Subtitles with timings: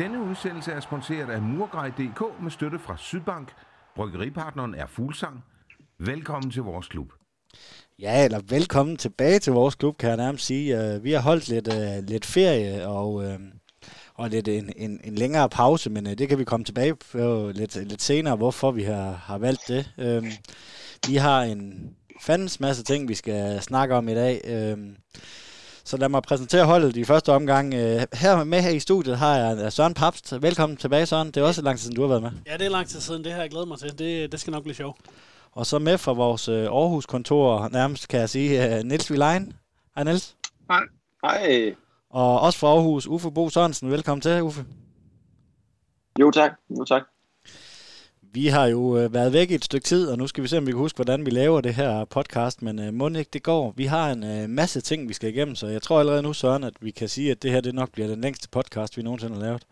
[0.00, 3.52] Denne udsendelse er sponsoreret af Murgrej.dk med støtte fra Sydbank.
[3.96, 5.44] Bryggeripartneren er Fuglsang.
[5.98, 7.12] Velkommen til vores klub.
[7.98, 10.94] Ja, eller velkommen tilbage til vores klub, kan jeg nærmest sige.
[10.94, 13.38] Øh, vi har holdt lidt, øh, lidt ferie og, øh,
[14.14, 17.76] og lidt en, en, en længere pause, men det kan vi komme tilbage på lidt,
[17.88, 19.92] lidt senere, hvorfor vi har, har valgt det.
[21.06, 24.40] Vi har en fandens masse ting, vi skal snakke om i dag.
[25.90, 27.74] Så lad mig præsentere holdet i første omgang.
[27.74, 27.80] Uh,
[28.12, 30.42] her med her i studiet har jeg Søren Papst.
[30.42, 31.26] Velkommen tilbage, Søren.
[31.26, 32.30] Det er også lang tid siden, du har været med.
[32.46, 33.24] Ja, det er lang tid siden.
[33.24, 33.98] Det har jeg glædet mig til.
[33.98, 35.00] Det, det skal nok blive sjovt.
[35.52, 39.52] Og så med fra vores øh, Aarhus-kontor, nærmest kan jeg sige, øh, Niels Vilein.
[39.94, 40.36] Hej Niels.
[40.70, 40.80] Hej.
[41.24, 41.74] Hej.
[42.10, 43.90] Og også fra Aarhus, Uffe Bo Sørensen.
[43.90, 44.64] Velkommen til, Uffe.
[46.20, 47.02] Jo tak, jo tak.
[48.32, 50.58] Vi har jo øh, været væk i et stykke tid, og nu skal vi se,
[50.58, 53.42] om vi kan huske, hvordan vi laver det her podcast, men øh, må ikke det
[53.42, 53.72] går.
[53.76, 56.64] Vi har en øh, masse ting, vi skal igennem, så jeg tror allerede nu, Søren,
[56.64, 59.34] at vi kan sige, at det her det nok bliver den længste podcast, vi nogensinde
[59.34, 59.62] har lavet.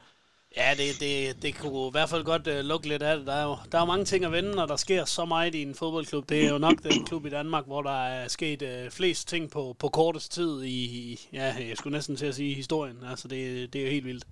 [0.56, 3.26] Ja, det, det, det kunne i hvert fald godt uh, lukke lidt af det.
[3.26, 5.54] Der er, jo, der er jo mange ting at vende, når der sker så meget
[5.54, 6.28] i en fodboldklub.
[6.28, 9.50] Det er jo nok den klub i Danmark, hvor der er sket uh, flest ting
[9.50, 12.96] på, på kortest tid i, ja, jeg skulle næsten til at sige historien.
[13.10, 14.24] Altså, det, det er jo helt vildt.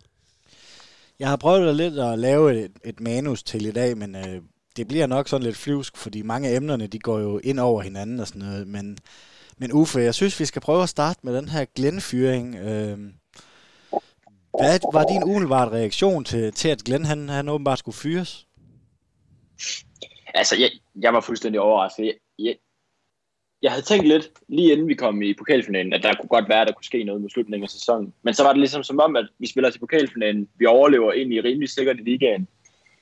[1.18, 4.42] Jeg har prøvet lidt at lave et, et manus til i dag, men øh,
[4.76, 7.82] det bliver nok sådan lidt flyvsk, fordi mange af emnerne, de går jo ind over
[7.82, 8.68] hinanden og sådan noget.
[8.68, 8.98] Men,
[9.58, 12.56] men Uffe, jeg synes, vi skal prøve at starte med den her Glenn-fyring.
[12.56, 12.98] Øh,
[14.58, 18.46] hvad var din umiddelbare reaktion til, til at Glenn han, han åbenbart skulle fyres?
[20.34, 22.04] Altså, jeg, jeg var fuldstændig overrasket.
[22.04, 22.56] Jeg, jeg,
[23.62, 26.60] jeg havde tænkt lidt, lige inden vi kom i pokalfinalen, at der kunne godt være,
[26.60, 28.12] at der kunne ske noget med slutningen af sæsonen.
[28.22, 31.32] Men så var det ligesom som om, at vi spiller til pokalfinalen, vi overlever ind
[31.32, 32.48] i rimelig sikkert i ligaen,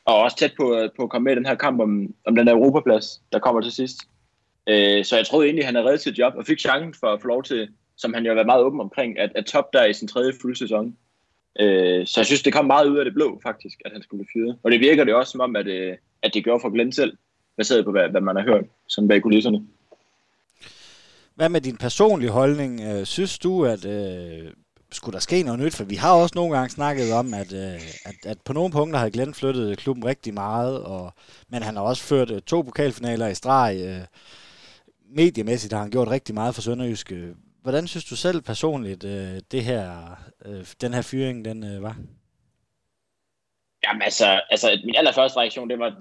[0.05, 2.47] og også tæt på, på at komme med i den her kamp om, om den
[2.47, 3.99] der Europaplads, der kommer til sidst.
[4.69, 7.07] Øh, så jeg troede egentlig, at han havde reddet sit job, og fik chancen for
[7.07, 9.73] at få lov til, som han jo har været meget åben omkring, at, at top
[9.73, 10.97] der i sin tredje fulde sæson.
[11.61, 14.27] Øh, så jeg synes, det kom meget ud af det blå, faktisk, at han skulle
[14.33, 14.57] fyre.
[14.63, 17.17] Og det virker det også som om, at, øh, at det gjorde for Glenn selv,
[17.57, 19.67] baseret på, hvad, hvad man har hørt som bag kulisserne.
[21.35, 22.81] Hvad med din personlige holdning?
[22.81, 24.53] Øh, synes du, at øh,
[24.93, 25.75] skulle der ske noget nyt?
[25.75, 28.99] For vi har også nogle gange snakket om, at, øh, at, at på nogle punkter
[28.99, 31.13] har Glenn flyttet klubben rigtig meget, og,
[31.49, 33.81] men han har også ført øh, to pokalfinaler i streg.
[33.87, 34.01] Øh,
[35.09, 37.13] mediemæssigt har han gjort rigtig meget for Sønderjysk.
[37.13, 41.83] Øh, hvordan synes du selv personligt, øh, det her, øh, den her fyring, den øh,
[41.83, 41.97] var?
[43.87, 45.99] Jamen altså, altså, min allerførste reaktion, det var,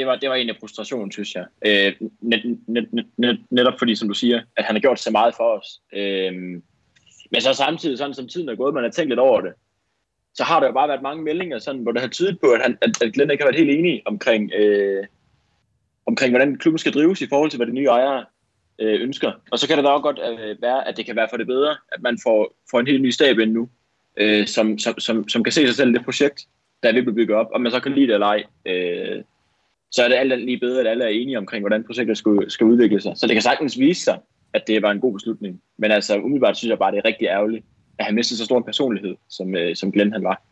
[0.00, 1.44] det var, det var en af frustration, synes jeg.
[1.66, 5.10] Øh, net, net, net, net, netop fordi, som du siger, at han har gjort så
[5.10, 5.80] meget for os.
[5.92, 6.32] Øh,
[7.30, 9.52] men så samtidig, sådan som tiden er gået, man har tænkt lidt over det,
[10.34, 12.62] så har der jo bare været mange meldinger, sådan, hvor det har tydet på, at,
[12.62, 15.06] han, at, at Glenn ikke har været helt enig omkring, øh,
[16.06, 18.24] omkring, hvordan klubben skal drives i forhold til, hvad de nye ejere
[18.78, 19.32] øh, ønsker.
[19.50, 21.46] Og så kan det da også godt øh, være, at det kan være for det
[21.46, 23.68] bedre, at man får, får en helt ny stab ind nu,
[24.16, 26.46] øh, som, som, som, som kan se sig selv i det projekt,
[26.82, 28.44] der er ved at bygge op, og man så kan lide det eller ej.
[28.66, 29.22] Øh,
[29.90, 32.66] så er det alt lige bedre, at alle er enige omkring, hvordan projektet skal, skal
[32.66, 33.12] udvikle sig.
[33.16, 34.18] Så det kan sagtens vise sig,
[34.54, 35.60] at det var en god beslutning.
[35.78, 37.64] Men altså, umiddelbart synes jeg bare, det er rigtig ærgerligt,
[37.98, 40.42] at han mistede så stor en personlighed, som, øh, som Glenn han var.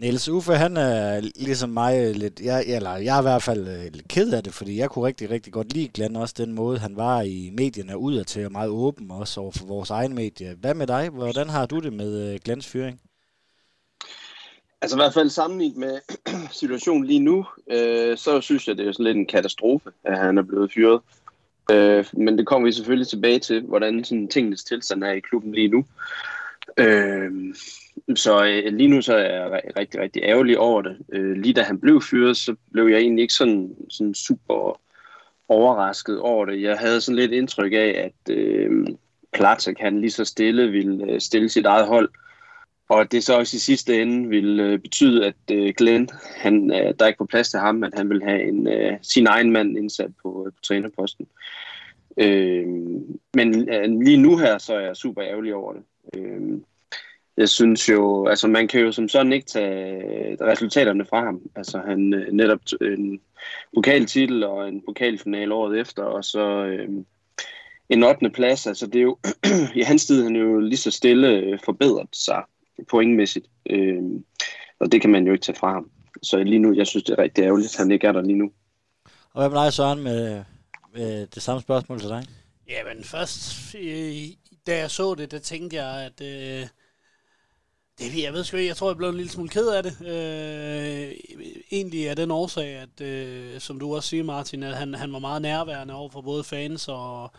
[0.00, 3.92] Niels Uffe, han er ligesom mig lidt, jeg, eller jeg er i hvert fald øh,
[3.92, 6.78] lidt ked af det, fordi jeg kunne rigtig, rigtig godt lide Glenn også den måde,
[6.78, 10.54] han var i medierne udadtil og meget åben også over for vores egen medie.
[10.60, 11.08] Hvad med dig?
[11.08, 13.00] Hvordan har du det med øh, Glenns Glens fyring?
[14.82, 16.00] Altså i hvert fald sammenlignet med
[16.60, 20.38] situationen lige nu, øh, så synes jeg, det er sådan lidt en katastrofe, at han
[20.38, 21.00] er blevet fyret.
[21.70, 25.52] Øh, men det kommer vi selvfølgelig tilbage til, hvordan sådan tingenes tilstand er i klubben
[25.52, 25.84] lige nu.
[26.76, 27.54] Øh,
[28.16, 30.96] så øh, lige nu så er jeg rigtig, rigtig ærgerlig over det.
[31.12, 34.80] Øh, lige da han blev fyret, så blev jeg egentlig ikke sådan, sådan super
[35.48, 36.62] overrasket over det.
[36.62, 38.86] Jeg havde sådan lidt indtryk af, at øh,
[39.32, 42.08] Platek han lige så stille ville øh, stille sit eget hold,
[42.88, 46.94] og det så også i sidste ende vil øh, betyde, at øh, Glenn, han, øh,
[46.98, 49.78] der ikke var plads til ham, at han vil have en, øh, sin egen mand
[49.78, 51.26] indsat på, øh, på trænerposten.
[52.16, 52.66] Øh,
[53.34, 55.82] men øh, lige nu her, så er jeg super ærgerlig over det.
[56.16, 56.60] Øh,
[57.36, 61.40] jeg synes jo, altså man kan jo som sådan ikke tage resultaterne fra ham.
[61.56, 63.20] Altså han øh, netop en
[63.74, 66.88] pokaltitel og en pokalfinale året efter, og så øh,
[67.88, 68.30] en 8.
[68.30, 68.66] plads.
[68.66, 69.18] Altså det er jo,
[69.80, 72.42] i hans tid han jo lige så stille øh, forbedret sig
[72.90, 73.46] pointmæssigt.
[73.70, 74.02] Øh,
[74.80, 75.90] og det kan man jo ikke tage fra ham.
[76.22, 78.38] Så lige nu, jeg synes det er rigtig ærgerligt, at han ikke er der lige
[78.38, 78.50] nu.
[79.32, 80.44] Og hvad med dig, Søren, med,
[80.94, 82.24] med det samme spørgsmål til dig?
[82.68, 83.76] Jamen først,
[84.66, 86.68] da jeg så det, der tænkte jeg, at øh,
[87.98, 89.96] det, jeg ved sgu ikke, jeg tror, jeg blev en lille smule ked af det.
[90.00, 91.12] Øh,
[91.72, 95.18] egentlig er den årsag, at, øh, som du også siger, Martin, at han, han var
[95.18, 97.30] meget nærværende over for både fans og,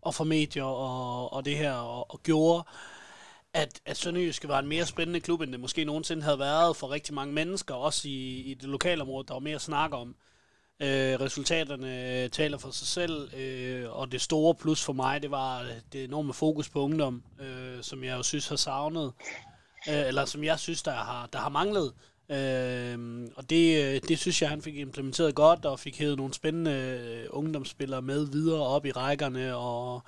[0.00, 2.64] og for medier og, og det her, og, og gjorde,
[3.54, 6.90] at, at Sønderjyske var en mere spændende klub, end det måske nogensinde havde været for
[6.90, 10.16] rigtig mange mennesker, også i, i det lokale område, der var mere at snakke om.
[10.80, 15.62] Øh, resultaterne taler for sig selv, øh, og det store plus for mig, det var
[15.62, 19.12] øh, det enorme fokus på ungdom, øh, som jeg jo synes har savnet,
[19.88, 21.92] øh, eller som jeg synes, der har, der har manglet.
[22.28, 26.34] Øh, og det, øh, det synes jeg, han fik implementeret godt, og fik hævet nogle
[26.34, 30.02] spændende øh, ungdomsspillere med videre op i rækkerne, og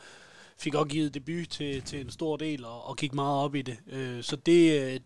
[0.58, 3.62] fik også givet debut til, til en stor del, og, og gik meget op i
[3.62, 3.79] det.
[3.87, 5.00] Øh, så det, øh,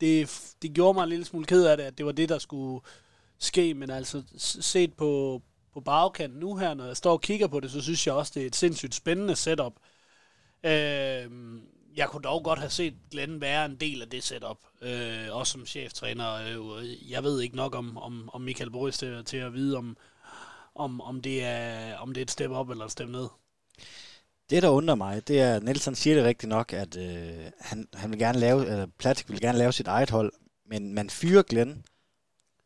[0.00, 2.38] det, det gjorde mig en lille smule ked af det, at det var det, der
[2.38, 2.80] skulle
[3.38, 4.22] ske, men altså
[4.60, 5.42] set på,
[5.74, 8.32] på bagkanten nu her, når jeg står og kigger på det, så synes jeg også,
[8.34, 9.72] det er et sindssygt spændende setup.
[10.64, 11.30] Øh,
[11.96, 15.52] jeg kunne dog godt have set Glenn være en del af det setup, øh, også
[15.52, 16.32] som cheftræner.
[16.34, 19.96] Øh, jeg ved ikke nok om, om, om Michael Boris til, til at vide, om,
[20.74, 23.28] om, om, det er, om det er et step op eller et step ned.
[24.50, 27.88] Det, der undrer mig, det er, at Nelson siger det rigtigt nok, at øh, han,
[27.94, 30.32] han vil gerne lave, eller Platik vil gerne lave sit eget hold,
[30.66, 31.84] men man fyrer Glenn,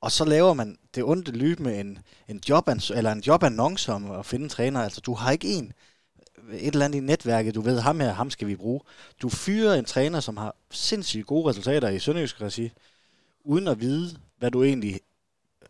[0.00, 1.98] og så laver man det onde løb med en,
[2.28, 4.82] en, job, eller en jobannonce om at finde en træner.
[4.82, 5.72] Altså, du har ikke en,
[6.52, 8.80] et eller andet i netværket, du ved, ham her, ham skal vi bruge.
[9.22, 12.72] Du fyrer en træner, som har sindssygt gode resultater i Sønderjysk regi,
[13.44, 15.00] uden at vide, hvad du egentlig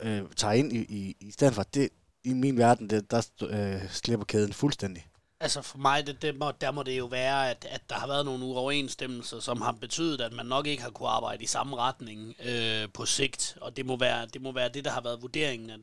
[0.00, 1.62] øh, tager ind i, i, i stedet for.
[1.62, 1.88] Det,
[2.24, 5.06] I min verden, det, der øh, slipper kæden fuldstændig.
[5.44, 8.06] Altså for mig, det, det må, der må det jo være, at, at der har
[8.06, 11.76] været nogle uoverensstemmelser, som har betydet, at man nok ikke har kunne arbejde i samme
[11.76, 13.56] retning øh, på sigt.
[13.60, 15.80] Og det må, være, det må være det, der har været vurderingen, at,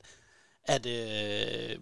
[0.64, 1.80] at øh,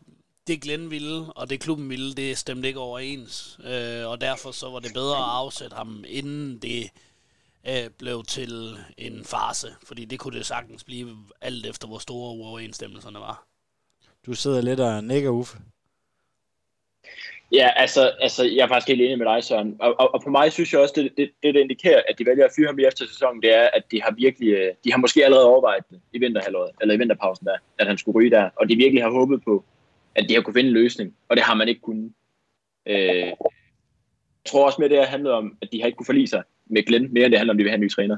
[0.47, 3.59] det Glenn ville, og det klubben ville, det stemte ikke overens.
[3.63, 6.89] Øh, og derfor så var det bedre at afsætte ham, inden det
[7.67, 9.75] øh, blev til en farse.
[9.83, 13.47] Fordi det kunne det sagtens blive, alt efter hvor store uoverensstemmelserne var.
[14.25, 15.57] Du sidder lidt og nikker, Uffe.
[17.51, 19.75] Ja, altså, altså, jeg er faktisk helt enig med dig, Søren.
[19.79, 22.25] Og, og, og på mig synes jeg også, det, det, det, det indikerer, at de
[22.25, 24.91] vælger at fyre ham i efter sæsonen, det er, at de har virkelig, øh, de
[24.91, 28.31] har måske allerede overvejet det i vinterhalvåret, eller i vinterpausen der, at han skulle ryge
[28.31, 29.63] der, og de virkelig har håbet på,
[30.15, 32.11] at de har kunne finde en løsning, og det har man ikke kunnet.
[32.85, 33.33] Øh,
[34.45, 36.27] jeg tror også med det, at det handler om, at de har ikke kunne forlige
[36.27, 38.17] sig med Glenn, mere end det handler om, at de vil have en ny træner.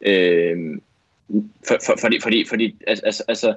[0.00, 0.56] Øh,
[1.68, 3.54] for, for, fordi, fordi, fordi altså, altså, altså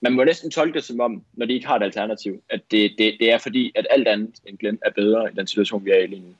[0.00, 2.94] man må næsten tolke det som om, når de ikke har et alternativ, at det,
[2.98, 5.90] det, det er fordi, at alt andet end Glenn er bedre i den situation, vi
[5.90, 6.34] er i lige nu.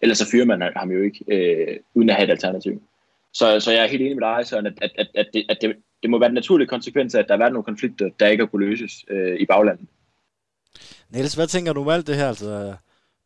[0.00, 2.82] Ellers så fyrer man ham jo ikke, øh, uden at have et alternativ.
[3.32, 5.58] Så, så jeg er helt enig med dig, Søren, at, at, at, at, det, at
[5.62, 8.28] det, det må være den naturlige konsekvens af, at der har været nogle konflikter, der
[8.28, 9.88] ikke har kunne løses øh, i baglandet.
[11.10, 12.28] Niels, hvad tænker du om alt det her?
[12.28, 12.74] Altså,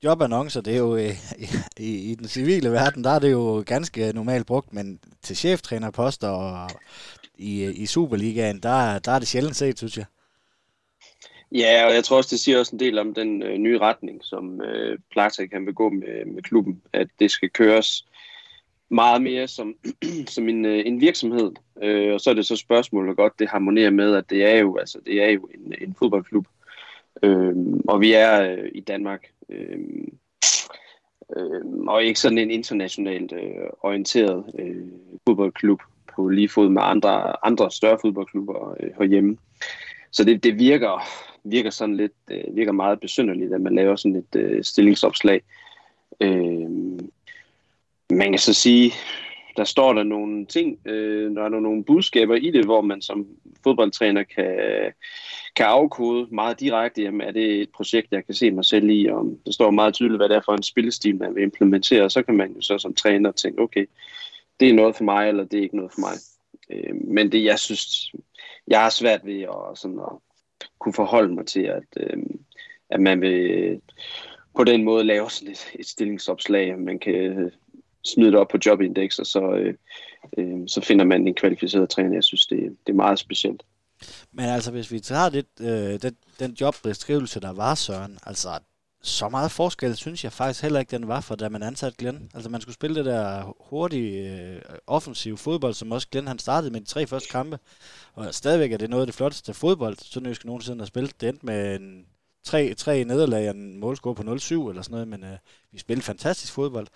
[0.05, 1.15] jobannoncer, det er jo øh,
[1.79, 6.29] i, i den civile verden, der er det jo ganske normalt brugt, men til cheftrænerposter
[6.29, 6.71] og
[7.39, 10.05] i, i Superligaen, der, der er det sjældent set, synes jeg.
[11.53, 14.25] Ja, og jeg tror også, det siger også en del om den øh, nye retning,
[14.25, 18.07] som øh, Plata kan begå med, med klubben, at det skal køres
[18.89, 19.75] meget mere som,
[20.35, 21.53] som en, øh, en virksomhed.
[21.83, 24.77] Øh, og så er det så spørgsmålet godt, det harmonerer med, at det er jo,
[24.77, 26.47] altså, det er jo en, en fodboldklub.
[27.23, 27.55] Øh,
[27.89, 29.31] og vi er øh, i Danmark.
[29.51, 29.79] Øh,
[31.87, 34.87] og ikke sådan en internationalt øh, orienteret øh,
[35.27, 35.83] fodboldklub
[36.15, 39.37] på lige fod med andre, andre større fodboldklubber øh, herhjemme.
[40.11, 41.03] Så det, det virker,
[41.45, 45.43] virker sådan lidt, øh, virker meget besynderligt, at man laver sådan et øh, stillingsopslag.
[46.21, 46.71] Øh,
[48.11, 48.93] man kan så sige,
[49.57, 53.27] der står der nogle ting, øh, der er nogle budskaber i det, hvor man som
[53.63, 54.57] fodboldtræner kan,
[55.57, 59.07] kan afkode meget direkte, jamen er det et projekt, jeg kan se mig selv i,
[59.07, 62.11] og der står meget tydeligt, hvad det er for en spillestil, man vil implementere, og
[62.11, 63.87] så kan man jo så som træner tænke, okay,
[64.61, 66.15] det er noget for mig, eller det er ikke noget for mig.
[66.71, 68.13] Øh, men det, jeg synes,
[68.69, 70.19] jeg har svært ved at, sådan at
[70.79, 72.23] kunne forholde mig til, at, øh,
[72.91, 73.81] at man vil
[74.57, 77.51] på den måde lave sådan et, et stillingsopslag, man kan
[78.07, 79.75] smide det op på jobindex, og så, øh,
[80.39, 82.15] øh, så finder man en kvalificeret træner.
[82.15, 83.63] Jeg synes, det, det er meget specielt.
[84.33, 88.49] Men altså, hvis vi tager det, øh, den, den jobbeskrivelse, der var, Søren, altså
[89.03, 92.31] så meget forskel synes jeg faktisk heller ikke, den var for, da man ansatte Glenn.
[92.35, 96.73] Altså man skulle spille det der hurtige, øh, offensive fodbold, som også Glenn han startede
[96.73, 97.59] med de tre første kampe.
[98.15, 101.21] Og stadigvæk er det noget af det flotteste fodbold, Sønderjysk nogensinde har spillet.
[101.21, 102.07] Det endte med en
[102.45, 105.39] tre, tre nederlag og en målscore på 0-7 eller sådan noget, men øh,
[105.73, 106.87] vi spillede fantastisk fodbold.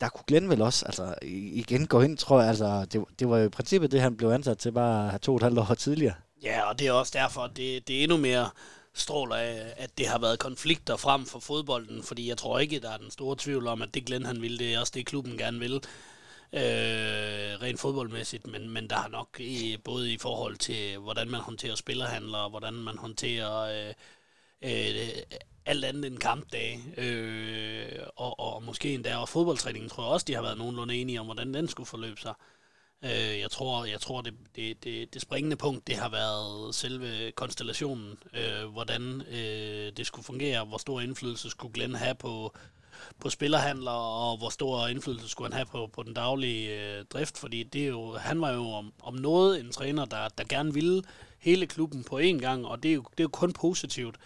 [0.00, 3.38] Der kunne Glenn vel også, altså igen gå ind, tror jeg, altså det, det var
[3.38, 6.14] jo i princippet det, han blev ansat til bare to og et halvt år tidligere.
[6.42, 8.50] Ja, og det er også derfor, at det, det er endnu mere
[8.94, 12.90] stråler af, at det har været konflikter frem for fodbolden, fordi jeg tror ikke, der
[12.90, 15.38] er den store tvivl om, at det Glenn han vil, det er også det, klubben
[15.38, 15.74] gerne vil,
[16.52, 21.40] øh, rent fodboldmæssigt, men, men der har nok i, både i forhold til, hvordan man
[21.40, 23.94] håndterer spillerhandler, og hvordan man håndterer øh,
[24.62, 25.08] øh,
[25.66, 26.80] alt andet end kampdage.
[26.96, 31.20] Øh, og, og måske endda og fodboldtræningen tror jeg også, de har været nogenlunde enige
[31.20, 32.34] om, hvordan den skulle forløbe sig.
[33.04, 37.32] Øh, jeg tror, jeg tror det, det, det, det springende punkt, det har været selve
[37.32, 38.18] konstellationen.
[38.34, 42.56] Øh, hvordan øh, det skulle fungere, hvor stor indflydelse skulle Glenn have på,
[43.20, 47.38] på spillerhandler, og hvor stor indflydelse skulle han have på, på den daglige øh, drift,
[47.38, 50.74] fordi det er jo, han var jo om, om noget en træner, der, der gerne
[50.74, 51.02] ville
[51.38, 54.16] hele klubben på én gang, og det er jo, det er jo kun positivt.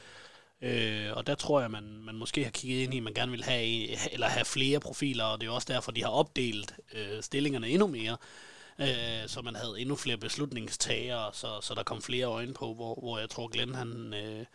[0.62, 3.30] Øh, og der tror jeg, man, man måske har kigget ind i, at man gerne
[3.30, 7.22] vil have, eller have flere profiler, og det er også derfor, de har opdelt øh,
[7.22, 8.16] stillingerne endnu mere,
[8.80, 12.94] øh, så man havde endnu flere beslutningstagere, så, så der kom flere øjne på, hvor,
[12.94, 14.46] hvor jeg tror, Glenn han, øh,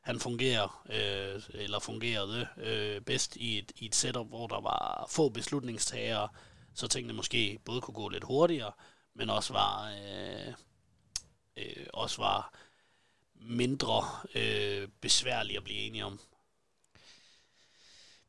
[0.00, 5.06] han fungerer, øh, eller fungerede øh, bedst i et, i et setup, hvor der var
[5.10, 6.28] få beslutningstagere,
[6.74, 8.72] så tingene måske både kunne gå lidt hurtigere,
[9.14, 10.52] men også var, øh,
[11.56, 12.54] øh, også var
[13.48, 16.20] mindre øh, besværlige at blive enige om.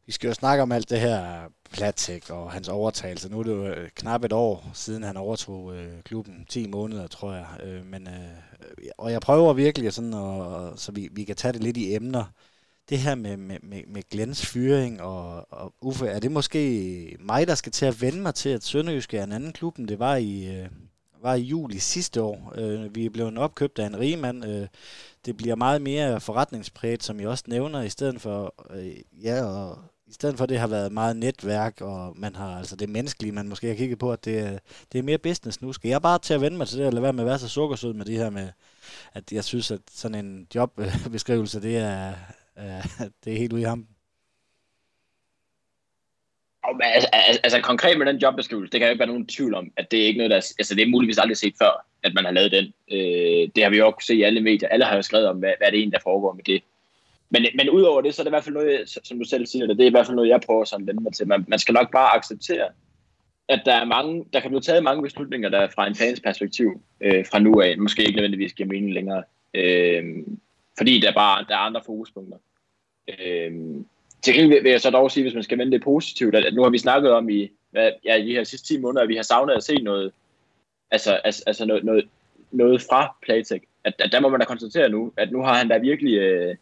[0.05, 3.29] Vi skal jo snakke om alt det her Platik og hans overtagelse.
[3.29, 6.45] Nu er det jo øh, knap et år siden han overtog øh, klubben.
[6.49, 7.47] 10 måneder, tror jeg.
[7.63, 11.63] Øh, men, øh, og jeg prøver virkelig sådan, at, så vi, vi kan tage det
[11.63, 12.25] lidt i emner.
[12.89, 17.47] Det her med, med, med, med Glens fyring og, og Uffe, er det måske mig,
[17.47, 19.99] der skal til at vende mig til, at Sønderjysk er en anden klub, end det
[19.99, 20.69] var i, øh,
[21.23, 22.53] var i juli sidste år.
[22.55, 24.45] Øh, vi er blevet opkøbt af en rigmand.
[24.45, 24.67] Øh,
[25.25, 29.77] det bliver meget mere forretningspræget, som jeg også nævner, i stedet for, øh, ja, og
[30.07, 33.49] i stedet for, det har været meget netværk, og man har altså det menneskelige, man
[33.49, 34.59] måske har kigget på, at det,
[34.91, 35.73] det er mere business nu.
[35.73, 37.47] Skal jeg bare til at vende mig til det, eller være med at være så
[37.47, 38.49] sukkersød med det her med,
[39.13, 42.13] at jeg synes, at sådan en jobbeskrivelse, det er,
[43.23, 43.87] det er helt ude i ham.
[46.81, 49.71] Altså, altså, altså konkret med den jobbeskrivelse, det kan jo ikke være nogen tvivl om,
[49.77, 50.35] at det er ikke noget, der...
[50.35, 52.73] Altså det er muligvis aldrig set før, at man har lavet den.
[52.91, 54.69] Øh, det har vi jo også set i alle medier.
[54.69, 56.63] Alle har jo skrevet om, hvad, hvad det er egentlig, der foregår med det.
[57.29, 59.67] Men, men udover det, så er det i hvert fald noget, som du selv siger,
[59.67, 61.27] det er i hvert fald noget, jeg prøver sådan vende mig til.
[61.27, 62.69] Man, man skal nok bare acceptere,
[63.47, 66.81] at der er mange, der kan blive taget mange beslutninger, der fra en fans perspektiv
[67.01, 69.23] øh, fra nu af, måske ikke nødvendigvis giver mening længere.
[69.53, 70.03] Øh,
[70.77, 72.37] fordi der bare der er andre fokuspunkter.
[73.07, 73.51] Øh,
[74.23, 76.63] til gengæld vil jeg så dog sige, hvis man skal vende det positivt, at nu
[76.63, 79.15] har vi snakket om i, hvad, ja, i de her sidste 10 måneder, at vi
[79.15, 80.11] har savnet at se noget,
[80.91, 82.07] altså, altså, altså noget, noget,
[82.51, 83.65] noget fra Playtech.
[83.83, 86.55] At, at der må man da konstatere nu, at nu har han da virkelig, øh,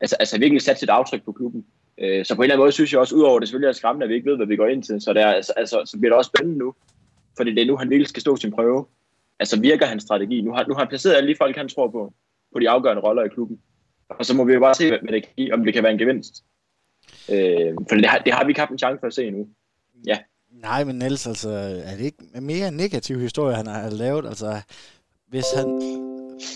[0.00, 1.66] altså, altså virkelig sat sit aftryk på klubben.
[1.98, 4.04] Øh, så på en eller anden måde synes jeg også, udover det selvfølgelig er skræmmende,
[4.04, 5.98] at vi ikke ved, hvad vi går ind til, så, det er, altså, altså, så
[5.98, 6.74] bliver det også spændende nu,
[7.36, 8.86] fordi det er nu, han virkelig skal stå sin prøve.
[9.38, 10.40] Altså virker hans strategi.
[10.40, 12.12] Nu har, nu har han placeret alle de folk, han tror på,
[12.52, 13.60] på de afgørende roller i klubben.
[14.08, 15.92] Og så må vi jo bare se, hvad det kan give, om det kan være
[15.92, 16.44] en gevinst.
[17.28, 19.46] Øh, for det har, det har vi ikke haft en chance for at se endnu.
[20.06, 20.18] Ja.
[20.50, 21.50] Nej, men Niels, altså,
[21.84, 24.26] er det ikke mere negativ historie, han har lavet?
[24.26, 24.60] Altså,
[25.28, 25.80] hvis han...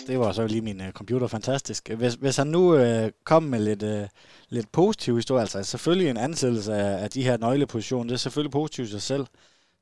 [0.07, 1.91] Det var så lige min uh, computer fantastisk.
[1.91, 4.09] Hvis, hvis han nu uh, kom med lidt, uh,
[4.49, 8.53] lidt positiv historie, altså selvfølgelig en ansættelse af, af de her nøglepositioner, det er selvfølgelig
[8.53, 9.27] positivt i sig selv.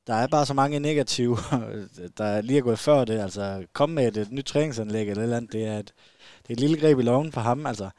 [0.06, 1.36] Der er bare så mange negative,
[2.18, 3.20] der lige er gået før det.
[3.20, 5.92] Altså, kom med et, et nyt træningsanlæg eller et eller andet, det er et,
[6.42, 7.66] det er et lille greb i loven for ham.
[7.66, 7.90] Altså,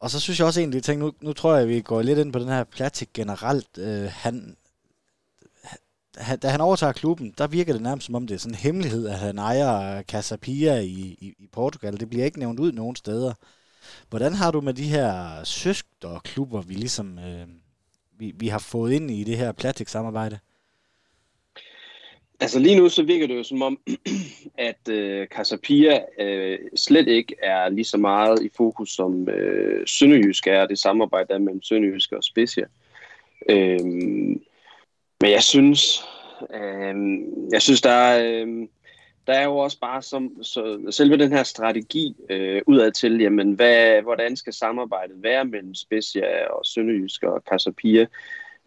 [0.00, 2.18] og så synes jeg også egentlig, at nu, nu tror jeg, at vi går lidt
[2.18, 3.78] ind på den her Platik generelt.
[3.78, 4.56] Øh, han,
[6.16, 8.58] han, da han overtager klubben, der virker det nærmest som om det er sådan en
[8.58, 12.00] hemmelighed, at han ejer Casapia i, i, i Portugal.
[12.00, 13.34] Det bliver ikke nævnt ud nogen steder.
[14.08, 17.46] Hvordan har du med de her søsterklubber, vi ligesom øh,
[18.18, 20.38] vi, vi har fået ind i det her Platik-samarbejde?
[22.40, 23.78] Altså lige nu så virker det jo som om,
[24.68, 30.46] at øh, Casapia øh, slet ikke er lige så meget i fokus som øh, Sønderjysk
[30.46, 32.64] er, det samarbejde der mellem Sønderjysk og Specia.
[33.48, 33.84] Øh,
[35.20, 36.04] men jeg synes,
[36.54, 36.94] øh,
[37.52, 38.68] jeg synes der er, øh,
[39.26, 43.52] der er jo også bare som, så, selve den her strategi øh, udad til, jamen
[43.52, 48.06] hvad, hvordan skal samarbejdet være mellem Specia og Sønderjysk og Casapia?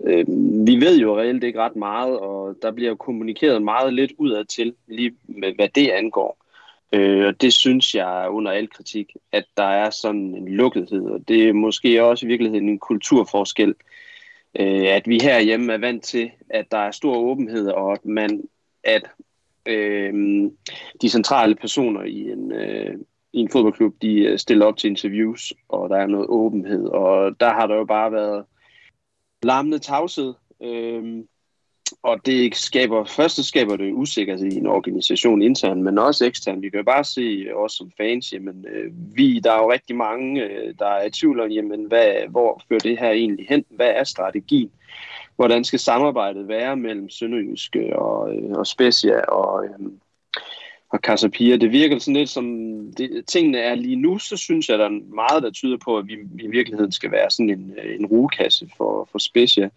[0.03, 0.25] Øh,
[0.68, 4.46] vi ved jo reelt ikke ret meget, og der bliver jo kommunikeret meget lidt udad
[4.46, 6.46] til, lige med hvad det angår.
[6.94, 11.27] Øh, og det synes jeg under al kritik, at der er sådan en lukkethed, og
[11.27, 13.75] det er måske også i virkeligheden en kulturforskel,
[14.60, 18.44] øh, at vi herhjemme er vant til, at der er stor åbenhed, og at man,
[18.84, 19.03] at
[19.65, 20.13] øh,
[21.01, 22.96] de centrale personer i en, øh,
[23.34, 27.39] i en fodboldklub, de øh, stiller op til interviews, og der er noget åbenhed, og
[27.39, 28.46] der har der jo bare været
[29.43, 30.34] larmende tavshed.
[30.63, 31.27] Øhm,
[32.03, 36.62] og det skaber, først skaber det usikkerhed i en organisation internt, men også eksternt.
[36.62, 39.72] Vi kan jo bare se, øh, også som fans, jamen, øh, vi, der er jo
[39.72, 43.46] rigtig mange, øh, der er i tvivl om, jamen, hvad, hvor fører det her egentlig
[43.50, 43.65] hen?
[43.69, 44.72] Hvad er strategien?
[45.36, 49.22] Hvordan skal samarbejdet være mellem Sønderjyske øh, og, øh, og Specia?
[49.22, 49.91] Og, øh,
[50.89, 51.58] og Casapia.
[51.58, 52.46] Det virker sådan lidt som,
[52.98, 56.08] det, tingene er lige nu, så synes jeg, der er meget, der tyder på, at
[56.08, 59.69] vi i virkeligheden skal være sådan en, øh, en rugekasse for, for Specia.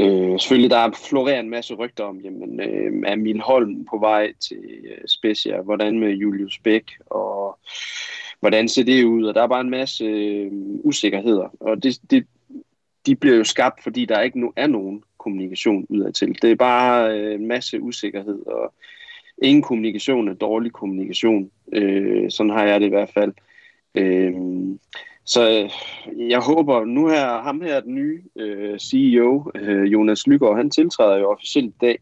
[0.00, 3.98] Øh, selvfølgelig, der er florerer en masse rygter om, jamen, øh, er Emil Holm på
[3.98, 5.60] vej til øh, Specia?
[5.60, 6.92] Hvordan med Julius Bæk?
[7.06, 7.58] Og
[8.40, 9.24] hvordan ser det ud?
[9.24, 10.52] Og der er bare en masse øh,
[10.84, 11.48] usikkerheder.
[11.60, 12.26] Og det, det,
[13.06, 16.42] de bliver jo skabt, fordi der ikke nu er nogen kommunikation udadtil.
[16.42, 18.74] Det er bare øh, en masse usikkerhed, og
[19.42, 21.50] ingen kommunikation er dårlig kommunikation.
[21.72, 23.32] Øh, sådan har jeg det i hvert fald.
[23.94, 24.34] Øh,
[25.24, 30.56] så øh, jeg håber, nu her, ham her, den nye øh, CEO, øh, Jonas Lygaard,
[30.56, 31.98] han tiltræder jo officielt i dag.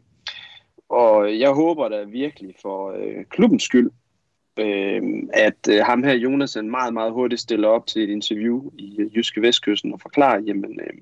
[0.89, 3.91] Og jeg håber da virkelig for øh, klubbens skyld,
[4.59, 8.71] øh, at øh, ham her, Jonas, en meget, meget hurtigt stiller op til et interview
[8.77, 10.97] i øh, Jyske Vestkysten og forklarer, jamen, øh,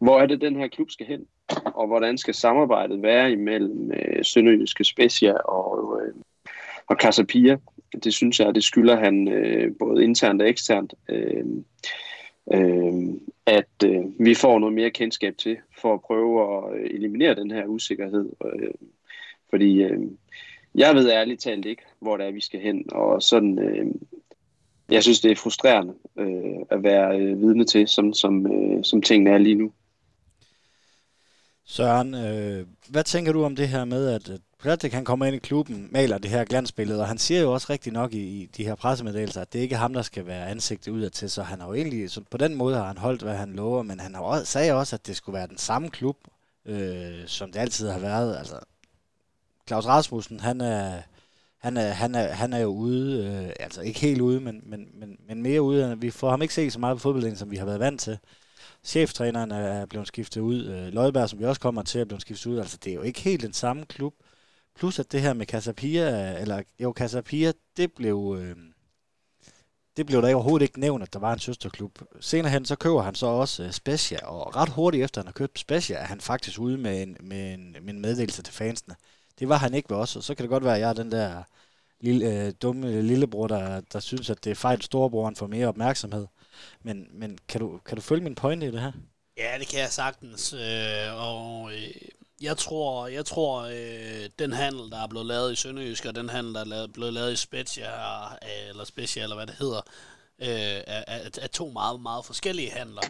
[0.00, 1.26] hvor er det, den her klub skal hen,
[1.64, 6.14] og hvordan skal samarbejdet være imellem øh, Sønderjyske Specia og, øh,
[6.86, 7.56] og Casapia.
[8.04, 11.44] Det synes jeg, det skylder han øh, både internt og eksternt, øh,
[12.52, 12.92] øh,
[13.46, 17.50] at øh, vi får noget mere kendskab til, for at prøve at øh, eliminere den
[17.50, 18.30] her usikkerhed.
[18.44, 18.70] Øh,
[19.50, 20.00] fordi øh,
[20.74, 23.58] jeg ved ærligt talt ikke, hvor det er, vi skal hen, og sådan...
[23.58, 23.86] Øh,
[24.90, 29.02] jeg synes, det er frustrerende øh, at være øh, vidne til, som, som, øh, som
[29.02, 29.72] tingene er lige nu.
[31.70, 35.36] Søren, øh, hvad tænker du om det her med, at, at Platik han kommer ind
[35.36, 38.46] i klubben, maler det her glansbillede, og han siger jo også rigtig nok i, i
[38.46, 41.42] de her pressemeddelelser, at det ikke er ham, der skal være ansigtet udad til, så
[41.42, 44.00] han har jo egentlig, så på den måde har han holdt, hvad han lover, men
[44.00, 46.16] han har også, sagde også, at det skulle være den samme klub,
[46.66, 48.36] øh, som det altid har været.
[48.36, 48.58] Altså,
[49.66, 51.02] Claus Rasmussen, han er,
[51.58, 54.88] han er, han er, han er jo ude, øh, altså ikke helt ude, men, men,
[54.94, 55.98] men, men mere ude.
[56.00, 58.18] Vi får ham ikke set så meget på fodbolden, som vi har været vant til
[58.84, 60.64] cheftræneren er blevet skiftet ud.
[60.66, 62.58] Øh, Løjberg, som vi også kommer til, at blive skiftet ud.
[62.58, 64.14] Altså, det er jo ikke helt den samme klub.
[64.76, 68.36] Plus at det her med Casapia, eller jo, Casapia, det blev...
[68.40, 68.56] Øh,
[69.96, 71.98] det blev der overhovedet ikke nævnt, at der var en søsterklub.
[72.20, 75.26] Senere hen, så køber han så også øh, uh, Specia, og ret hurtigt efter, han
[75.26, 78.54] har købt Specia, er han faktisk ude med en, med en, med en meddelelse til
[78.54, 78.94] fansene.
[79.38, 80.92] Det var han ikke ved os, og så kan det godt være, at jeg er
[80.92, 81.42] den der
[82.00, 86.26] lille, øh, dumme lillebror, der, der synes, at det er fejl, storebroren får mere opmærksomhed.
[86.82, 88.92] Men, men kan, du, kan du følge min pointe i det her?
[89.36, 90.52] Ja, det kan jeg sagtens.
[90.52, 91.94] Øh, og øh,
[92.40, 96.28] jeg tror, jeg tror øh, den handel, der er blevet lavet i Sønderjysk, og den
[96.28, 99.80] handel, der er lavet, blevet lavet i Spezia, øh, eller Spezia, eller hvad det hedder,
[100.38, 103.02] øh, er, er, er to meget, meget forskellige handler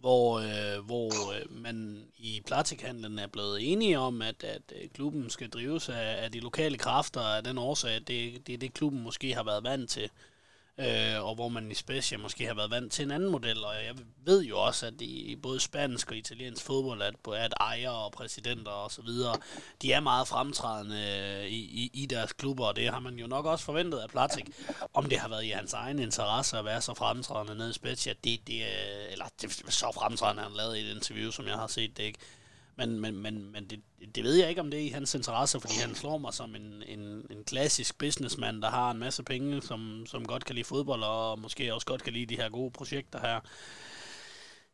[0.00, 5.30] hvor, øh, hvor øh, man i plastikhandlen er blevet enige om, at, at øh, klubben
[5.30, 8.74] skal drives af, af de lokale kræfter af den årsag, at det, det er det,
[8.74, 10.10] klubben måske har været vant til
[10.80, 13.74] øh, og hvor man i Spezia måske har været vant til en anden model, og
[13.74, 18.12] jeg ved jo også, at i både spansk og italiensk fodbold, at, at ejere og
[18.12, 19.36] præsidenter og så videre,
[19.82, 23.26] de er meget fremtrædende øh, i, i, i deres klubber, og det har man jo
[23.26, 24.48] nok også forventet af Platik.
[24.94, 28.12] Om det har været i hans egen interesse at være så fremtrædende nede i Spezia,
[28.24, 31.66] det, det, øh, eller det, så fremtrædende, han lavet i et interview, som jeg har
[31.66, 32.18] set det ikke.
[32.78, 33.80] Men, men, men, men det,
[34.14, 36.54] det ved jeg ikke, om det er i hans interesse, fordi han slår mig som
[36.54, 40.64] en, en, en klassisk businessman, der har en masse penge, som, som godt kan lide
[40.64, 43.40] fodbold, og måske også godt kan lide de her gode projekter her.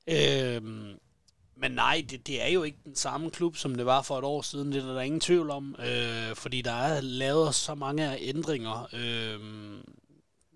[0.06, 0.98] Øhm,
[1.56, 4.24] men nej, det, det er jo ikke den samme klub, som det var for et
[4.24, 4.72] år siden.
[4.72, 8.88] Det er der ingen tvivl om, øh, fordi der er lavet så mange ændringer.
[8.92, 9.40] Øh,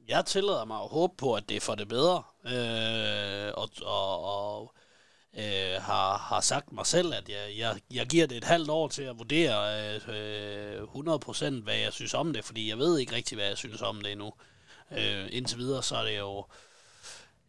[0.08, 2.22] jeg tillader mig at håbe på, at det er for det bedre.
[2.44, 4.74] Øh, og, og, og
[5.36, 8.88] øh, har, har sagt mig selv, at jeg, jeg, jeg giver det et halvt år
[8.88, 13.16] til at vurdere øh, øh 100% hvad jeg synes om det, fordi jeg ved ikke
[13.16, 14.32] rigtig, hvad jeg synes om det endnu.
[14.92, 16.44] Øh, indtil videre, så er det jo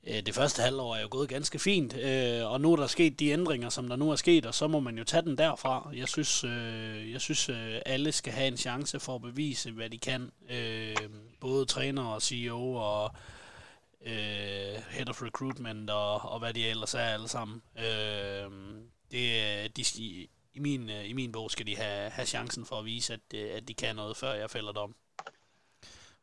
[0.07, 3.19] øh, det første halvår er jo gået ganske fint, øh, og nu er der sket
[3.19, 5.89] de ændringer, som der nu er sket, og så må man jo tage den derfra.
[5.95, 9.89] Jeg synes, øh, jeg synes øh, alle skal have en chance for at bevise, hvad
[9.89, 10.31] de kan.
[10.49, 10.95] Øh,
[11.39, 13.11] både træner og CEO og
[14.05, 17.61] øh, head of recruitment og, og hvad de ellers er alle sammen.
[17.77, 18.51] Øh,
[19.11, 19.83] det, de,
[20.53, 23.19] i, min, øh, I min bog skal de have, have chancen for at vise, at,
[23.33, 24.95] øh, at de kan noget, før jeg fælder dem.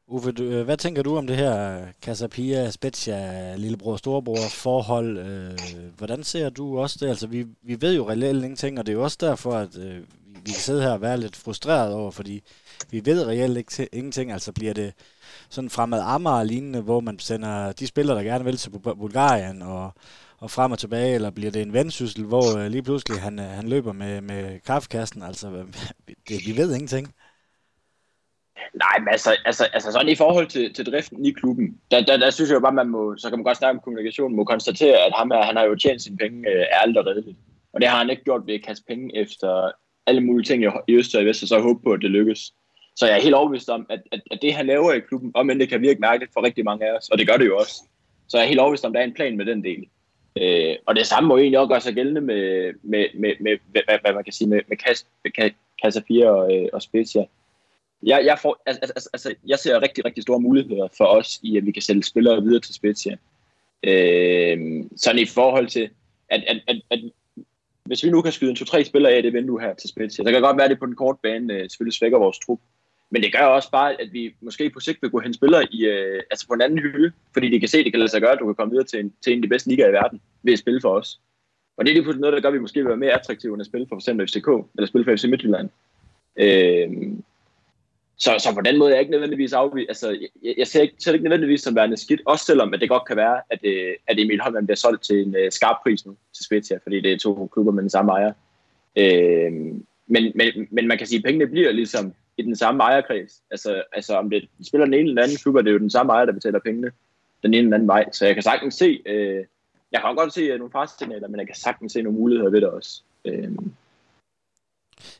[0.08, 5.18] Uffe, du, øh, hvad tænker du om det her Casapia, Spezia, lillebror, storebror forhold?
[5.18, 5.58] Øh,
[5.96, 7.08] hvordan ser du også det?
[7.08, 10.00] Altså, vi, vi ved jo reelt ingenting, og det er jo også derfor, at øh,
[10.26, 12.42] vi kan sidde her og være lidt frustreret over, fordi
[12.90, 14.32] vi ved reelt ikke, ingenting.
[14.32, 14.94] Altså, bliver det
[15.50, 19.92] sådan fremad Amager lignende, hvor man sender de spillere, der gerne vil til Bulgarien og,
[20.38, 23.44] og frem og tilbage, eller bliver det en vendsyssel, hvor øh, lige pludselig han, øh,
[23.44, 25.22] han løber med, med kaffekassen?
[25.22, 25.46] Altså,
[26.28, 27.14] det, vi ved ingenting.
[28.74, 32.16] Nej, men altså, altså, altså sådan i forhold til, til driften i klubben, der, der,
[32.16, 34.44] der synes jeg jo bare, man må, så kan man godt snakke om kommunikation, må
[34.44, 37.38] konstatere, at ham, han har jo tjent sine penge øh, ærligt og redeligt.
[37.72, 39.72] Og det har han ikke gjort ved at kaste penge efter
[40.06, 42.10] alle mulige ting i, i Øst og i Vest, og så håbe på, at det
[42.10, 42.52] lykkes.
[42.96, 45.50] Så jeg er helt overbevist om, at, at, at det, han laver i klubben, om
[45.50, 47.58] end det kan virke mærkeligt for rigtig mange af os, og det gør det jo
[47.58, 47.82] også,
[48.28, 49.86] så jeg er helt overbevist om, at der er en plan med den del.
[50.40, 53.98] Øh, og det samme må egentlig også gøre sig gældende med, med, med, med hvad,
[54.00, 55.50] hvad man kan sige, med, med, Kas, med
[55.82, 57.24] Casa 4 og, øh, og Spezia.
[58.02, 61.56] Jeg, jeg, får, altså, altså, altså, jeg ser rigtig, rigtig store muligheder for os i,
[61.56, 63.16] at vi kan sælge spillere videre til Spezia.
[63.82, 65.90] Øh, sådan i forhold til,
[66.28, 67.00] at, at, at, at
[67.84, 70.24] hvis vi nu kan skyde en to-tre spillere af det vindue her til Spezia, så
[70.24, 72.60] kan det godt være, at det på den korte bane øh, selvfølgelig svækker vores trup.
[73.10, 75.84] Men det gør også bare, at vi måske på sigt vil gå hen spillere i,
[75.84, 78.20] øh, altså på en anden hylde, fordi de kan se, at det kan lade sig
[78.20, 79.92] gøre, at du kan komme videre til en, til en af de bedste ligaer i
[79.92, 81.20] verden ved at spille for os.
[81.76, 83.52] Og det er lige pludselig noget, der gør, at vi måske vil være mere attraktive
[83.52, 84.32] end at spille for f.eks.
[84.32, 85.68] FCK, eller spille for FC Midtjylland.
[86.36, 86.88] Øh,
[88.18, 89.88] så, så på den måde er jeg ikke nødvendigvis afvist.
[89.88, 90.10] Altså,
[90.42, 93.06] jeg, jeg ser, ikke, ser ikke nødvendigvis som værende skidt, også selvom at det godt
[93.06, 96.16] kan være, at, øh, at Emil Holmand bliver solgt til en øh, skarp pris nu
[96.36, 98.32] til Spezia, fordi det er to klubber med den samme ejer.
[98.96, 99.52] Øh,
[100.06, 103.42] men, men, men man kan sige, at pengene bliver ligesom i den samme ejerkreds.
[103.50, 106.12] Altså, altså om det spiller den ene eller anden klub, er det jo den samme
[106.12, 106.90] ejer, der betaler pengene
[107.42, 108.04] den ene eller anden vej.
[108.12, 109.44] Så jeg kan sagtens se, øh,
[109.92, 112.60] jeg kan godt se uh, nogle faresignaler, men jeg kan sagtens se nogle muligheder ved
[112.60, 113.02] det også.
[113.24, 113.50] Øh,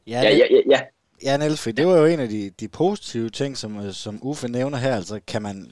[0.07, 0.81] ja, ja, ja, ja,
[1.25, 4.19] Ja, Niels, for det var jo en af de, de positive ting, som, øh, som
[4.23, 4.97] Uffe nævner her.
[4.97, 5.71] Altså, kan man,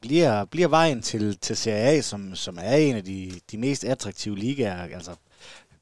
[0.00, 3.84] bliver, bliver vejen til, til Serie A, som, som er en af de, de mest
[3.84, 5.10] attraktive ligaer, altså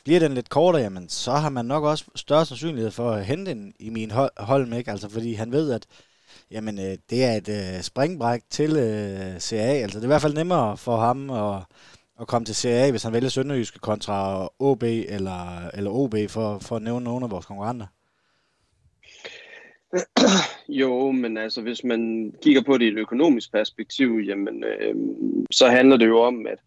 [0.04, 3.50] bliver den lidt kortere, jamen, så har man nok også større sandsynlighed for at hente
[3.50, 4.90] en i min hold, ikke?
[4.90, 5.86] Altså, fordi han ved, at
[6.50, 9.56] jamen, øh, det er et øh, springbræk til øh, CA.
[9.56, 11.62] Altså, det er i hvert fald nemmere for ham at,
[12.20, 16.76] at komme til CA, hvis han vælger Sønderjyske kontra OB eller, eller OB, for, for
[16.76, 17.86] at nævne nogle af vores konkurrenter.
[20.68, 24.94] Jo, men altså hvis man kigger på det i et økonomisk perspektiv, jamen øh,
[25.50, 26.58] så handler det jo om, at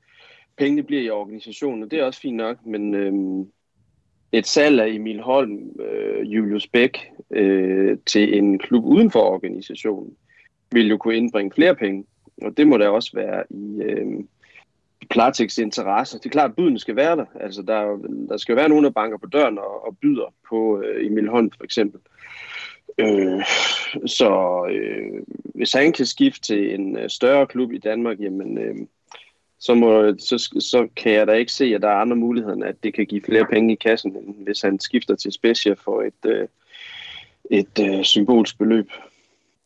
[0.58, 3.48] pengene bliver i organisationen, og det er også fint nok, men øhm,
[4.32, 7.00] et salg af Emil Holm, øh, Julius Bæk
[7.32, 10.16] øh, til en klub uden for organisationen,
[10.72, 12.06] vil jo kunne indbringe flere penge,
[12.42, 14.24] og det må der også være i, øh,
[15.10, 16.18] Platex interesse.
[16.18, 17.26] Det er klart, at bydene skal være der.
[17.40, 17.98] Altså, der,
[18.30, 21.30] der skal jo være nogen, der banker på døren og, og byder på øh, Emil
[21.30, 22.00] Holm, for eksempel.
[22.98, 23.44] Øh,
[24.06, 25.24] så øh,
[25.56, 28.76] hvis han kan skifte til en øh, større klub i Danmark, jamen, øh,
[29.60, 32.64] så, må, så, så kan jeg da ikke se, at der er andre muligheder, end
[32.64, 36.02] at det kan give flere penge i kassen, end hvis han skifter til Specia for
[36.02, 36.48] et, øh,
[37.52, 38.92] et øh, symbolsk beløb.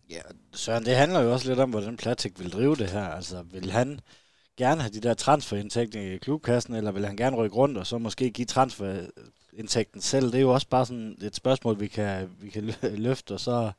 [0.10, 0.22] Ja,
[0.54, 3.08] Søren, det handler jo også lidt om, hvordan Platik vil drive det her.
[3.08, 4.00] Altså, vil han
[4.58, 7.98] gerne have de der transferindtægter i klubkassen, eller vil han gerne rykke rundt og så
[7.98, 9.06] måske give transfer
[9.54, 13.32] indtægten selv, det er jo også bare sådan et spørgsmål, vi kan, vi kan løfte,
[13.34, 13.72] og så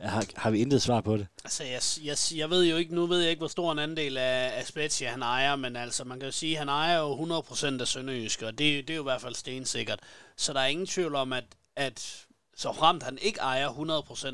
[0.00, 1.26] har, har vi intet svar på det.
[1.44, 4.16] Altså, jeg, jeg, jeg ved jo ikke, nu ved jeg ikke, hvor stor en andel
[4.16, 7.40] af, af Spezia han ejer, men altså, man kan jo sige, at han ejer jo
[7.40, 10.00] 100% af Sønderjyske, og det, det er jo i hvert fald stensikkert.
[10.36, 11.44] Så der er ingen tvivl om, at,
[11.76, 13.68] at så fremt han ikke ejer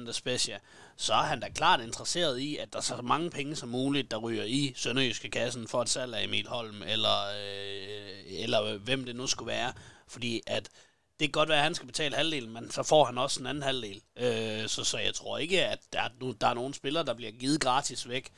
[0.04, 0.58] 100% af Spezia,
[0.96, 4.10] så er han da klart interesseret i, at der er så mange penge som muligt,
[4.10, 9.04] der ryger i Sønderjyske kassen for et salg af Emil Holm, eller, øh, eller hvem
[9.04, 9.72] det nu skulle være.
[10.08, 10.68] Fordi at
[11.20, 13.46] det kan godt være, at han skal betale halvdelen, men så får han også en
[13.46, 14.02] anden halvdel.
[14.16, 17.14] Øh, så, så jeg tror ikke, at der er, nu, der er nogen spillere, der
[17.14, 18.30] bliver givet gratis væk.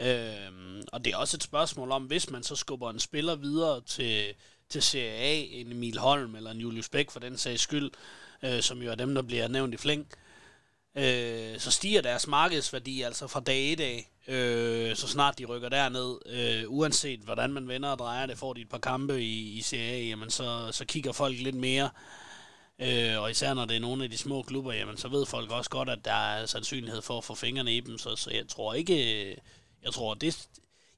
[0.00, 3.80] Øh, og det er også et spørgsmål om, hvis man så skubber en spiller videre
[3.80, 4.34] til,
[4.68, 7.90] til Serie A, en Emil Holm eller en Julius Bæk for den sags skyld,
[8.42, 10.08] øh, som jo er dem, der bliver nævnt i flæng,
[10.94, 15.68] øh, så stiger deres markedsværdi altså fra dag i dag, øh, så snart de rykker
[15.68, 19.58] derned, øh, uanset hvordan man vender og drejer det, får de et par kampe i,
[19.58, 21.90] i CA, jamen så, så kigger folk lidt mere,
[22.78, 25.50] øh, og især når det er nogle af de små klubber, jamen så ved folk
[25.50, 28.48] også godt, at der er sandsynlighed for at få fingrene i dem, så, så jeg
[28.48, 29.28] tror ikke,
[29.82, 30.48] jeg tror det,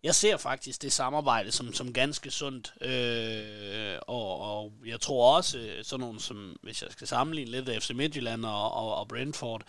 [0.03, 5.59] jeg ser faktisk det samarbejde som, som ganske sundt, øh, og, og jeg tror også,
[5.59, 9.63] øh, sådan nogle som, hvis jeg skal sammenligne lidt FC Midtjylland og, og, og Brentford,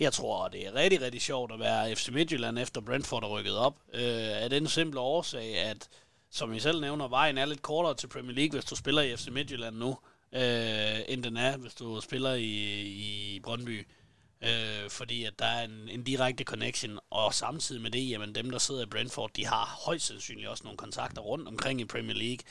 [0.00, 3.56] jeg tror, det er rigtig, rigtig sjovt at være FC Midtjylland efter Brentford er rykket
[3.56, 5.88] op, øh, af den simple årsag, at
[6.30, 9.16] som I selv nævner, vejen er lidt kortere til Premier League, hvis du spiller i
[9.16, 9.98] FC Midtjylland nu,
[10.32, 12.82] øh, end den er, hvis du spiller i,
[13.34, 13.86] i Brøndby
[14.40, 18.50] øh, fordi at der er en, en direkte connection, og samtidig med det, jamen dem,
[18.50, 22.16] der sidder i Brentford, de har højst sandsynligt også nogle kontakter rundt omkring i Premier
[22.16, 22.44] League.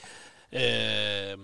[0.52, 1.38] Øh,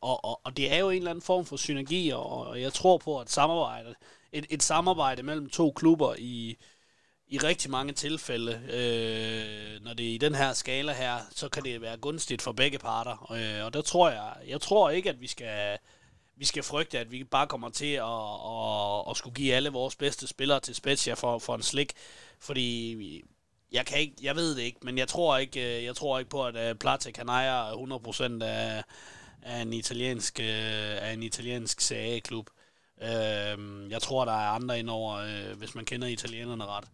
[0.00, 2.72] og, og, og det er jo en eller anden form for synergi, og, og jeg
[2.72, 3.94] tror på, at samarbejde,
[4.32, 6.56] et, et samarbejde mellem to klubber i,
[7.28, 11.64] i rigtig mange tilfælde, øh, når det er i den her skala her, så kan
[11.64, 13.32] det være gunstigt for begge parter.
[13.32, 15.78] Øh, og der tror jeg, jeg tror ikke, at vi skal
[16.38, 19.96] vi skal frygte, at vi bare kommer til at, at, at skulle give alle vores
[19.96, 21.92] bedste spillere til Spezia for, for en slik,
[22.40, 23.22] fordi
[23.72, 26.30] jeg kan ikke, jeg ved det ikke, men jeg tror ikke, øh, jeg tror ikke
[26.30, 27.72] på, at øh, Platek han ejer
[28.40, 28.84] 100% af,
[29.46, 32.50] af en italiensk, øh, af en italiensk CA-klub.
[33.02, 36.84] Øh, jeg tror, der er andre indover, øh, hvis man kender italienerne ret.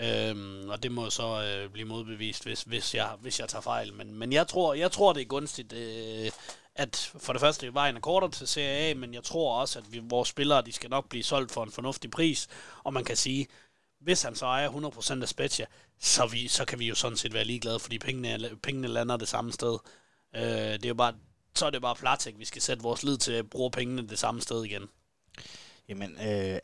[0.00, 3.94] Øhm, og det må så øh, blive modbevist, hvis, hvis, jeg, hvis jeg tager fejl.
[3.94, 6.30] Men, men jeg, tror, jeg tror, det er gunstigt, øh,
[6.74, 9.92] at for det første vejen er kortere til Serie A, men jeg tror også, at
[9.92, 12.48] vi, vores spillere de skal nok blive solgt for en fornuftig pris.
[12.84, 13.46] Og man kan sige,
[14.00, 15.66] hvis han så ejer 100% af Spezia,
[16.00, 19.28] så, vi, så kan vi jo sådan set være ligeglade, fordi pengene, pengene lander det
[19.28, 19.78] samme sted.
[20.36, 21.14] Øh, det er jo bare,
[21.58, 24.18] så er det bare Platek, vi skal sætte vores lid til at bruge pengene det
[24.18, 24.82] samme sted igen.
[25.88, 26.58] Jamen, øh,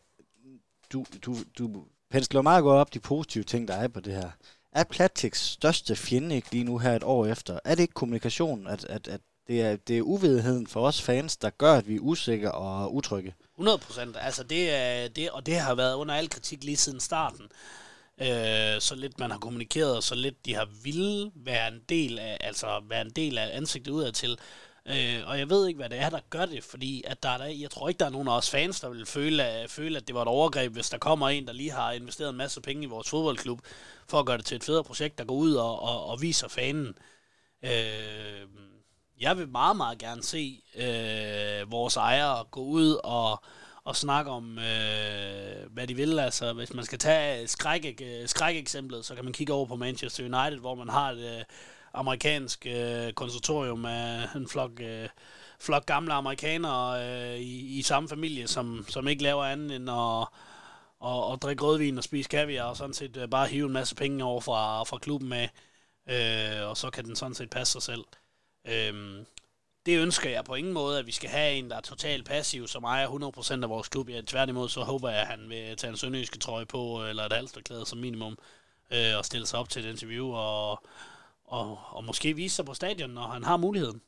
[0.92, 4.30] du, du, du pensler meget godt op de positive ting, der er på det her.
[4.72, 7.58] Er Platiks største fjende ikke lige nu her et år efter?
[7.64, 11.36] Er det ikke kommunikation, at, at, at det er, det er uvidenheden for os fans,
[11.36, 13.34] der gør, at vi er usikre og utrygge?
[13.54, 14.16] 100 procent.
[14.20, 17.44] Altså det er det, og det har været under al kritik lige siden starten.
[18.20, 22.18] Øh, så lidt man har kommunikeret, og så lidt de har ville være en del
[22.18, 24.38] af, altså være en del af ansigtet udadtil.
[24.86, 27.38] Øh, og jeg ved ikke, hvad det er, der gør det, fordi at der er
[27.38, 29.96] der, jeg tror ikke, der er nogen af os fans, der vil føle, øh, føle,
[29.96, 32.60] at det var et overgreb, hvis der kommer en, der lige har investeret en masse
[32.60, 33.60] penge i vores fodboldklub,
[34.08, 36.48] for at gøre det til et federe projekt, der går ud og, og, og viser
[36.48, 36.94] fanen.
[37.64, 38.46] Øh,
[39.20, 43.42] jeg vil meget, meget gerne se øh, vores ejere gå ud og,
[43.84, 46.18] og snakke om, øh, hvad de vil.
[46.18, 50.24] Altså, hvis man skal tage skræk, øh, skræk-eksemplet, så kan man kigge over på Manchester
[50.24, 51.44] United, hvor man har et øh,
[51.94, 55.08] amerikansk øh, konservatorium af en flok, øh,
[55.60, 60.28] flok gamle amerikanere øh, i, i samme familie, som, som ikke laver andet end at
[61.02, 63.94] og, og drikke rødvin og spise kaviar, og sådan set øh, bare hive en masse
[63.94, 65.48] penge over fra, fra klubben med,
[66.06, 68.04] øh, og så kan den sådan set passe sig selv.
[68.68, 69.24] Øh,
[69.86, 72.68] det ønsker jeg på ingen måde, at vi skal have en, der er totalt passiv,
[72.68, 74.08] som ejer 100% af vores klub.
[74.08, 77.24] Ja, tværtimod, så håber jeg, at han vil tage en sønderjyske trøje på, øh, eller
[77.24, 78.38] et halsterklæde som minimum,
[78.90, 80.82] øh, og stille sig op til et interview, og,
[81.58, 84.00] og, og måske vise sig på stadion, når han har muligheden.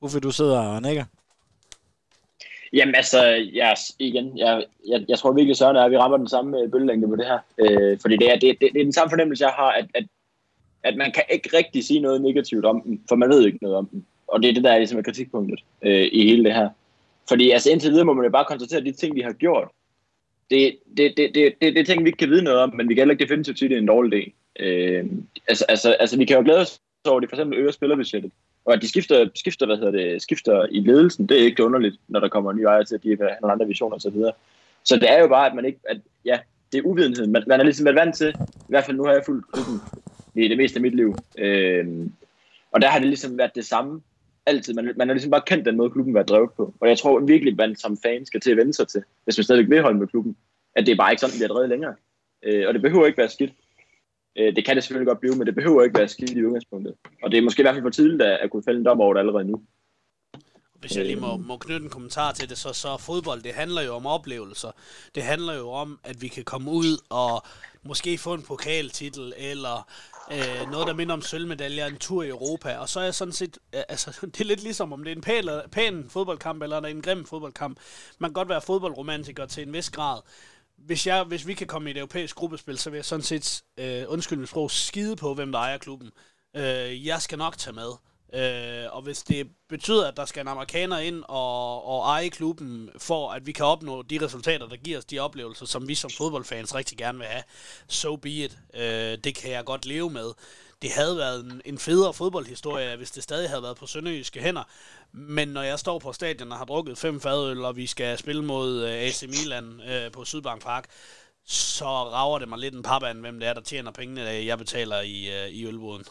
[0.00, 1.04] Uffe, du sidder og nikker.
[2.72, 3.20] Jamen altså,
[3.60, 7.16] jeg, igen, jeg, jeg, jeg tror virkelig, Søren at vi rammer den samme bølgelængde på
[7.16, 7.38] det her.
[7.58, 10.04] Øh, fordi det er, det, det, det er den samme fornemmelse, jeg har, at, at
[10.84, 13.76] at man kan ikke rigtig sige noget negativt om dem, for man ved ikke noget
[13.76, 14.04] om dem.
[14.26, 16.68] Og det er det, der er ligesom kritikpunktet øh, i hele det her.
[17.28, 19.68] Fordi altså indtil videre må man jo bare konstatere, at de ting, vi har gjort,
[20.50, 22.88] det, det, det, det, det, det er ting, vi ikke kan vide noget om, men
[22.88, 24.32] vi kan heller ikke definitivt sige, at det er en dårlig idé.
[24.60, 25.04] Øh,
[25.48, 28.32] altså, altså, altså, vi kan jo glæde os over, at de for eksempel øger spillerbudgettet.
[28.64, 31.96] Og at de skifter, skifter, hvad hedder det, skifter i ledelsen, det er ikke underligt,
[32.08, 34.12] når der kommer nye ejer til, at de har nogle andre visioner osv.
[34.12, 34.32] Så,
[34.84, 36.38] så det er jo bare, at man ikke, at ja,
[36.72, 37.26] det er uvidenhed.
[37.26, 39.80] Man, man er ligesom været vant til, i hvert fald nu har jeg fulgt klubben
[40.34, 41.16] i det meste af mit liv.
[41.38, 41.86] Øh,
[42.72, 44.00] og der har det ligesom været det samme
[44.46, 44.74] altid.
[44.74, 46.74] Man, man har ligesom bare kendt den måde, klubben var drevet på.
[46.80, 49.38] Og jeg tror virkelig, at man som fan skal til at vende sig til, hvis
[49.38, 50.36] man stadigvæk vil holde med klubben,
[50.74, 51.94] at det er bare ikke sådan, det bliver drevet længere.
[52.42, 53.52] Øh, og det behøver ikke være skidt.
[54.38, 56.94] Øh, det kan det selvfølgelig godt blive, men det behøver ikke være skidt i udgangspunktet.
[57.22, 59.00] Og det er måske i hvert fald for tidligt at, at kunne fælde en dom
[59.00, 59.62] over det allerede nu.
[60.80, 63.82] Hvis jeg lige må, må knytte en kommentar til det, så, så fodbold, det handler
[63.82, 64.70] jo om oplevelser.
[65.14, 67.42] Det handler jo om, at vi kan komme ud og
[67.82, 69.88] måske få en pokaltitel, eller
[70.32, 73.32] øh, noget, der minder om sølvmedaljer, en tur i Europa, og så er jeg sådan
[73.32, 76.80] set, øh, altså, det er lidt ligesom, om det er en pæn, pæn fodboldkamp, eller
[76.80, 77.78] en grim fodboldkamp.
[78.18, 80.20] Man kan godt være fodboldromantiker til en vis grad.
[80.78, 83.62] Hvis, jeg, hvis vi kan komme i et europæisk gruppespil, så vil jeg sådan set,
[83.78, 86.10] øh, undskyld mit sprog, skide på, hvem der ejer klubben.
[86.56, 87.90] Øh, jeg skal nok tage med.
[88.34, 92.90] Øh, og hvis det betyder, at der skal en amerikaner ind og, og eje klubben,
[92.98, 96.10] for at vi kan opnå de resultater, der giver os de oplevelser, som vi som
[96.10, 97.42] fodboldfans rigtig gerne vil have,
[97.88, 98.58] so be it.
[98.74, 100.32] Øh, det kan jeg godt leve med.
[100.82, 104.62] Det havde været en, en federe fodboldhistorie, hvis det stadig havde været på sønderjyske hænder.
[105.12, 108.44] Men når jeg står på stadion og har drukket fem fadøl, og vi skal spille
[108.44, 110.84] mod øh, AC Milan øh, på Sydbank Park,
[111.46, 114.58] så rager det mig lidt en papband, hvem det er, der tjener pengene, øh, jeg
[114.58, 116.04] betaler i, øh, i ølboden.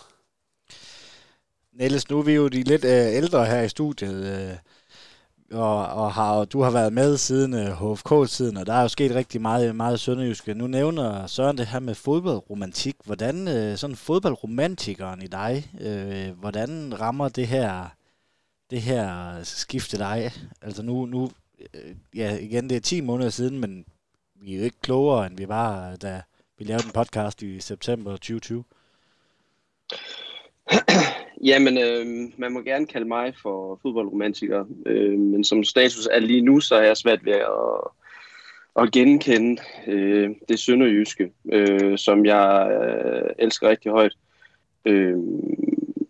[1.73, 4.57] Niels, nu er vi jo de lidt øh, ældre her i studiet, øh,
[5.51, 9.15] og, og har, du har været med siden øh, HFK-tiden, og der er jo sket
[9.15, 10.53] rigtig meget, meget sønderjyske.
[10.53, 12.95] Nu nævner Søren det her med fodboldromantik.
[13.05, 17.85] Hvordan, øh, sådan fodboldromantikeren i dig, øh, hvordan rammer det her,
[18.69, 20.31] det her skifte dig?
[20.61, 21.31] Altså nu, nu
[21.73, 23.85] øh, ja igen, det er 10 måneder siden, men
[24.35, 26.21] vi er jo ikke klogere, end vi var, da
[26.57, 28.63] vi lavede en podcast i september 2020.
[31.45, 36.41] Jamen, øh, man må gerne kalde mig for fodboldromantiker, øh, men som status er lige
[36.41, 37.91] nu, så er jeg svært ved at,
[38.83, 44.13] at genkende øh, det sønderjyske, øh, som jeg øh, elsker rigtig højt.
[44.85, 45.17] Øh,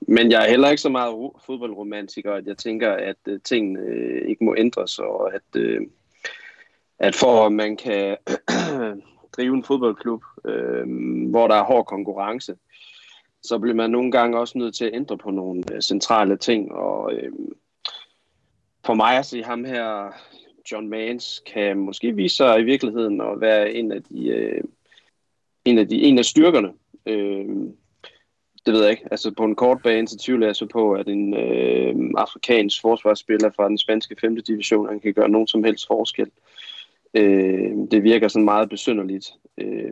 [0.07, 4.29] men jeg er heller ikke så meget fodboldromantiker, at jeg tænker, at øh, tingene øh,
[4.29, 5.81] ikke må ændres, og at, øh,
[6.99, 8.17] at for at man kan
[9.37, 10.85] drive en fodboldklub, øh,
[11.29, 12.57] hvor der er hård konkurrence, øh,
[13.43, 16.71] så bliver man nogle gange også nødt til at ændre på nogle øh, centrale ting.
[16.71, 17.31] Og øh,
[18.85, 20.11] for mig at se ham her,
[20.71, 24.63] John Mans kan måske vise sig i virkeligheden at være en af de, øh,
[25.65, 26.73] en af, de, en af styrkerne.
[27.05, 27.45] Øh,
[28.65, 29.07] det ved jeg ikke.
[29.11, 33.51] Altså på en kort bane, så tvivler jeg så på, at en øh, afrikansk forsvarsspiller
[33.55, 34.35] fra den spanske 5.
[34.35, 36.31] division, han kan gøre nogen som helst forskel.
[37.13, 39.33] Øh, det virker sådan meget besynderligt.
[39.57, 39.91] Øh,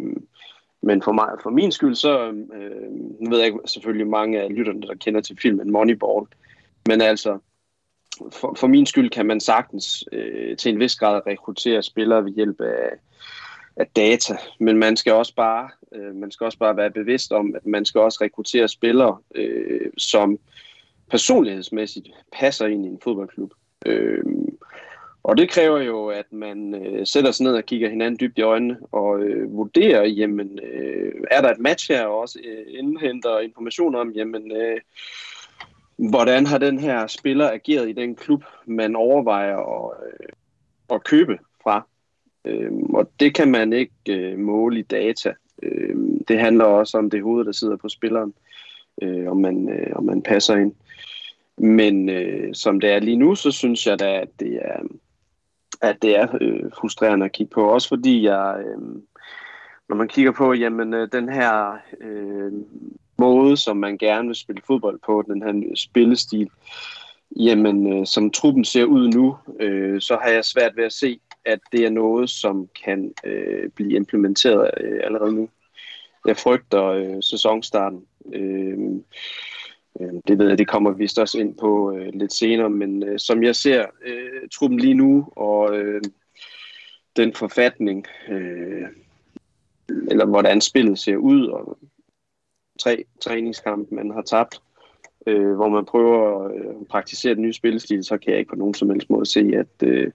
[0.81, 4.55] men for, mig, for min skyld, så øh, nu ved jeg ikke selvfølgelig mange af
[4.55, 6.25] lytterne, der kender til filmen Moneyball,
[6.87, 7.39] men altså,
[8.31, 12.31] for, for min skyld kan man sagtens øh, til en vis grad rekruttere spillere ved
[12.31, 12.89] hjælp af,
[13.75, 17.55] af data, men man skal også bare øh, man skal også bare være bevidst om,
[17.55, 20.39] at man skal også rekruttere spillere, øh, som
[21.09, 23.53] personlighedsmæssigt passer ind i en fodboldklub.
[23.85, 24.23] Øh,
[25.23, 28.41] og det kræver jo, at man øh, sætter sig ned og kigger hinanden dybt i
[28.41, 33.39] øjnene og øh, vurderer, jamen, øh, er der et match her, og også øh, indhenter
[33.39, 34.77] information om, jamen, øh,
[36.09, 40.29] hvordan har den her spiller ageret i den klub, man overvejer at, øh,
[40.95, 41.87] at købe fra.
[42.45, 45.33] Øh, og det kan man ikke øh, måle i data.
[45.63, 45.95] Øh,
[46.27, 48.33] det handler også om det hoved, der sidder på spilleren,
[49.01, 50.73] øh, om, man, øh, om man passer ind.
[51.57, 54.79] Men øh, som det er lige nu, så synes jeg da, at det er,
[55.81, 57.69] at det er øh, frustrerende at kigge på.
[57.69, 58.81] Også fordi jeg, øh,
[59.89, 62.51] når man kigger på, jamen øh, den her øh,
[63.17, 66.49] måde, som man gerne vil spille fodbold på, den her spillestil,
[67.35, 71.19] jamen øh, som truppen ser ud nu, øh, så har jeg svært ved at se,
[71.45, 75.49] at det er noget, som kan øh, blive implementeret øh, allerede nu.
[76.25, 78.05] Jeg frygter øh, sæsonstarten.
[78.33, 78.77] Øh,
[79.99, 83.03] Øhm, det ved jeg, det kommer vi vist også ind på øh, lidt senere, men
[83.03, 86.01] øh, som jeg ser øh, truppen lige nu, og øh,
[87.15, 88.87] den forfatning, øh,
[89.89, 91.77] eller hvordan spillet ser ud, og
[92.79, 94.61] tre træningskampe, man har tabt,
[95.27, 98.49] øh, hvor man prøver øh, at øh, praktisere den nye spillestil, så kan jeg ikke
[98.49, 100.11] på nogen som helst måde se, at, øh,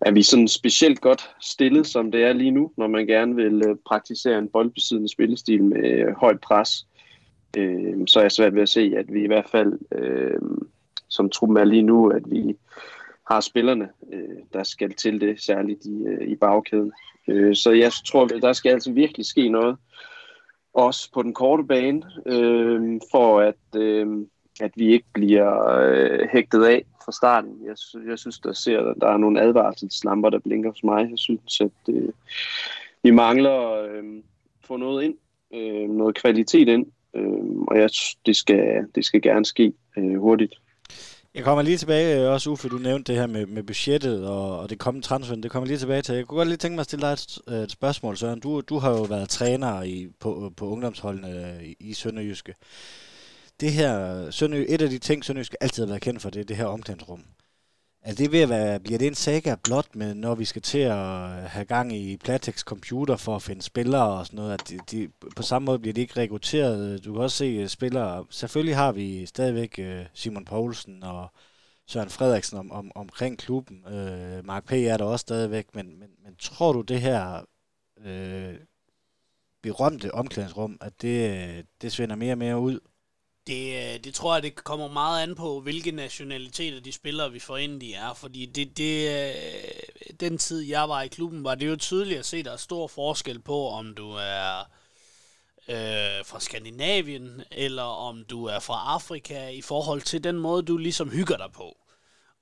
[0.00, 3.62] er vi sådan specielt godt stillet, som det er lige nu, når man gerne vil
[3.68, 6.86] øh, praktisere en boldbesiddende spillestil med øh, højt pres.
[7.56, 10.40] Øh, så er jeg svært ved at se, at vi i hvert fald, øh,
[11.08, 12.56] som truppen er lige nu, at vi
[13.30, 16.92] har spillerne, øh, der skal til det, særligt i, øh, i bagkæden.
[17.28, 19.76] Øh, så jeg tror, der skal altså virkelig ske noget,
[20.74, 24.26] også på den korte bane, øh, for at, øh,
[24.60, 27.58] at vi ikke bliver øh, hægtet af fra starten.
[27.64, 27.76] Jeg,
[28.08, 31.10] jeg synes, der ser, at der er nogle advarselslamper, der blinker hos mig.
[31.10, 32.08] Jeg synes, at øh,
[33.02, 34.04] vi mangler øh,
[34.64, 35.14] få noget ind,
[35.54, 37.90] øh, noget kvalitet ind, øh, og jeg,
[38.26, 40.54] det, skal, det skal gerne ske øh, hurtigt.
[41.34, 44.58] Jeg kommer lige tilbage, øh, også Uffe, du nævnte det her med, med budgettet og,
[44.58, 46.14] og det kommende transfer, det kommer lige tilbage til.
[46.14, 48.40] Jeg kunne godt lige tænke mig at stille dig et, øh, et spørgsmål, Søren.
[48.40, 52.54] Du, du har jo været træner i, på, på ungdomsholdene øh, i, Sønderjyske
[53.60, 56.44] det her, Sønderø, et af de ting, Sønderjyske altid har været kendt for, det er
[56.44, 57.24] det her omklædningsrum.
[58.04, 60.78] Er det ved at være, bliver det en saga blot med, når vi skal til
[60.78, 60.96] at
[61.50, 65.08] have gang i Platex computer for at finde spillere og sådan noget, at de, de,
[65.36, 67.04] på samme måde bliver de ikke rekrutteret.
[67.04, 71.28] Du kan også se øh, spillere, selvfølgelig har vi stadigvæk øh, Simon Poulsen og
[71.86, 73.84] Søren Frederiksen om, om, omkring klubben.
[73.86, 74.72] Øh, Mark P.
[74.72, 77.46] er der også stadigvæk, men, men, men tror du det her
[78.04, 78.54] øh,
[79.62, 82.80] berømte omklædningsrum, at det, øh, det svinder mere og mere ud?
[83.46, 87.38] Det, øh, det tror jeg, det kommer meget an på, hvilke nationaliteter de spillere, vi
[87.38, 88.14] får ind, de er.
[88.14, 92.26] Fordi det, det, øh, den tid, jeg var i klubben, var det jo tydeligt at
[92.26, 94.58] se, at der er stor forskel på, om du er
[95.68, 100.76] øh, fra Skandinavien, eller om du er fra Afrika, i forhold til den måde, du
[100.76, 101.76] ligesom hygger dig på.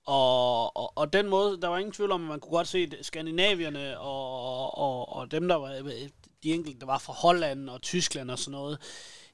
[0.07, 2.91] Og, og, og den måde, der var ingen tvivl om, at man kunne godt se
[3.03, 6.09] Skandinavierne og, og, og dem, der var øh,
[6.43, 8.79] de enkelte, der var fra Holland og Tyskland og sådan noget,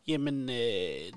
[0.08, 1.12] jamen, øh,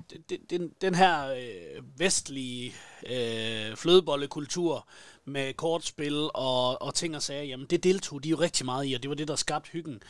[0.50, 2.72] den, den her øh, vestlige
[3.06, 4.88] øh, flødebollekultur
[5.24, 8.94] med kortspil og, og ting og sager, jamen det deltog de jo rigtig meget i,
[8.94, 10.02] og det var det, der skabte hyggen.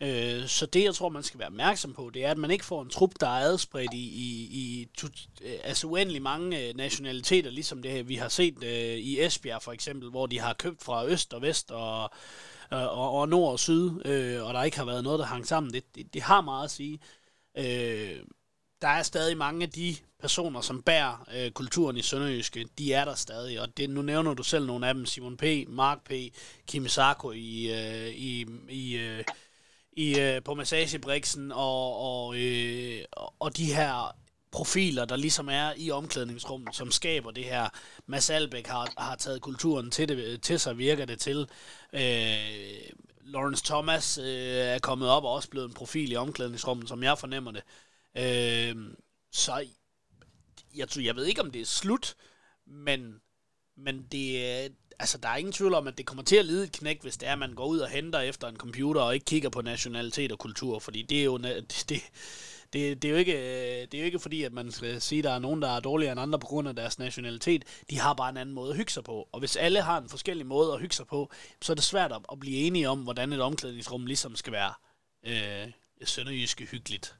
[0.00, 2.64] Øh, så det, jeg tror, man skal være opmærksom på, det er, at man ikke
[2.64, 4.88] får en trup, der er adspredt i, i, i
[5.42, 9.72] øh, altså uendelig mange øh, nationaliteter, ligesom det vi har set øh, i Esbjerg for
[9.72, 12.10] eksempel, hvor de har købt fra øst og vest og,
[12.72, 15.46] øh, og, og nord og syd, øh, og der ikke har været noget, der hang
[15.46, 15.72] sammen.
[15.72, 16.98] Det, det, det har meget at sige.
[17.58, 18.22] Øh,
[18.82, 23.04] der er stadig mange af de personer, som bærer øh, kulturen i Sønderjyske, de er
[23.04, 26.12] der stadig, og det, nu nævner du selv nogle af dem, Simon P., Mark P.,
[26.66, 29.24] Kim Sarko i, øh, i, i, øh,
[29.92, 33.04] i, øh, på Massagebriksen, og, og, øh,
[33.38, 34.16] og de her
[34.52, 37.68] profiler, der ligesom er i omklædningsrummet, som skaber det her.
[38.06, 41.48] Mads Albeck har, har taget kulturen til, det, til sig, virker det til.
[41.92, 42.90] Øh,
[43.28, 47.18] Lawrence Thomas øh, er kommet op og også blevet en profil i omklædningsrummet, som jeg
[47.18, 47.62] fornemmer det.
[48.16, 48.76] Øh,
[49.32, 49.66] så
[50.76, 52.14] jeg, tror, jeg ved ikke, om det er slut,
[52.66, 53.20] men
[53.80, 56.64] men det, øh, altså, der er ingen tvivl om, at det kommer til at lide
[56.64, 59.14] et knæk, hvis det er, at man går ud og henter efter en computer og
[59.14, 62.02] ikke kigger på nationalitet og kultur, fordi det er jo, det, det,
[62.72, 65.18] det, det, er jo ikke, øh, det er jo ikke fordi, at man skal sige,
[65.18, 67.64] at der er nogen, der er dårligere end andre på grund af deres nationalitet.
[67.90, 69.28] De har bare en anden måde at hygge sig på.
[69.32, 71.30] Og hvis alle har en forskellig måde at hygge sig på,
[71.62, 74.72] så er det svært at blive enige om, hvordan et omklædningsrum ligesom skal være
[75.26, 75.72] øh,
[76.04, 77.14] sønderjyske hyggeligt.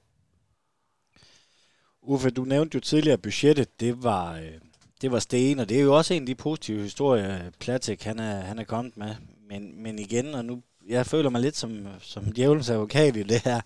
[2.03, 4.53] Uffe, du nævnte jo tidligere, at budgettet det var, øh,
[5.01, 8.19] det var sten, og det er jo også en af de positive historier, Platik han
[8.19, 9.15] er, han er kommet med.
[9.49, 13.41] Men, men igen, og nu jeg føler mig lidt som, som djævelens advokat i det
[13.45, 13.61] her.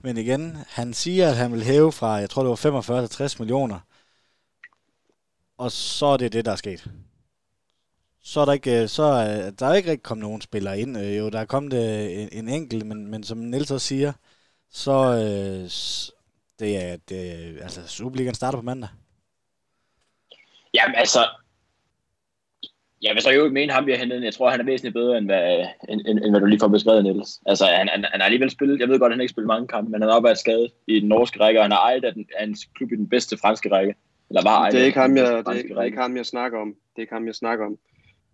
[0.00, 3.10] Men igen, han siger, at han vil hæve fra, jeg tror det var 45 til
[3.10, 3.80] 60 millioner.
[5.58, 6.90] Og så er det det, der er sket.
[8.22, 10.98] Så er der ikke, øh, så er, der er ikke rigtig kommet nogen spillere ind.
[10.98, 11.72] Øh, jo, der er kommet
[12.22, 14.12] en, en enkelt, men, men som Niels også siger,
[14.70, 15.70] så øh,
[16.58, 18.88] det er, det, altså Superligaen starter på mandag.
[20.74, 21.28] Jamen altså,
[23.04, 24.24] jeg vil så jo ikke mene ham, vi har hentet.
[24.24, 26.68] Jeg tror, han er væsentligt bedre, end hvad, end, end, end hvad du lige får
[26.68, 27.40] beskrevet, Niels.
[27.46, 29.68] Altså, han, han, han har alligevel spillet, jeg ved godt, at han ikke spillet mange
[29.68, 32.14] kampe, men han har været skadet i den norske række, og han har ejet af,
[32.14, 33.94] den, af en klub i den bedste franske række.
[34.30, 36.26] Eller var ejet det er ikke ham, jeg, det er, det er ikke ham, jeg
[36.26, 36.68] snakker om.
[36.68, 37.78] Det er ikke ham, jeg snakker om.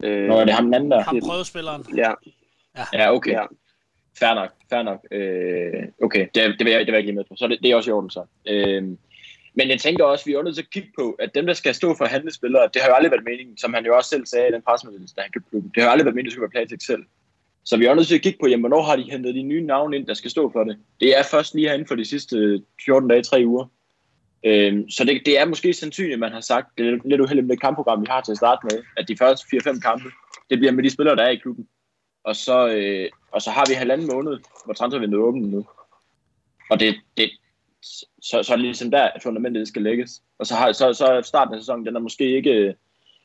[0.04, 1.00] Øh, Nå, er det ham den anden der?
[1.00, 1.84] Ham prøvespilleren.
[1.96, 2.12] Ja.
[2.78, 3.30] Ja, ja okay.
[3.30, 3.44] Ja.
[4.18, 5.06] Fair nok, fair nok.
[5.10, 7.34] Øh, okay, det, det, vil jeg, det vil jeg ikke lige med på.
[7.36, 8.24] Så det, det er også i orden så.
[8.48, 8.82] Øh,
[9.54, 11.54] men jeg tænker også, at vi er nødt til at kigge på, at dem, der
[11.54, 14.26] skal stå for handelsspillere, det har jo aldrig været meningen, som han jo også selv
[14.26, 15.70] sagde i den pressemeddelelse, da han købte klubben.
[15.74, 17.04] Det har jo aldrig været meningen, at det skulle være Platik selv.
[17.64, 19.66] Så vi er nødt til at kigge på, jamen, hvornår har de hentet de nye
[19.66, 20.78] navne ind, der skal stå for det.
[21.00, 23.66] Det er først lige herinde for de sidste 14 dage, 3 uger.
[24.44, 27.46] Øhm, så det, det, er måske sandsynligt, at man har sagt, det er lidt uheldigt
[27.46, 30.08] med det kampprogram, vi har til at starte med, at de første 4-5 kampe,
[30.50, 31.68] det bliver med de spillere, der er i klubben.
[32.24, 35.66] Og så, øh, og så har vi halvanden måned, hvor transfervinduet er åbent nu.
[36.70, 37.30] Og det, det,
[38.22, 40.22] så, så er det ligesom der, at fundamentet skal lægges.
[40.38, 42.74] Og så, har, så, så starten af sæsonen, den er måske ikke,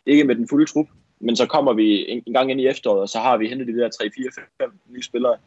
[0.05, 0.87] ikke med den fulde trup,
[1.19, 3.67] men så kommer vi en, en gang ind i efteråret, og så har vi hentet
[3.67, 4.29] de der 3, 4,
[4.61, 5.37] 5 nye spillere,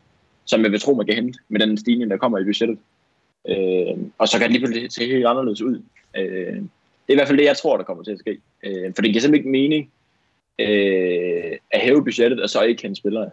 [0.45, 2.79] som jeg vil tro, man kan hente med den stigning, der kommer i budgettet.
[3.49, 5.83] Øh, og så kan det lige pludselig se helt anderledes ud.
[6.17, 6.63] Øh,
[7.09, 8.39] det er i hvert fald det, jeg tror, der kommer til at ske.
[8.65, 9.91] Øh, for det giver simpelthen ikke mening
[10.59, 13.31] øh, at hæve budgettet, og så ikke hente spillere.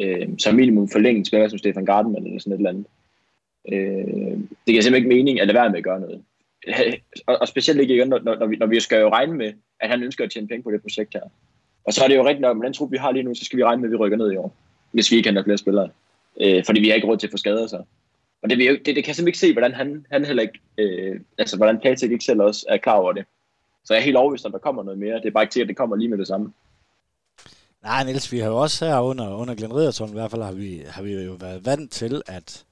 [0.00, 2.86] Øh, så minimum forlænge en spiller som Stefan Gardenman eller sådan et eller andet.
[3.72, 6.22] Øh, det giver simpelthen ikke mening at lade være med at gøre noget.
[7.26, 9.90] Og, og specielt ikke igen, når, når, vi, når vi skal jo regne med, at
[9.90, 11.22] han ønsker at tjene penge på det projekt her.
[11.84, 13.44] Og så er det jo rigtigt nok, med den trup, vi har lige nu, så
[13.44, 14.56] skal vi regne med, at vi rykker ned i år,
[14.92, 15.88] hvis vi ikke henter flere spillere.
[16.40, 17.84] Øh, fordi vi har ikke råd til at få skader sig.
[18.42, 21.20] Og det, det, det kan jeg simpelthen ikke se, hvordan han, han heller ikke, øh,
[21.38, 23.24] altså hvordan Patrick ikke selv også er klar over det.
[23.84, 25.16] Så jeg er helt overbevist, at der kommer noget mere.
[25.16, 26.52] Det er bare ikke til, at det kommer lige med det samme.
[27.82, 30.52] Nej, Niels, vi har jo også her under, under Glenn Ridderton, i hvert fald har
[30.52, 32.64] vi, har vi jo været vant til, at,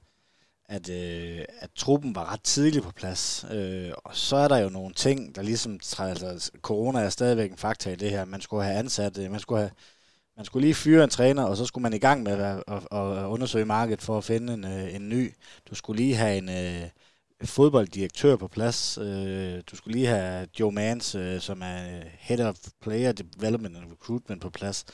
[0.69, 3.45] at, øh, at truppen var ret tidligt på plads.
[3.51, 7.57] Øh, og så er der jo nogle ting, der ligesom, altså corona er stadigvæk en
[7.57, 8.25] faktor i det her.
[8.25, 9.71] Man skulle have ansat, øh, man skulle have,
[10.37, 12.83] man skulle lige fyre en træner, og så skulle man i gang med at, at,
[12.91, 15.33] at undersøge markedet for at finde en, øh, en ny.
[15.69, 16.89] Du skulle lige have en øh,
[17.43, 18.97] fodbolddirektør på plads.
[18.97, 23.77] Øh, du skulle lige have Joe Mans, øh, som er øh, Head of Player Development
[23.77, 24.85] and Recruitment på plads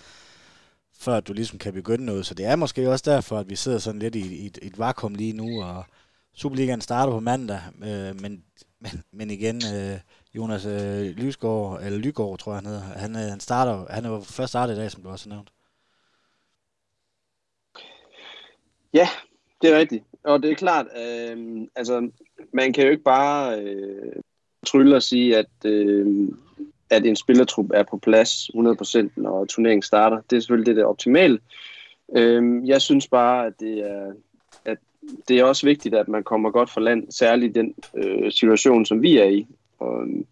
[1.00, 2.26] før du ligesom kan begynde noget.
[2.26, 4.80] Så det er måske også derfor, at vi sidder sådan lidt i, i, et, et
[4.80, 5.86] vakuum lige nu, og
[6.34, 8.44] Superligaen starter på mandag, øh, men,
[8.80, 10.00] men, men igen, øh,
[10.36, 14.10] Jonas øh, Lysgaard, eller Lygård, tror jeg han hedder, han, øh, han, starter, han er
[14.10, 15.52] jo først startet i dag, som du også har nævnt.
[18.94, 19.08] Ja,
[19.62, 20.04] det er rigtigt.
[20.24, 22.10] Og det er klart, øh, altså,
[22.54, 24.16] man kan jo ikke bare øh,
[24.66, 26.30] trylle og sige, at øh,
[26.90, 30.22] at en spillertrup er på plads 100% når turneringen starter.
[30.30, 31.40] Det er selvfølgelig det, der er optimale.
[32.16, 34.12] Øhm, jeg synes bare, at det er,
[34.66, 34.78] at
[35.28, 39.02] det er også vigtigt, at man kommer godt for land, særligt den øh, situation, som
[39.02, 39.48] vi er i.
[39.80, 40.26] Og, øhm,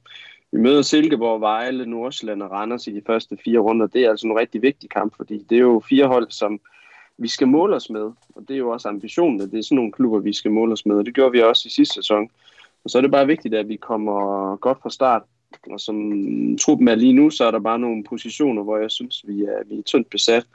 [0.51, 3.87] vi møder Silkeborg, Vejle, Nordsjælland og Randers i de første fire runder.
[3.87, 6.59] Det er altså en rigtig vigtig kamp, fordi det er jo fire hold, som
[7.17, 8.11] vi skal måle os med.
[8.35, 10.73] Og det er jo også ambitionen, at det er sådan nogle klubber, vi skal måle
[10.73, 10.95] os med.
[10.95, 12.29] Og det gjorde vi også i sidste sæson.
[12.83, 15.23] Og så er det bare vigtigt, at vi kommer godt fra start.
[15.71, 15.97] Og som
[16.57, 19.63] truppen er lige nu, så er der bare nogle positioner, hvor jeg synes, vi er,
[19.65, 20.47] vi er tyndt besat.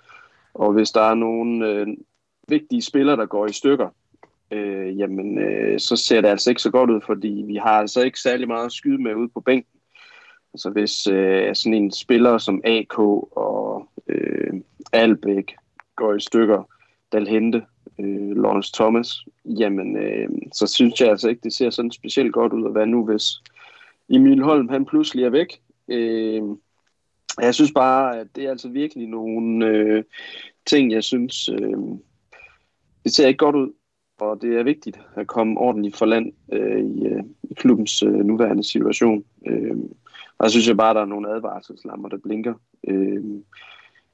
[0.55, 1.87] Og hvis der er nogle øh,
[2.49, 3.89] vigtige spillere, der går i stykker,
[4.51, 8.03] øh, jamen øh, så ser det altså ikke så godt ud, fordi vi har altså
[8.03, 9.81] ikke særlig meget at skyde med ude på bænken.
[10.55, 14.53] Altså hvis øh, sådan en spiller som AK og øh,
[14.93, 15.55] Albæk
[15.97, 16.63] går i stykker,
[17.13, 17.63] Dalhente,
[18.01, 22.53] øh, Lawrence Thomas, jamen øh, så synes jeg altså ikke, det ser sådan specielt godt
[22.53, 23.25] ud at være nu, hvis,
[24.11, 25.61] Emil Holm, han pludselig er væk.
[25.89, 26.43] Øh,
[27.41, 30.05] jeg synes bare, at det er altså virkelig nogle øh,
[30.67, 31.79] ting, jeg synes, øh,
[33.05, 33.73] det ser ikke godt ud.
[34.21, 38.13] Og det er vigtigt at komme ordentligt for land øh, i, øh, i klubbens øh,
[38.13, 39.25] nuværende situation.
[39.47, 39.77] Øh,
[40.39, 42.55] Og jeg synes jeg bare, der er nogle advarselslammer, der blinker.
[42.89, 43.25] Øh,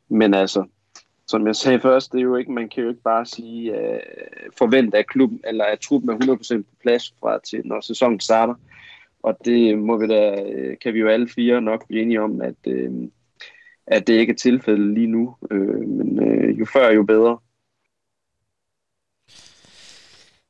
[0.08, 0.64] men altså,
[1.26, 4.00] som jeg sagde først, det er jo ikke, man kan jo ikke bare sige, øh,
[4.58, 8.54] forvente at klubben, eller at truppen er 100% på plads fra til, når sæsonen starter.
[9.24, 12.40] Og det må vi da, øh, kan vi jo alle fire nok blive enige om,
[12.40, 13.08] at, uh,
[13.86, 15.36] at det ikke er tilfældet lige nu.
[15.50, 17.38] Øh, men uh, jo før, jo bedre.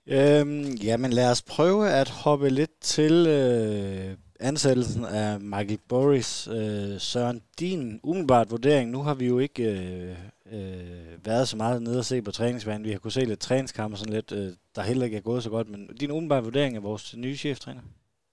[0.06, 6.48] Øhm, jamen lad os prøve at hoppe lidt til øh, ansættelsen af Michael Boris.
[6.48, 10.16] Øh, Søren, din umiddelbart vurdering, nu har vi jo ikke øh,
[10.52, 12.84] øh, været så meget nede og se på træningsbanen.
[12.84, 15.50] Vi har kunnet se lidt træningskamp sådan lidt, øh, der heller ikke er gået så
[15.50, 17.80] godt, men din umiddelbart vurdering af vores nye cheftræner?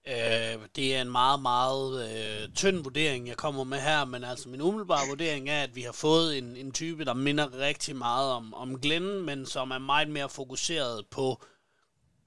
[0.08, 4.48] Øh, det er en meget, meget øh, tynd vurdering, jeg kommer med her, men altså
[4.48, 8.32] min umiddelbare vurdering er, at vi har fået en, en type, der minder rigtig meget
[8.32, 11.42] om, om Glenn, men som er meget mere fokuseret på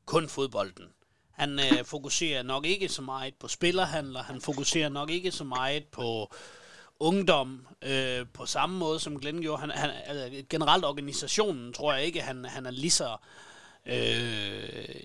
[0.05, 0.85] kun fodbolden.
[1.31, 5.85] Han øh, fokuserer nok ikke så meget på spillerhandler, han fokuserer nok ikke så meget
[5.85, 6.33] på
[6.99, 9.61] ungdom øh, på samme måde som Glenn gjorde.
[9.61, 13.17] Han, han, altså, generelt organisationen tror jeg ikke, han, han er lige så
[13.85, 14.95] øh,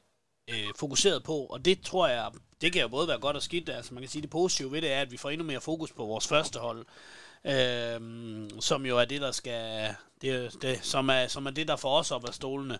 [0.52, 2.30] øh, fokuseret på, og det tror jeg,
[2.60, 3.68] det kan jo både være godt og skidt.
[3.68, 5.92] Altså man kan sige, det positive ved det er, at vi får endnu mere fokus
[5.92, 6.86] på vores første hold,
[7.44, 8.00] øh,
[8.60, 11.98] som jo er det, der skal, det, det, som, er, som er det, der får
[11.98, 12.78] os op af stolene.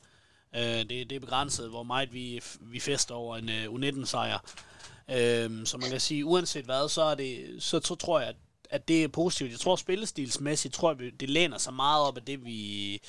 [0.56, 4.38] Øh, det, det er begrænset, hvor meget vi, vi fester over en øh, uh, U19-sejr.
[5.08, 8.36] Øh, så man kan sige, uanset hvad, så, er det, så, så tror jeg, at,
[8.70, 9.50] at det er positivt.
[9.50, 13.00] Jeg tror, spillestilsmæssigt, tror jeg, det læner sig meget op af det, vi,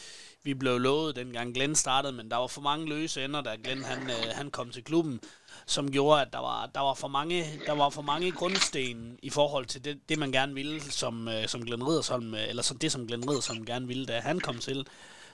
[0.44, 3.84] vi blev lovet, dengang Glenn startede, men der var for mange løse ender, da Glenn
[3.84, 5.20] han, øh, han kom til klubben,
[5.66, 9.30] som gjorde, at der var, der var, for, mange, der var for mange grundsten i
[9.30, 12.78] forhold til det, det man gerne ville, som, øh, som Glenn Riddersholm, øh, eller som
[12.78, 14.88] det, som Glenn Riddersholm gerne ville, da han kom til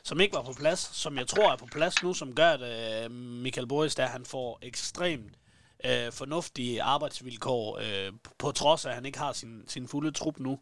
[0.03, 3.03] som ikke var på plads, som jeg tror er på plads nu, som gør, at
[3.05, 5.33] øh, Michael Boris, der han får ekstremt
[5.85, 10.39] øh, fornuftige arbejdsvilkår, øh, på trods af, at han ikke har sin, sin fulde trup
[10.39, 10.59] nu,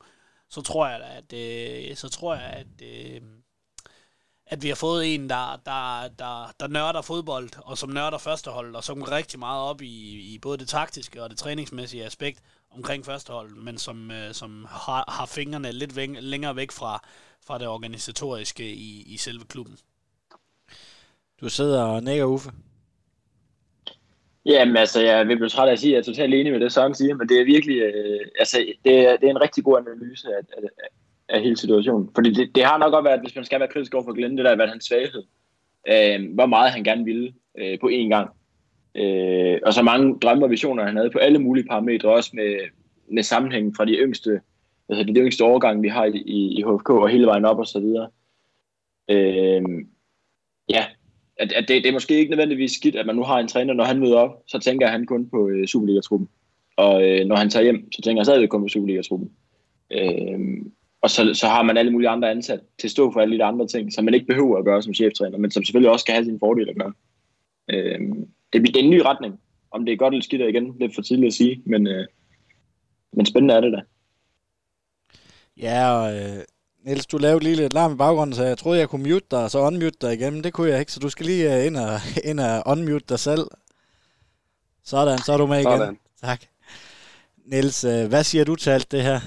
[0.50, 3.22] så tror jeg, at, øh, så tror jeg, at, øh,
[4.48, 8.76] at vi har fået en, der, der, der, der nørder fodbold, og som nørder førstehold,
[8.76, 12.40] og som går rigtig meget op i, i både det taktiske og det træningsmæssige aspekt
[12.72, 17.02] omkring førstehold, men som, øh, som har, har fingrene lidt væk, længere væk fra,
[17.48, 19.78] fra det organisatoriske i, i selve klubben.
[21.42, 22.52] Du sidder og nækker Uffe.
[24.46, 26.60] Jamen altså, jeg vil blive træt af at sige, at jeg er totalt enig med
[26.60, 29.64] det, Søren siger, men det er virkelig, øh, altså, det er, det er en rigtig
[29.64, 30.88] god analyse af, af,
[31.30, 32.10] af hele situationen.
[32.16, 34.38] Fordi det, det har nok godt været, hvis man skal være kritisk over for Glenn,
[34.38, 35.24] det der har været hans svaghed.
[35.88, 38.30] Øh, hvor meget han gerne ville øh, på én gang.
[38.96, 42.60] Øh, og så mange drømme og visioner, han havde på alle mulige parametre, også med,
[43.12, 44.42] med sammenhængen fra de yngste
[44.90, 47.60] altså det er yngste overgang, vi har i, i, i HFK, og hele vejen op
[47.60, 48.10] og så videre.
[49.10, 49.64] Øh,
[50.70, 50.86] ja,
[51.38, 53.74] at, at det, det er måske ikke nødvendigvis skidt, at man nu har en træner,
[53.74, 56.30] når han møder op, så tænker han kun på øh, Superliga-truppen.
[56.78, 59.32] Og øh, når han tager hjem, så tænker han stadigvæk kun på Superliga-truppen.
[59.92, 60.40] Øh,
[61.02, 63.44] og så, så har man alle mulige andre ansat til at stå for alle de
[63.44, 66.14] andre ting, som man ikke behøver at gøre som cheftræner, men som selvfølgelig også skal
[66.16, 66.94] have sin fordel at gøre.
[67.70, 68.00] Øh,
[68.54, 69.40] det, det er en ny retning.
[69.72, 72.06] Om det er godt eller skidt igen, det er for tidligt at sige, men, øh,
[73.14, 73.82] men spændende er det da.
[75.58, 76.44] Ja, og øh,
[76.86, 79.44] Niels, du lavede lige lidt larm i baggrunden, så jeg troede, jeg kunne mute dig,
[79.44, 81.66] og så unmute dig igen, men det kunne jeg ikke, så du skal lige uh,
[81.66, 83.48] ind, og, ind og unmute dig selv.
[84.84, 85.78] Sådan, så er du med igen.
[85.78, 85.98] Sådan.
[86.22, 86.42] Tak.
[87.46, 89.20] Niels, øh, hvad siger du til alt det her?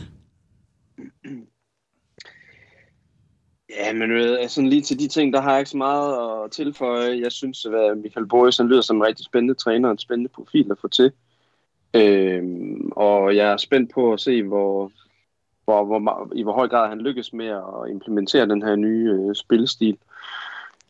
[3.71, 6.51] Ja, men altså, sådan lige til de ting, der har jeg ikke så meget at
[6.51, 7.21] tilføje.
[7.21, 10.31] Jeg synes, at Michael Boris han lyder som en rigtig spændende træner, og en spændende
[10.35, 11.13] profil at få til.
[11.95, 14.93] Øhm, og jeg er spændt på at se, hvor,
[15.65, 19.35] hvor, hvor, i hvor høj grad han lykkes med at implementere den her nye øh,
[19.35, 19.99] spillestil.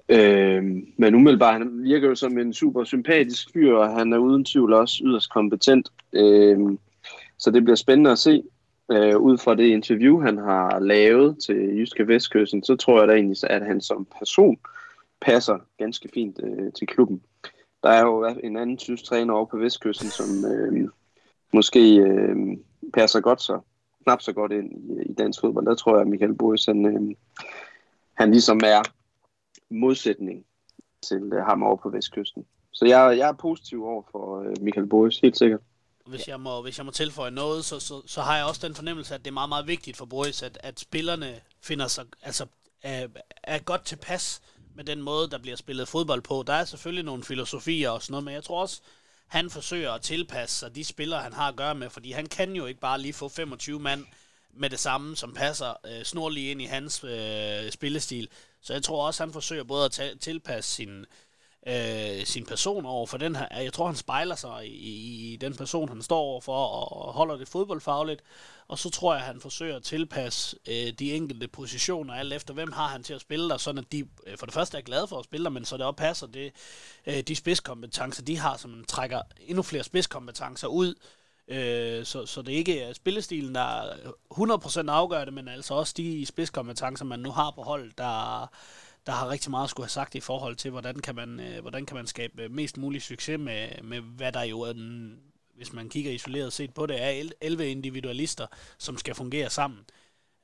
[0.09, 4.45] Øhm, men umiddelbart, han virker jo som en super sympatisk fyr, og han er uden
[4.45, 5.89] tvivl også yderst kompetent.
[6.12, 6.79] Øhm,
[7.39, 8.43] så det bliver spændende at se.
[8.93, 13.14] Øh, ud fra det interview, han har lavet til Jyske Vestkysten, så tror jeg da
[13.14, 14.59] egentlig, at han som person
[15.20, 17.22] passer ganske fint øh, til klubben.
[17.82, 20.89] Der er jo en anden tysk træner over på Vestkysten, som øh,
[21.53, 22.36] måske øh,
[22.95, 23.61] passer godt så
[24.03, 25.66] knap så godt ind i, i dansk fodbold.
[25.66, 27.16] Der tror jeg, at Michael Boris, han, øh,
[28.14, 28.82] han ligesom er
[29.70, 30.45] modsætning
[31.03, 32.45] til øh, ham over på Vestkysten.
[32.72, 35.61] Så jeg, jeg er positiv over for øh, Michael Boris, helt sikkert.
[36.09, 38.74] Hvis jeg, må, hvis jeg må tilføje noget, så, så, så har jeg også den
[38.74, 42.46] fornemmelse, at det er meget, meget vigtigt for Boris, at, at spillerne finder sig, altså,
[42.82, 43.09] er,
[43.42, 44.40] er godt tilpas
[44.74, 46.44] med den måde, der bliver spillet fodbold på.
[46.46, 48.80] Der er selvfølgelig nogle filosofier og sådan noget, men jeg tror også,
[49.26, 52.52] han forsøger at tilpasse sig de spillere, han har at gøre med, fordi han kan
[52.52, 54.04] jo ikke bare lige få 25 mand
[54.54, 58.28] med det samme, som passer øh, snorlig ind i hans øh, spillestil.
[58.62, 61.06] Så jeg tror også, han forsøger både at ta- tilpasse sin, øh,
[61.66, 63.46] Øh, sin person over for den her.
[63.61, 67.36] Jeg tror, han spejler sig i, i den person, han står over for, og holder
[67.36, 68.22] det fodboldfagligt.
[68.68, 72.72] Og så tror jeg, han forsøger at tilpasse øh, de enkelte positioner, alt efter hvem
[72.72, 75.09] har han til at spille der, sådan at de øh, for det første er glade
[75.09, 76.52] for at spille der, men så det også passer det,
[77.06, 80.94] øh, de spidskompetencer, de har, som man trækker endnu flere spidskompetencer ud,
[81.50, 83.92] Øh, så, så det ikke er spillestilen, der
[84.34, 88.50] 100% afgør det, men altså også de spidskompetencer, man nu har på hold, der,
[89.09, 91.61] der har rigtig meget at skulle have sagt i forhold til, hvordan kan man, øh,
[91.61, 95.18] hvordan kan man skabe øh, mest mulig succes med, med hvad der jo er den,
[95.54, 98.46] hvis man kigger isoleret set på det, er 11 individualister,
[98.78, 99.80] som skal fungere sammen.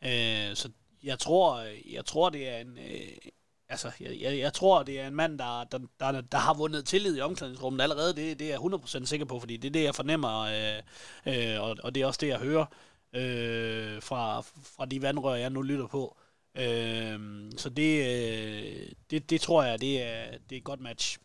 [0.05, 0.71] Øh, så
[1.03, 1.61] jeg tror,
[1.93, 3.31] jeg tror, det er en, øh,
[3.69, 6.87] altså, jeg, jeg, jeg tror, det er en mand, der, der, der, der har vundet
[6.87, 8.17] tillid i omklædningsrummet allerede.
[8.17, 10.83] Det, det er jeg 100% sikker på, fordi det er det, jeg fornemmer, øh,
[11.27, 12.67] øh, og, og det er også det, jeg hører
[13.13, 14.41] øh, fra,
[14.77, 16.17] fra de vandrør, jeg nu lytter på.
[16.59, 17.19] Øh,
[17.57, 21.19] så det, øh, det, det tror jeg, det er, det er et godt match.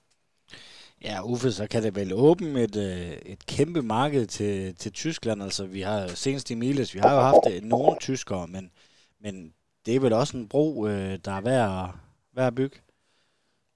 [1.03, 5.43] Ja, Uffe, så kan det vel åbne et, øh, et kæmpe marked til, til Tyskland.
[5.43, 8.71] Altså, vi har senest i Miles, vi har jo haft øh, nogle tyskere, men,
[9.19, 9.53] men
[9.85, 11.99] det er vel også en bro, der er værd
[12.35, 12.77] værd at bygge?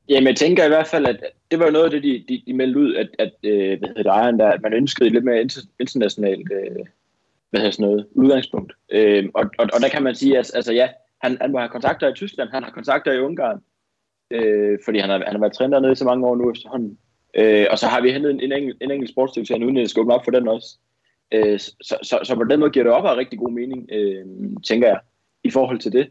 [0.09, 1.19] Jamen, jeg tænker i hvert fald, at
[1.51, 4.03] det var noget af det, de, de, de meldte ud, at, at øh, hvad hedder
[4.03, 5.47] det, ejeren der, at man ønskede lidt mere
[5.79, 6.85] internationalt øh,
[7.49, 8.73] hvad hedder sådan noget, udgangspunkt.
[8.91, 10.89] Øh, og, og, og der kan man sige, at altså, ja,
[11.23, 13.59] han, han må have kontakter i Tyskland, han har kontakter i Ungarn,
[14.31, 16.97] øh, fordi han har, han har været træner nede i så mange år nu efterhånden.
[17.35, 20.13] Øh, og så har vi hentet en, en, en enkelt sportsdirektør, uden at skal åbne
[20.13, 20.77] op for den også.
[21.31, 24.25] Øh, så, så, så, på den måde giver det op af rigtig god mening, øh,
[24.67, 24.99] tænker jeg,
[25.43, 26.09] i forhold til det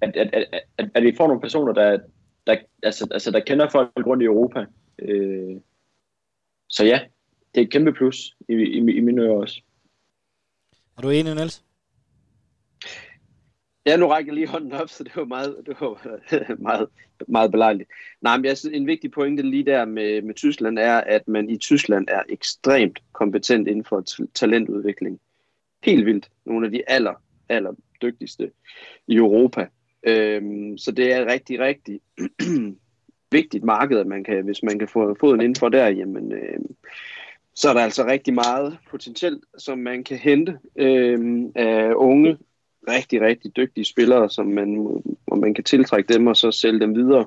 [0.00, 1.98] at, at, at, at, at vi får nogle personer, der,
[2.46, 4.64] der, altså, altså, der kender folk rundt i Europa.
[4.98, 5.56] Øh,
[6.68, 7.00] så ja,
[7.54, 9.62] det er et kæmpe plus i, i, i mine ører også.
[10.98, 11.64] Er du enig, Niels?
[13.88, 16.16] Ja, nu rækker jeg lige hånden op, så det var meget, det var
[16.68, 16.88] meget,
[17.28, 17.90] meget belejligt.
[18.20, 21.50] Nej, men jeg synes, en vigtig pointe lige der med, med Tyskland er, at man
[21.50, 25.20] i Tyskland er ekstremt kompetent inden for talentudvikling.
[25.84, 26.28] Helt vildt.
[26.44, 27.14] Nogle af de aller,
[27.48, 27.72] aller
[28.02, 28.50] dygtigste
[29.06, 29.66] i Europa.
[30.02, 32.00] Øhm, så det er et rigtig, rigtig
[33.38, 36.60] vigtigt marked, at man kan, hvis man kan få foden inden for der, jamen, øh,
[37.54, 42.38] så er der altså rigtig meget potentielt, som man kan hente øh, af unge,
[42.88, 46.94] rigtig, rigtig dygtige spillere, som man, og man kan tiltrække dem og så sælge dem
[46.94, 47.26] videre.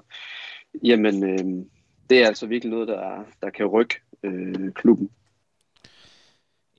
[0.83, 1.65] Jamen, øh,
[2.09, 5.09] det er altså virkelig noget, der, der kan rykke øh, klubben.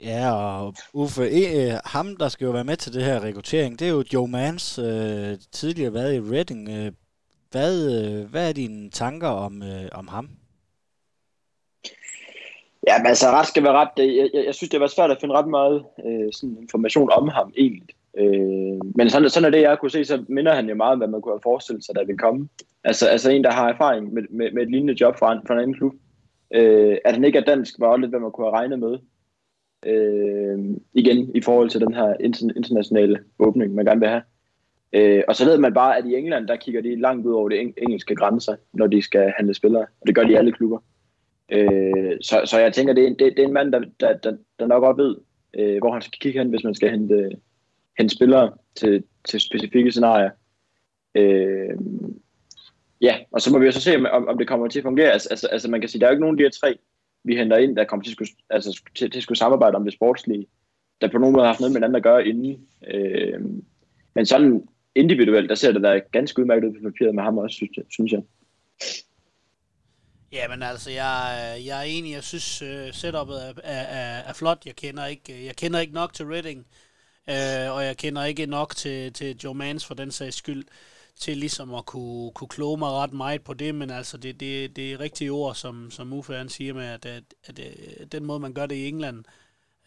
[0.01, 3.87] Ja, og Uffe, e, ham der skal jo være med til det her rekruttering, det
[3.87, 6.69] er jo Joe Mans, øh, tidligere været i Reading.
[6.69, 6.93] Øh,
[7.51, 10.29] hvad, øh, hvad er dine tanker om, øh, om ham?
[12.87, 13.89] Ja, men altså ret skal være ret.
[13.97, 17.29] Jeg, jeg, jeg synes, det var svært at finde ret meget øh, sådan information om
[17.29, 17.95] ham egentlig.
[18.19, 20.99] Øh, men sådan, sådan er det, jeg kunne se, så minder han jo meget om,
[20.99, 22.49] hvad man kunne have forestillet sig, der ville komme.
[22.85, 25.55] Altså, altså en, der har erfaring med, med, med et lignende job fra en, fra
[25.55, 25.93] en anden klub.
[26.55, 28.99] Øh, at han ikke er dansk, var også lidt, hvad man kunne have regnet med.
[29.87, 30.59] Øh,
[30.95, 32.15] igen, i forhold til den her
[32.57, 34.23] internationale åbning, man gerne vil have.
[34.93, 37.49] Øh, og så ved man bare, at i England, der kigger de langt ud over
[37.49, 39.87] de engelske grænser, når de skal handle spillere.
[40.01, 40.79] Og det gør de i alle klubber.
[41.53, 44.37] Øh, så, så jeg tænker, det er, det, det er en mand, der, der, der,
[44.59, 45.17] der nok godt ved,
[45.59, 47.31] øh, hvor han skal kigge hen, hvis man skal hente,
[47.99, 50.31] hente spillere til, til specifikke scenarier.
[51.15, 51.77] Øh,
[53.01, 55.11] ja, og så må vi jo så se, om, om det kommer til at fungere.
[55.11, 56.79] Altså, altså, altså man kan sige, der er jo ikke nogen af de her tre
[57.25, 59.85] vi henter ind, der kommer til at skulle, altså, til, til at skulle samarbejde om
[59.85, 60.47] det sportslige,
[61.01, 62.69] der på nogen måde har haft noget med hinanden at gøre inden.
[62.89, 63.41] Øh,
[64.15, 67.55] men sådan individuelt, der ser det da ganske udmærket ud på papiret med ham også,
[67.55, 67.85] synes jeg.
[67.91, 68.23] Synes jeg.
[70.33, 72.13] Ja, men altså, jeg, jeg er enig.
[72.13, 74.67] Jeg synes, uh, setupet er, er, er, er flot.
[74.67, 76.65] Jeg kender ikke, jeg kender ikke nok til Reading, uh,
[77.31, 80.65] øh, og jeg kender ikke nok til, til Joe Mans for den sags skyld
[81.17, 84.77] til ligesom at kunne, kunne kloge mig ret meget på det, men altså det, det,
[84.77, 88.25] det er rigtige ord, som, som Uffe han siger med, at, at, at, at den
[88.25, 89.25] måde, man gør det i England,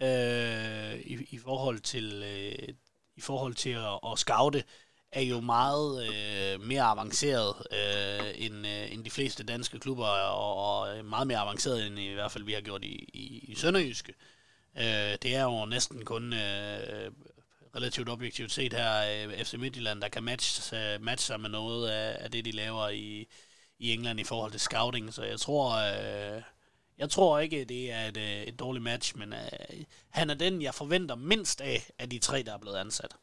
[0.01, 2.67] øh, i, i forhold til, øh,
[3.15, 4.63] i forhold til at, at scoute,
[5.11, 10.79] er jo meget øh, mere avanceret øh, end, øh, end de fleste danske klubber, og,
[10.79, 14.11] og meget mere avanceret end i hvert fald vi har gjort i, i, i Sønderjyske.
[14.11, 14.34] Øh,
[15.21, 17.11] det er jo næsten kun øh,
[17.75, 21.89] relativt objektivt set her, øh, FC Midtjylland, der kan matche, uh, matche sig med noget
[21.89, 23.27] af, af det, de laver i,
[23.79, 25.13] i England i forhold til scouting.
[25.13, 26.41] Så jeg tror, uh,
[26.97, 29.39] jeg tror ikke, det er et, uh, et dårligt match, men uh,
[30.09, 33.15] han er den, jeg forventer mindst af, af de tre, der er blevet ansat.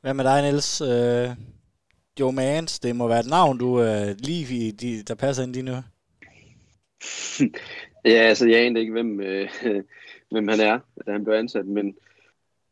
[0.00, 0.80] Hvad med dig, Niels?
[0.80, 1.36] Uh,
[2.20, 5.62] Joe Mans, det må være et navn, du uh, lige de, der passer ind i
[5.62, 5.82] nu.
[8.04, 9.48] ja, altså jeg aner ikke, hvem, øh,
[10.30, 11.96] hvem han er, da han blev ansat, men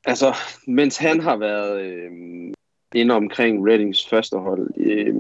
[0.05, 0.35] Altså,
[0.67, 2.11] mens han har været øh,
[2.95, 4.71] inde omkring Reddings første hold.
[4.77, 5.15] Øh,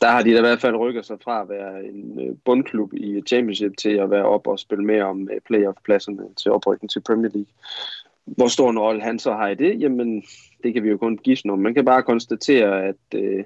[0.00, 2.94] der har de da i hvert fald rykket sig fra at være en øh, bundklub
[2.94, 7.00] i Championship til at være op og spille mere om øh, playoff-pladserne til oprykning til
[7.00, 7.52] Premier League.
[8.24, 10.24] Hvor stor en rolle han så har i det, jamen
[10.62, 11.58] det kan vi jo kun gisne om.
[11.58, 13.44] Man kan bare konstatere, at øh,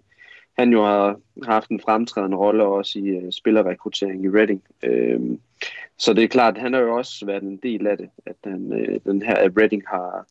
[0.59, 4.63] han jo har haft en fremtrædende rolle også i øh, spillerrekruttering i Reading.
[4.83, 5.21] Øh,
[5.99, 8.37] så det er klart, at han har jo også været en del af det, at
[8.45, 9.53] den, øh, den her at
[9.87, 10.27] har,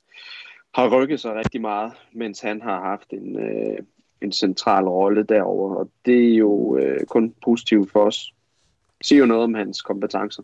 [0.75, 3.77] har rykket sig rigtig meget, mens han har haft en, øh,
[4.21, 8.33] en central rolle derover, og det er jo øh, kun positivt for os.
[8.97, 10.43] Det siger jo noget om hans kompetencer.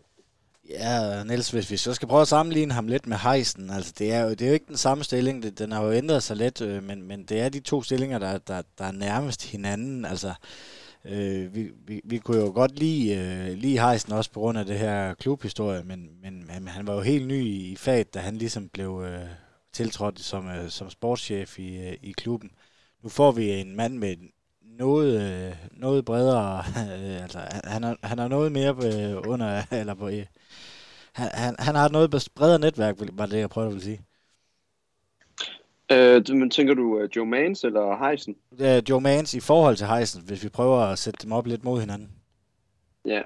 [0.68, 4.12] Ja, Niels, hvis vi så skal prøve at sammenligne ham lidt med Heisen, altså det
[4.12, 6.36] er jo, det er jo ikke den samme stilling, det, den har jo ændret sig
[6.36, 10.04] lidt, øh, men, men det er de to stillinger, der, der, der er nærmest hinanden,
[10.04, 10.34] altså øh,
[11.04, 14.66] Øh, vi, vi, vi kunne jo godt lide, øh, lide Heisen også på grund af
[14.66, 18.36] det her klubhistorie, men, men, han, han var jo helt ny i faget, da han
[18.36, 19.28] ligesom blev øh,
[19.72, 22.50] tiltrådt som, øh, som sportschef i, øh, i klubben.
[23.02, 24.16] Nu får vi en mand med
[24.62, 26.58] noget, øh, noget bredere,
[26.98, 30.26] øh, altså han har, han har noget mere øh, under, eller på, øh,
[31.12, 34.00] han, han, han har et noget bredere netværk, var det, jeg prøvede at sige.
[35.94, 38.36] Øh, men tænker du uh, Joe Mans eller Heisen?
[38.50, 41.64] Uh, Joe Mans i forhold til Heisen, hvis vi prøver at sætte dem op lidt
[41.64, 42.10] mod hinanden.
[43.04, 43.22] Ja.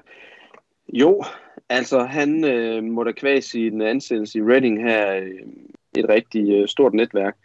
[0.93, 1.23] Jo,
[1.69, 5.31] altså han øh, må da kvæs den ansættelse i Reading her øh,
[5.97, 7.37] et rigtig øh, stort netværk.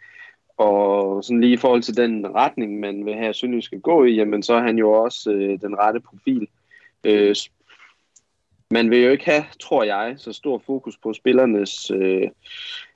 [0.57, 4.15] Og sådan lige i forhold til den retning, man vil have Sønderjysk skal gå i,
[4.15, 6.47] jamen så er han jo også øh, den rette profil.
[7.03, 7.35] Øh,
[8.71, 12.29] man vil jo ikke have, tror jeg, så stor fokus på spillernes øh,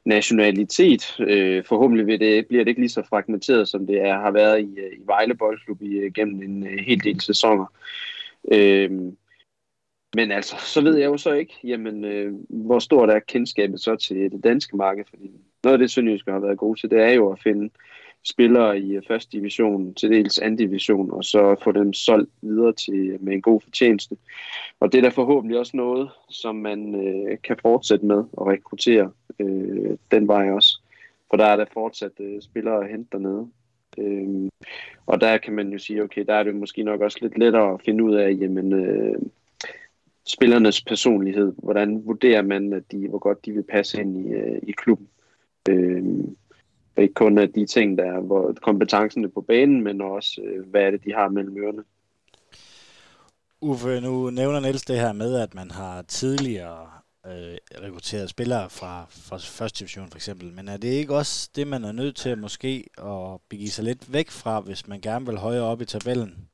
[0.10, 1.16] nationalitet.
[1.20, 4.60] Øh, forhåbentlig vil det, bliver det ikke lige så fragmenteret, som det er, har været
[4.62, 7.66] i, øh, i Vejle Boldklub i, øh, gennem en øh, hel del sæsoner.
[8.51, 8.91] Øh,
[10.16, 13.95] men altså, så ved jeg jo så ikke, jamen, øh, hvor stort er kendskabet så
[13.95, 15.32] til det danske marked, fordi
[15.64, 17.70] noget af det, Sønderjyske har været god til, det er jo at finde
[18.24, 23.17] spillere i første division, til dels anden division, og så få dem solgt videre til
[23.20, 24.17] med en god fortjeneste.
[24.80, 29.11] Og det er da forhåbentlig også noget, som man øh, kan fortsætte med at rekruttere
[29.39, 30.82] øh, den vej også.
[31.30, 33.47] For der er der fortsat øh, spillere at hente dernede.
[33.97, 34.49] Øh,
[35.05, 37.74] og der kan man jo sige, okay, der er det måske nok også lidt lettere
[37.74, 39.20] at finde ud af, jamen, øh,
[40.26, 41.53] spillernes personlighed.
[41.57, 45.07] Hvordan vurderer man, at de, hvor godt de vil passe ind i, øh, i klubben?
[45.70, 46.03] Øh,
[47.02, 50.82] ikke kun af de ting, der er hvor kompetencerne på banen, men også, øh, hvad
[50.82, 51.84] er det, de har mellem ørerne.
[53.62, 56.88] Uffe, nu nævner Niels det her med, at man har tidligere
[57.26, 61.68] øh, rekrutteret spillere fra, fra første division for eksempel, men er det ikke også det,
[61.68, 65.38] man er nødt til måske at begive sig lidt væk fra, hvis man gerne vil
[65.38, 66.50] højere op i tabellen?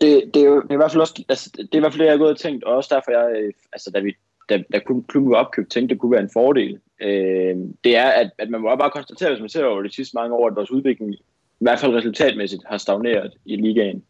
[0.00, 1.92] Det, det, er jo det er i hvert fald også, altså, det er i hvert
[1.92, 4.14] fald det, jeg har gået og tænkt, og også derfor, jeg, øh, altså, da, vi,
[4.48, 6.80] da, da klubben var opkøbt, tænkte, det kunne være en fordel.
[7.02, 10.16] Øh, det er, at, at man må bare konstatere, hvis man ser over de sidste
[10.16, 11.18] mange år, at vores udvikling, i
[11.60, 14.04] hvert fald resultatmæssigt, har stagneret i ligaen.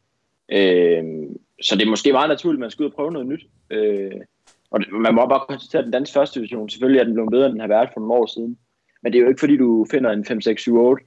[0.52, 1.04] Øh,
[1.62, 3.46] så det er måske meget naturligt, at man skal ud og prøve noget nyt.
[3.70, 4.20] Øh,
[4.70, 7.30] og det, man må bare konstatere, at den danske første division, selvfølgelig er den blevet
[7.30, 8.58] bedre, end den har været for nogle år siden.
[9.02, 11.04] Men det er jo ikke, fordi du finder en 5, 6, 7, 8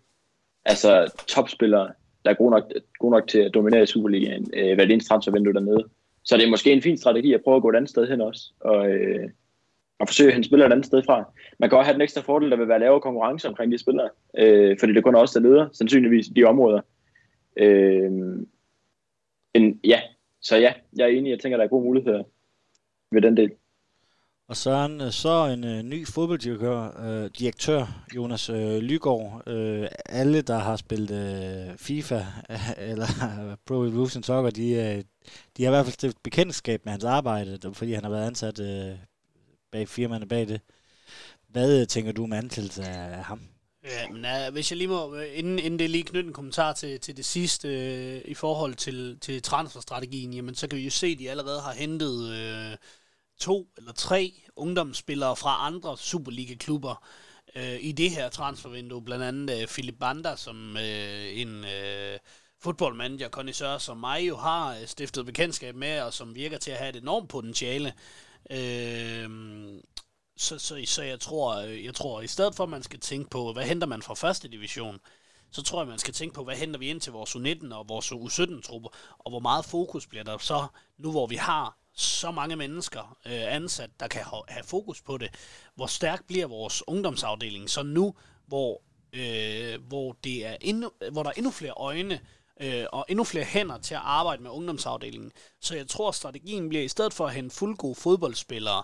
[0.66, 1.92] altså topspillere,
[2.26, 5.54] der er gode nok, gode nok til at dominere Superligaen, øh, hvad det eneste transfervindue
[5.54, 5.84] dernede.
[6.24, 8.22] Så det er måske en fin strategi at prøve at gå et andet sted hen
[8.22, 9.30] også, og, øh,
[10.00, 11.34] og forsøge at hente spillere et andet sted fra.
[11.60, 14.10] Man kan også have den ekstra fordel, der vil være lavere konkurrence omkring de spillere,
[14.38, 16.82] øh, fordi det kun er også der leder, sandsynligvis de områder.
[17.58, 18.12] Øh,
[19.54, 20.02] en, ja,
[20.42, 22.24] så ja, jeg er enig, jeg tænker, der er gode muligheder
[23.12, 23.52] ved den del.
[24.48, 29.44] Og Søren, en, så en uh, ny fodbolddirektør, uh, direktør, Jonas uh, Lygaard.
[29.48, 32.22] Uh, alle, der har spillet uh, FIFA
[32.92, 33.08] eller
[33.66, 35.04] Pro Evolution Soccer, de, uh,
[35.58, 38.60] de har i hvert fald stiftet bekendtskab med hans arbejde, fordi han har været ansat
[38.60, 39.00] uh,
[39.76, 40.62] bag firmaerne bag det.
[41.50, 43.42] Hvad øh, tænker du om ansættelse af ham?
[43.84, 46.74] Ja, men uh, hvis jeg lige må, øh, inden, inden det lige knytte en kommentar
[46.74, 50.90] til, til det sidste uh, i forhold til, til transferstrategien, jamen så kan vi jo
[50.90, 52.18] se, at de allerede har hentet
[52.72, 52.78] uh,
[53.40, 57.08] to eller tre ungdomsspillere fra andre Superliga-klubber
[57.56, 59.02] øh, i det her transfervindue.
[59.02, 62.20] Blandt andet øh, Philip Banda, som øh, en øh,
[62.62, 66.90] fodboldmanager, kondisør som mig jo har stiftet bekendtskab med, og som virker til at have
[66.90, 67.94] et enormt potentiale.
[68.52, 69.30] Øh,
[70.38, 73.30] så, så, så jeg tror, øh, jeg tror, i stedet for at man skal tænke
[73.30, 75.00] på, hvad henter man fra første division,
[75.52, 77.90] så tror jeg, man skal tænke på, hvad henter vi ind til vores U19 og
[77.90, 80.68] vores U17-trupper, og hvor meget fokus bliver der så,
[80.98, 85.30] nu hvor vi har så mange mennesker øh, ansat, der kan have fokus på det.
[85.76, 88.16] Hvor stærk bliver vores ungdomsafdeling så nu,
[88.48, 88.82] hvor,
[89.14, 92.20] øh, hvor, det er endnu, hvor der er endnu flere øjne
[92.62, 95.32] øh, og endnu flere hænder til at arbejde med ungdomsafdelingen.
[95.62, 98.84] Så jeg tror, strategien bliver, i stedet for at hente fuldgode fodboldspillere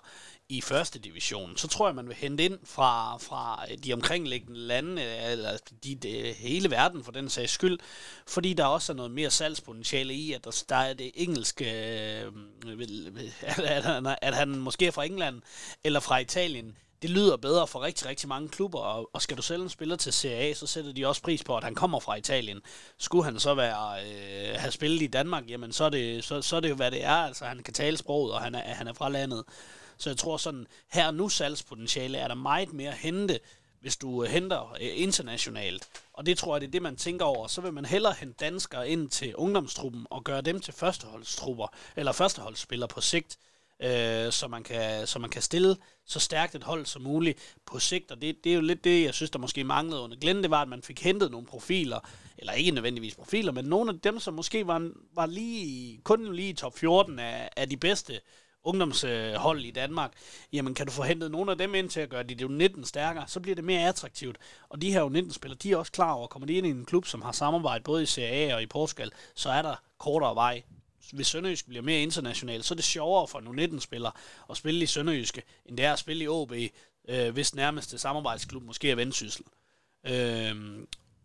[0.49, 4.59] i første division, så tror jeg, man vil hente ind fra, fra øh, de omkringliggende
[4.59, 7.79] lande, øh, eller de, de, hele verden for den sags skyld,
[8.27, 12.27] fordi der også er noget mere salgspotentiale i, at der, der er det engelske, øh,
[12.67, 12.87] øh
[13.41, 15.41] at, at, at han måske er fra England
[15.83, 19.41] eller fra Italien, det lyder bedre for rigtig, rigtig mange klubber, og, og skal du
[19.41, 21.99] sælge en spiller til Serie A, så sætter de også pris på, at han kommer
[21.99, 22.61] fra Italien.
[22.97, 26.55] Skulle han så være øh, have spillet i Danmark, jamen så er, det, så, så
[26.55, 27.15] er det jo, hvad det er.
[27.15, 29.43] Altså, han kan tale sproget, og han er, han er fra landet.
[29.97, 33.39] Så jeg tror sådan, her nu salgspotentiale er der meget mere at hente,
[33.79, 35.87] hvis du øh, henter øh, internationalt.
[36.13, 37.47] Og det tror jeg, det er det, man tænker over.
[37.47, 42.11] Så vil man hellere hente danskere ind til ungdomstruppen og gøre dem til førsteholdstrupper, eller
[42.11, 43.37] førsteholdsspillere på sigt,
[43.81, 45.75] øh, så, man kan, så man kan stille
[46.05, 48.11] så stærkt et hold som muligt på sigt.
[48.11, 50.51] Og det, det er jo lidt det, jeg synes, der måske manglede under Glenn, det
[50.51, 51.99] var, at man fik hentet nogle profiler,
[52.37, 56.49] eller ikke nødvendigvis profiler, men nogle af dem, som måske var, var lige, kun lige
[56.49, 58.19] i top 14 af, af de bedste
[58.63, 60.11] ungdomshold i Danmark,
[60.53, 62.85] jamen kan du få hentet nogle af dem ind til at gøre de jo 19
[62.85, 64.37] stærkere, så bliver det mere attraktivt.
[64.69, 66.85] Og de her 19 spillere, de er også klar over, kommer de ind i en
[66.85, 70.35] klub, som har samarbejdet både i Serie A og i Portugal, så er der kortere
[70.35, 70.63] vej
[71.13, 74.11] hvis Sønderjysk bliver mere international, så er det sjovere for nu 19-spiller
[74.49, 76.53] at spille i Sønderjyske, end det er at spille i OB,
[77.09, 79.45] øh, hvis nærmeste samarbejdsklub måske er vendsyssel.
[80.07, 80.55] Øh,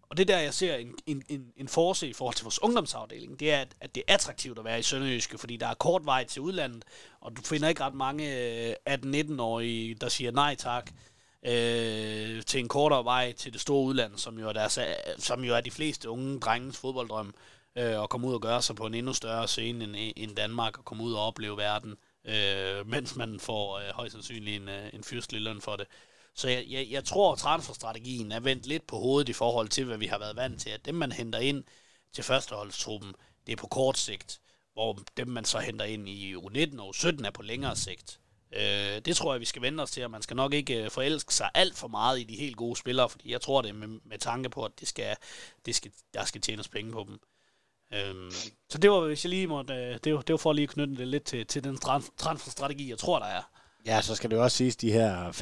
[0.09, 3.41] og det der, jeg ser en, en, en, en forse i forhold til vores ungdomsafdeling,
[3.41, 6.05] det er, at, at det er attraktivt at være i Sønderjyske, fordi der er kort
[6.05, 6.85] vej til udlandet,
[7.21, 10.91] og du finder ikke ret mange øh, 18-19-årige, der siger nej tak
[11.43, 14.79] øh, til en kortere vej til det store udland, som jo er, deres,
[15.19, 17.33] som jo er de fleste unge drengens fodbolddrøm øh,
[17.77, 20.79] øh, og komme ud og gøre sig på en endnu større scene end, end Danmark,
[20.79, 24.91] og komme ud og opleve verden, øh, mens man får øh, højst sandsynligt en, øh,
[24.93, 25.87] en fyrstelig løn for det.
[26.35, 29.85] Så jeg, jeg, jeg tror, at transferstrategien er vendt lidt på hovedet i forhold til,
[29.85, 30.71] hvad vi har været vant til.
[30.71, 31.65] At dem, man henter ind
[32.13, 33.15] til førsteholdstruppen,
[33.47, 34.41] det er på kort sigt,
[34.73, 38.21] hvor dem, man så henter ind i U19 og U17, er på længere sigt.
[38.53, 40.91] Øh, det tror jeg, vi skal vende os til, og man skal nok ikke øh,
[40.91, 43.89] forelske sig alt for meget i de helt gode spillere, fordi jeg tror det med,
[44.05, 45.17] med tanke på, at det skal,
[45.67, 47.19] det skal, der skal tjenes penge på dem.
[47.95, 48.31] Øhm,
[48.71, 50.67] så det var, hvis jeg lige måtte, øh, det var, det var for at lige
[50.67, 51.79] knytte det lidt til, til den
[52.19, 53.43] transferstrategi, jeg tror, der er.
[53.87, 55.33] Ja, så skal det jo også siges, de her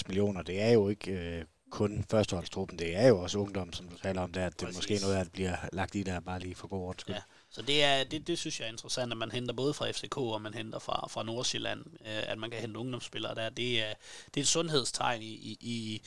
[0.00, 3.88] 45-60 millioner, det er jo ikke øh, kun førsteholdstruppen, det er jo også ungdom, som
[3.88, 4.76] du taler om der, at det Præcis.
[4.78, 7.14] måske noget af det bliver lagt i der, bare lige for god ordens skyld.
[7.14, 7.20] Ja.
[7.50, 10.16] Så det, er, det, det synes jeg er interessant, at man henter både fra FCK
[10.16, 13.48] og man henter fra, fra Nordsjælland, øh, at man kan hente ungdomsspillere der.
[13.48, 13.94] Det er,
[14.26, 16.02] det er et sundhedstegn i, i, i,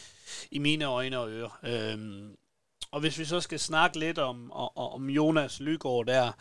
[0.51, 1.59] i mine øjne og ører.
[1.63, 2.35] Øhm,
[2.91, 6.31] og hvis vi så skal snakke lidt om, om, om Jonas Lygaard der,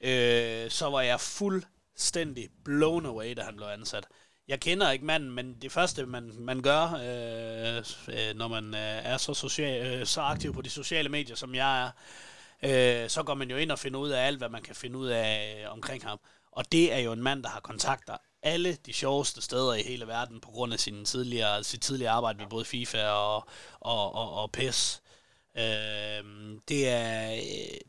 [0.00, 4.06] øh, så var jeg fuldstændig blown away, da han blev ansat.
[4.48, 8.80] Jeg kender ikke manden, men det første, man, man gør, øh, øh når man øh,
[8.80, 11.90] er så, social, øh, så aktiv på de sociale medier, som jeg er,
[13.04, 14.98] øh, så går man jo ind og finder ud af alt, hvad man kan finde
[14.98, 16.20] ud af øh, omkring ham.
[16.52, 20.06] Og det er jo en mand, der har kontakter alle de sjoveste steder i hele
[20.06, 23.46] verden, på grund af sin tidligere, sit tidligere arbejde med både FIFA og,
[23.80, 25.01] og, og, og PES.
[25.58, 26.24] Øh,
[26.68, 27.80] det, er, øh,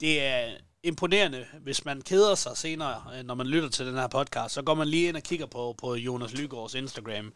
[0.00, 4.06] det er imponerende, hvis man keder sig senere, øh, når man lytter til den her
[4.06, 7.32] podcast, så går man lige ind og kigger på, på Jonas Lygaards Instagram.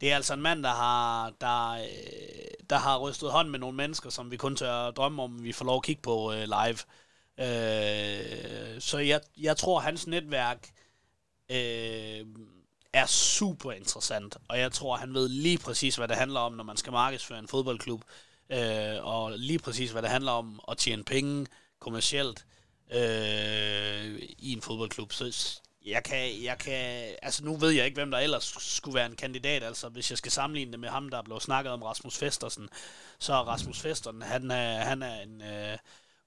[0.00, 3.76] Det er altså en mand, der har, der, øh, der har rystet hånd med nogle
[3.76, 6.78] mennesker, som vi kun tør drømme om, vi får lov at kigge på øh, live.
[7.38, 10.68] Øh, så jeg, jeg tror, hans netværk
[11.50, 12.26] øh,
[12.92, 16.64] er super interessant, og jeg tror, han ved lige præcis, hvad det handler om, når
[16.64, 18.04] man skal markedsføre en fodboldklub
[18.50, 21.46] øh, og lige præcis hvad det handler om at tjene penge
[21.78, 22.46] kommercielt
[22.92, 25.12] øh, i en fodboldklub.
[25.12, 29.06] Så jeg kan, jeg kan, altså nu ved jeg ikke, hvem der ellers skulle være
[29.06, 31.82] en kandidat, altså hvis jeg skal sammenligne det med ham, der er blevet snakket om,
[31.82, 32.68] Rasmus Festersen,
[33.18, 35.78] så er Rasmus Festersen, han er, han er en øh,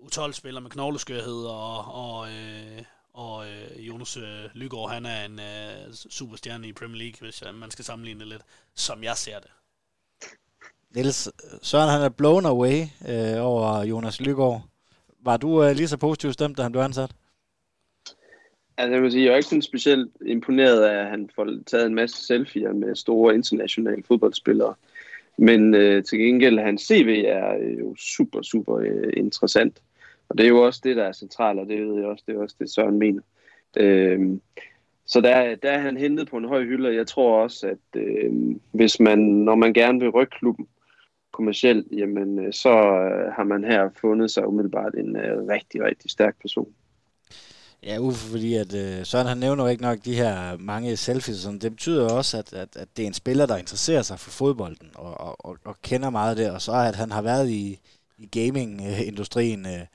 [0.03, 5.93] U12-spiller med knogleskørhed, og, og, øh, og øh, Jonas øh, Lygaard, han er en øh,
[5.93, 8.41] superstjerne i Premier League, hvis jeg, man skal sammenligne det lidt,
[8.75, 9.49] som jeg ser det.
[10.95, 11.29] Niels,
[11.61, 12.77] Søren han er blown away
[13.09, 14.61] øh, over Jonas Lygaard.
[15.19, 17.11] Var du øh, lige så positivt stemt, da han blev ansat?
[18.77, 21.85] Altså, jeg vil sige, jeg er ikke sådan specielt imponeret af, at han får taget
[21.85, 24.73] en masse selfies med store internationale fodboldspillere.
[25.37, 29.81] Men øh, til gengæld, hans CV er øh, jo super, super øh, interessant.
[30.29, 32.35] Og det er jo også det, der er centralt, og det ved jeg også, det
[32.35, 33.21] er også det, Søren mener.
[33.77, 34.19] Øh,
[35.05, 38.01] så der, der er han hentet på en høj hylde, og jeg tror også, at
[38.01, 38.31] øh,
[38.71, 40.67] hvis man, når man gerne vil rykke klubben,
[41.39, 46.11] kommercielt, jamen øh, så øh, har man her fundet sig umiddelbart en øh, rigtig, rigtig
[46.11, 46.73] stærk person.
[47.83, 51.37] Ja, Uffe, fordi at øh, Søren han nævner jo ikke nok de her mange selfies,
[51.37, 51.59] sådan.
[51.59, 54.31] det betyder jo også, at, at, at det er en spiller, der interesserer sig for
[54.31, 57.49] fodbolden og, og, og, og kender meget af det, og så at han har været
[57.49, 57.79] i,
[58.17, 59.65] i gaming-industrien.
[59.65, 59.85] Øh,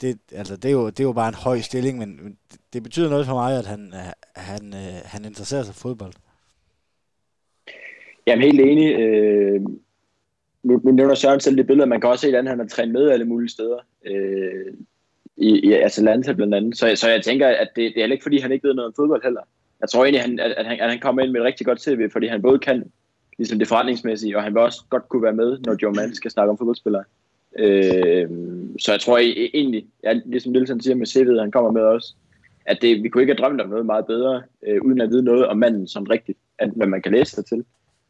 [0.00, 2.36] det, altså, det, er jo, det er jo bare en høj stilling, men
[2.72, 3.92] det betyder noget for mig, at han,
[4.36, 4.74] han,
[5.04, 6.12] han interesserer sig for fodbold.
[8.26, 8.94] Jamen helt enig.
[8.94, 9.60] Øh,
[10.62, 12.92] nu, nu nævner Søren selv det billede, man kan også se, hvordan han har trænet
[12.92, 13.78] med alle mulige steder.
[14.06, 14.74] Øh,
[15.36, 16.78] i, i Atalanta blandt andet.
[16.78, 18.86] Så, så jeg tænker, at det, det er heller ikke, fordi han ikke ved noget
[18.86, 19.40] om fodbold heller.
[19.80, 21.82] Jeg tror egentlig, at han, at, han, at han kommer ind med et rigtig godt
[21.82, 22.90] CV, fordi han både kan
[23.38, 26.30] ligesom det forretningsmæssige, og han vil også godt kunne være med, når Joe Mann skal
[26.30, 27.04] snakke om fodboldspillere.
[27.58, 28.28] Øh,
[28.78, 32.14] så jeg tror e-, egentlig, ja, ligesom Nielsen siger med CV'et, han kommer med også,
[32.66, 35.22] at det, vi kunne ikke have drømt om noget meget bedre, øh, uden at vide
[35.22, 36.38] noget om manden som rigtigt,
[36.76, 37.64] hvad man kan læse sig til.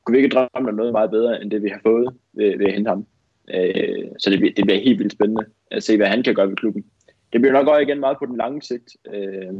[0.04, 2.66] Kunne vi ikke drømme om noget meget bedre, end det vi har fået ved, ved
[2.66, 3.06] at hente ham.
[3.54, 6.56] Øh, så det, det bliver helt vildt spændende at se, hvad han kan gøre ved
[6.56, 6.84] klubben
[7.32, 8.96] det bliver nok også igen meget på den lange sigt.
[9.14, 9.52] Øh,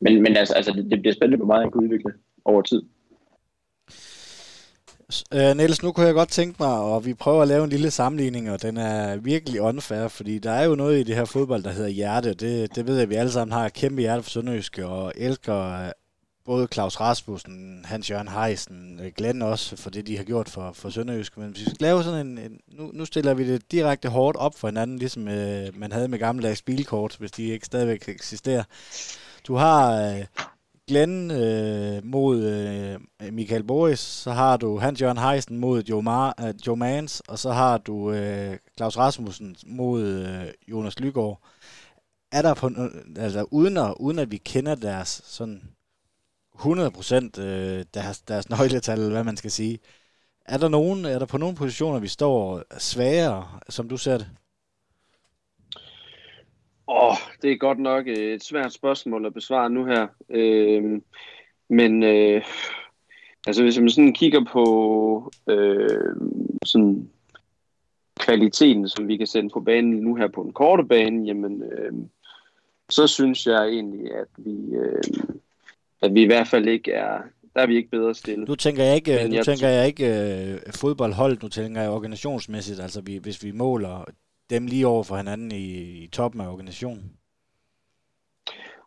[0.00, 2.12] men, men altså, altså det, det bliver spændende, hvor meget han kan udvikle
[2.44, 2.82] over tid.
[5.34, 7.90] Øh, Niels, nu kunne jeg godt tænke mig, og vi prøver at lave en lille
[7.90, 11.62] sammenligning, og den er virkelig unfair, fordi der er jo noget i det her fodbold,
[11.62, 12.34] der hedder hjerte.
[12.34, 15.92] Det, det ved jeg, at vi alle sammen har kæmpe hjerte for Sønderjyske, og elsker
[16.52, 20.90] både Claus Rasmussen, Hans Jørgen Heisen, Glenn også, for det, de har gjort for, for
[20.90, 21.36] Sønderjysk.
[21.36, 24.36] Men hvis vi skal lave sådan en, en nu, nu stiller vi det direkte hårdt
[24.36, 28.64] op for hinanden, ligesom øh, man havde med gammeldags bilkort, hvis de ikke stadigvæk eksisterer.
[29.46, 30.24] Du har øh,
[30.88, 36.46] Glenn øh, mod øh, Michael Boris, så har du Hans Jørgen Heisen mod Joe, Mar-
[36.46, 41.40] øh, Joe Mans, og så har du øh, Claus Rasmussen mod øh, Jonas Lygaard.
[42.32, 42.70] Er der på,
[43.16, 45.62] altså uden at, uden at vi kender deres sådan
[46.62, 49.78] 100 procent øh, deres, deres nøgletal, hvad man skal sige.
[50.44, 54.26] Er der, nogen, er der på nogle positioner, vi står svagere, som du ser det?
[56.88, 60.06] Åh, oh, det er godt nok øh, et svært spørgsmål at besvare nu her.
[60.28, 61.00] Øh,
[61.68, 62.42] men øh,
[63.46, 64.64] altså hvis man sådan kigger på
[65.48, 66.16] øh,
[66.64, 67.10] sådan
[68.20, 71.92] kvaliteten, som vi kan sende på banen nu her på den korte bane, jamen øh,
[72.90, 75.02] så synes jeg egentlig, at vi, øh,
[76.02, 77.18] at vi i hvert fald ikke er,
[77.54, 78.48] der er vi ikke bedre stillet.
[78.48, 80.06] Nu tænker jeg ikke, nu jeg tænker jeg ikke
[80.66, 84.04] uh, fodboldhold, nu tænker jeg organisationsmæssigt, altså vi, hvis vi måler
[84.50, 85.64] dem lige over for hinanden i,
[86.04, 87.12] i toppen af organisationen.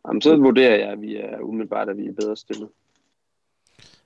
[0.08, 2.70] Jamen, så vurderer jeg, at vi er umiddelbart, at vi er bedre stillet.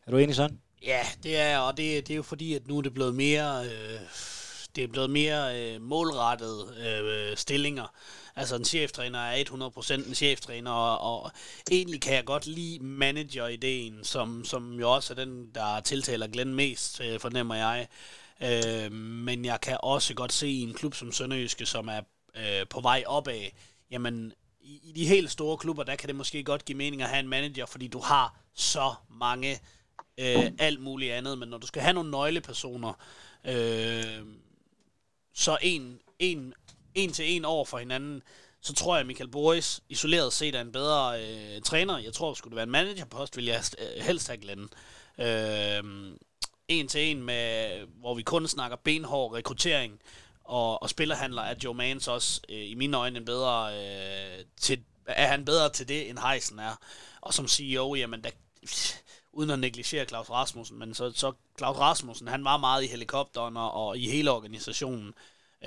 [0.07, 0.59] Er du enig sådan?
[0.85, 3.63] Ja, det er, og det, det er jo fordi, at nu er det blevet mere,
[3.65, 3.99] øh,
[4.75, 7.93] det er blevet mere øh, målrettede øh, stillinger.
[8.35, 11.31] Altså en cheftræner er 100% en cheftræner, og, og
[11.71, 16.53] egentlig kan jeg godt lide manager-ideen, som, som jo også er den, der tiltaler Glenn
[16.53, 17.87] mest, øh, fornemmer jeg.
[18.41, 22.01] Øh, men jeg kan også godt se i en klub som Sønderjyske, som er
[22.35, 23.49] øh, på vej opad,
[23.91, 27.09] jamen i, i de helt store klubber, der kan det måske godt give mening at
[27.09, 29.59] have en manager, fordi du har så mange
[30.17, 32.93] øh, alt muligt andet, men når du skal have nogle nøglepersoner,
[33.45, 34.25] øh,
[35.39, 36.53] så en, en
[36.95, 38.21] en til en over for hinanden,
[38.61, 41.97] så tror jeg, at Michael Boris isoleret set er en bedre øh, træner.
[41.97, 44.69] Jeg tror, skulle det være en managerpost, vil jeg øh, helst have Glenn.
[45.17, 46.13] Øh,
[46.67, 47.69] en til en, med,
[47.99, 49.99] hvor vi kun snakker benhård rekruttering
[50.43, 54.83] og, og spillerhandler, er Joe Mans også øh, i mine øjne en bedre, øh, til,
[55.05, 56.75] er han bedre til det, end Heisen er.
[57.21, 58.29] Og som CEO, jamen, der,
[59.39, 63.57] uden at negligere Claus Rasmussen, men så, så Claus Rasmussen, han var meget i helikopteren
[63.57, 65.13] og, og i hele organisationen.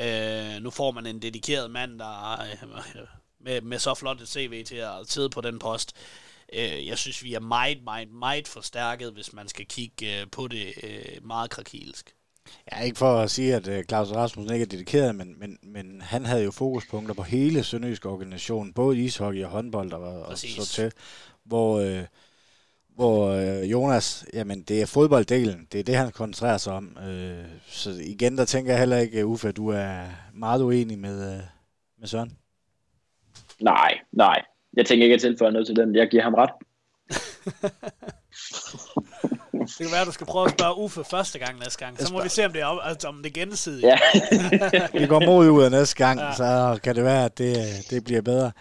[0.01, 2.69] Øh, nu får man en dedikeret mand, der øh,
[3.41, 5.97] med, med så flot et CV til at sidde på den post.
[6.53, 10.49] Øh, jeg synes, vi er meget, meget, meget forstærket, hvis man skal kigge øh, på
[10.49, 12.15] det øh, meget krakilsk.
[12.73, 16.01] Ja, ikke for at sige, at uh, Claus Rasmussen ikke er dedikeret, men, men, men
[16.01, 20.67] han havde jo fokuspunkter på hele Sønderjysk organisation, både ishockey og håndbold og, og så
[20.67, 20.93] til,
[21.45, 22.05] hvor, øh,
[22.95, 26.99] hvor øh, Jonas, jamen det er fodbolddelen, det er det, han koncentrerer sig om.
[27.09, 31.35] Øh, så igen, der tænker jeg heller ikke, Uffe, at du er meget uenig med,
[31.35, 31.41] øh,
[31.99, 32.33] med Søren.
[33.61, 34.43] Nej, nej.
[34.77, 35.97] Jeg tænker ikke at tilføje noget til den.
[35.97, 36.51] Jeg giver ham ret.
[39.53, 42.01] det kan være, at du skal prøve at spørge Uffe første gang næste gang.
[42.01, 43.83] Så må vi se, om det er, altså, om det er gensidigt.
[43.83, 43.99] Ja.
[45.01, 46.33] vi går mod ud af næste gang, ja.
[46.37, 47.57] så kan det være, at det,
[47.91, 48.53] det bliver bedre.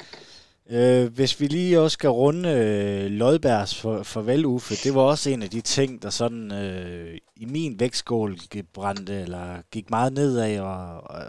[0.73, 5.29] Øh, hvis vi lige også skal runde øh, Lodbergs for, farvel, Uffe, det var også
[5.29, 8.37] en af de ting, der sådan øh, i min vægtskål
[8.73, 11.21] brændte, eller gik meget nedad, og, og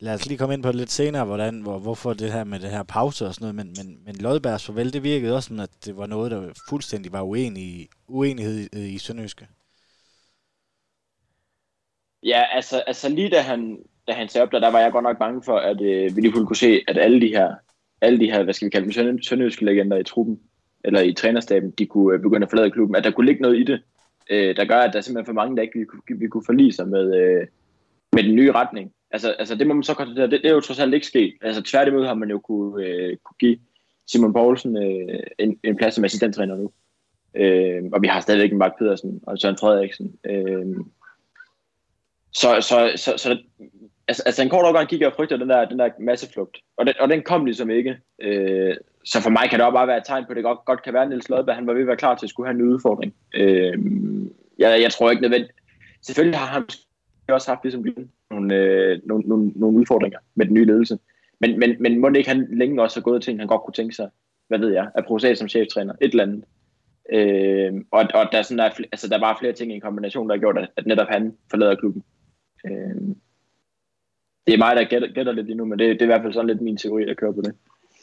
[0.00, 2.60] lad os lige komme ind på det lidt senere, hvordan, hvor, hvorfor det her med
[2.60, 5.60] det her pause og sådan noget, men, men, men Lodbergs farvel, det virkede også som,
[5.60, 9.46] at det var noget, der fuldstændig var uenig, uenighed i, i Sønderjyske.
[12.22, 13.78] Ja, altså, altså lige da han,
[14.08, 16.20] da han sagde op der, der var jeg godt nok bange for, at øh, vi
[16.20, 17.54] lige kunne se, at alle de her
[18.02, 20.40] alle de her, hvad skal vi kalde dem, sønderjyske legender i truppen,
[20.84, 23.58] eller i trænerstaben, de kunne øh, begynde at forlade klubben, at der kunne ligge noget
[23.58, 23.82] i det,
[24.30, 26.44] øh, der gør, at der er simpelthen for mange, der ikke vi, kunne, vi kunne
[26.46, 27.46] forlige sig med, øh,
[28.12, 28.92] med den nye retning.
[29.10, 31.34] Altså, altså det må man så konstatere, det, det er jo trods alt ikke sket.
[31.40, 33.58] Altså tværtimod har man jo kunne, øh, kunne give
[34.06, 36.72] Simon Poulsen øh, en, en plads som assistenttræner nu.
[37.34, 40.14] Øh, og vi har stadigvæk en Mark Pedersen og Søren Frederiksen.
[40.24, 40.66] Øh,
[42.32, 43.38] så, så, så, så
[44.08, 46.58] altså, altså en kort overgang gik jeg og frygtede den der, den der masseflugt.
[46.76, 47.98] Og den, og den kom ligesom ikke.
[48.22, 50.58] Øh, så for mig kan det også bare være et tegn på, at det godt,
[50.64, 52.46] godt kan være, at Niels Lodberg, han var ved at være klar til at skulle
[52.46, 53.14] have en udfordring.
[53.34, 53.78] Øh,
[54.58, 55.52] jeg, jeg tror ikke nødvendigt.
[56.02, 56.64] Selvfølgelig har han
[57.28, 57.84] også haft ligesom
[58.30, 60.98] nogle, øh, nogle, nogle, nogle udfordringer med den nye ledelse.
[61.40, 63.74] Men, men, men må det ikke han længe også have gået ting, han godt kunne
[63.74, 64.08] tænke sig,
[64.48, 66.44] hvad ved jeg, at prøve som cheftræner, et eller andet.
[67.12, 69.74] Øh, og, og der, er sådan, der, er, altså, der er bare flere ting i
[69.74, 72.02] en kombination, der har gjort, at, at netop han forlader klubben.
[72.66, 72.96] Øh,
[74.46, 76.22] det er mig, der gætter, gætter lidt lige nu, men det, det er i hvert
[76.22, 77.54] fald sådan lidt min teori, der kører på det.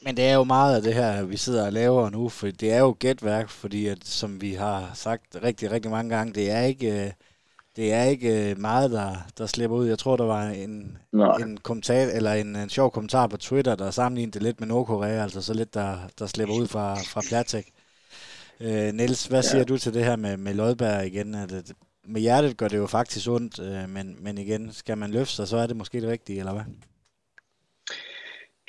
[0.05, 2.71] Men det er jo meget af det her, vi sidder og laver nu, for det
[2.71, 6.61] er jo gætværk, fordi at, som vi har sagt rigtig, rigtig mange gange, det er
[6.61, 7.11] ikke, øh,
[7.75, 9.87] det er ikke øh, meget, der, der slipper ud.
[9.87, 10.97] Jeg tror, der var en,
[11.41, 15.23] en kommentar, eller en, en sjov kommentar på Twitter, der sammenlignede det lidt med Nordkorea,
[15.23, 17.65] altså så lidt, der, der slipper ud fra, fra Platek.
[18.59, 19.63] Øh, Niels, hvad siger ja.
[19.63, 21.35] du til det her med, med Lodberg igen?
[21.35, 21.71] At, det,
[22.09, 25.47] med hjertet gør det jo faktisk ondt, øh, men, men igen, skal man løfte sig,
[25.47, 26.63] så er det måske det rigtige, eller hvad?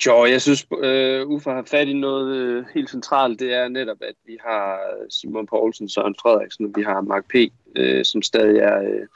[0.05, 3.39] Jo, jeg synes, øh, Uffe har fat i noget øh, helt centralt.
[3.39, 7.25] Det er netop, at vi har øh, Simon Poulsen, Søren Frederiksen, og vi har Mark
[7.29, 7.35] P.,
[7.75, 9.07] øh, som stadig er øh,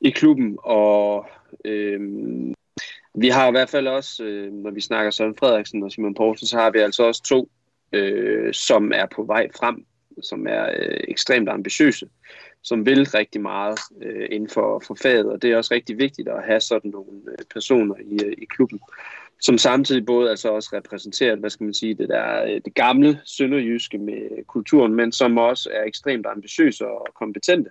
[0.00, 0.58] i klubben.
[0.62, 1.26] Og
[1.64, 2.00] øh,
[3.14, 6.46] vi har i hvert fald også, øh, når vi snakker Søren Frederiksen og Simon Poulsen,
[6.46, 7.48] så har vi altså også to,
[7.92, 9.84] øh, som er på vej frem,
[10.22, 12.08] som er øh, ekstremt ambitiøse,
[12.66, 15.26] som vil rigtig meget øh, inden for, for faget.
[15.26, 18.44] Og det er også rigtig vigtigt at have sådan nogle øh, personer i, øh, i
[18.44, 18.80] klubben
[19.40, 23.20] som samtidig både altså også repræsenterer, hvad skal man sige, det der øh, det gamle
[23.24, 27.70] sønderjyske med kulturen, men som også er ekstremt ambitiøse og kompetente.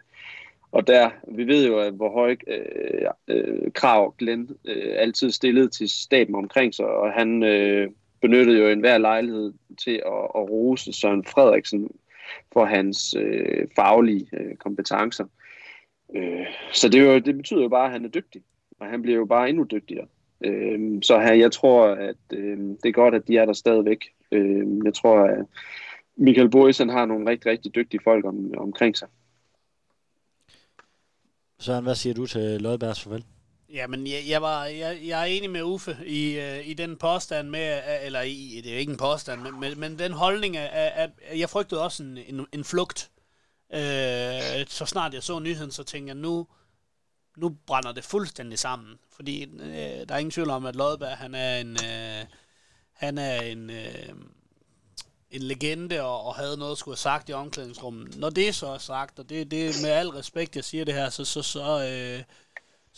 [0.72, 5.70] Og der, vi ved jo, at hvor høje øh, øh, krav Glenn øh, altid stillede
[5.70, 7.89] til staben omkring sig, og han øh,
[8.22, 11.89] benyttede jo enhver lejlighed til at, at rose Søren Frederiksen
[12.53, 15.25] for hans øh, faglige øh, kompetencer.
[16.15, 18.41] Øh, så det, jo, det betyder jo bare, at han er dygtig,
[18.79, 20.07] og han bliver jo bare endnu dygtigere.
[20.45, 24.05] Øh, så her, jeg tror, at øh, det er godt, at de er der stadigvæk.
[24.31, 25.45] Øh, jeg tror, at
[26.17, 29.07] Michael Boisen har nogle rigtig, rigtig dygtige folk om, omkring sig.
[31.59, 33.25] Søren, hvad siger du til Lodbergs farvel?
[33.76, 37.49] Jamen, jeg, jeg, var, jeg, jeg er enig med Uffe i, øh, i den påstand
[37.49, 41.11] med, øh, eller i, det er ikke en påstand, men, men, men den holdning, at,
[41.21, 43.11] at jeg frygtede også en, en, en flugt.
[43.73, 46.47] Øh, så snart jeg så nyheden, så tænkte jeg, nu,
[47.38, 48.99] nu brænder det fuldstændig sammen.
[49.15, 52.26] Fordi øh, der er ingen tvivl om, at Lodberg, han er en, øh,
[52.93, 54.09] han er en, øh,
[55.32, 58.17] en legende, og, og havde noget at skulle have sagt i omklædningsrummet.
[58.17, 61.09] Når det så er sagt, og det, det med al respekt, jeg siger det her,
[61.09, 62.23] så, så, så, øh,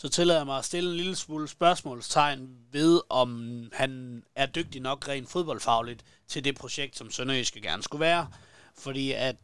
[0.00, 4.80] så tillader jeg mig at stille en lille smule spørgsmålstegn ved, om han er dygtig
[4.80, 8.28] nok rent fodboldfagligt til det projekt, som Sønderjyske gerne skulle være.
[8.78, 9.36] Fordi at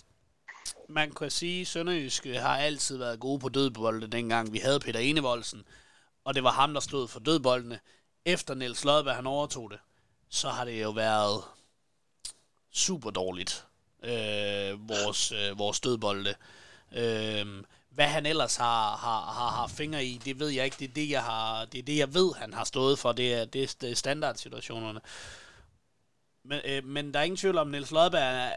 [0.89, 5.01] man kan sige, at Sønderjyske har altid været gode på dødbolde, dengang vi havde Peter
[5.01, 5.65] Enevoldsen,
[6.25, 7.81] og det var ham, der stod for dødboldene.
[8.25, 9.79] Efter Niels Lodberg, han overtog det,
[10.29, 11.43] så har det jo været
[12.73, 13.67] super dårligt,
[14.03, 16.35] øh, vores, øh, vores dødbolde.
[16.93, 17.47] Øh,
[17.95, 20.77] hvad han ellers har, har, har, har fingre i, det ved jeg ikke.
[20.79, 23.13] Det er det, jeg, har, det er det, jeg ved, han har stået for.
[23.13, 25.01] Det er, det er, standardsituationerne.
[26.45, 28.53] Men, øh, men der er ingen tvivl om, at Niels Lodberg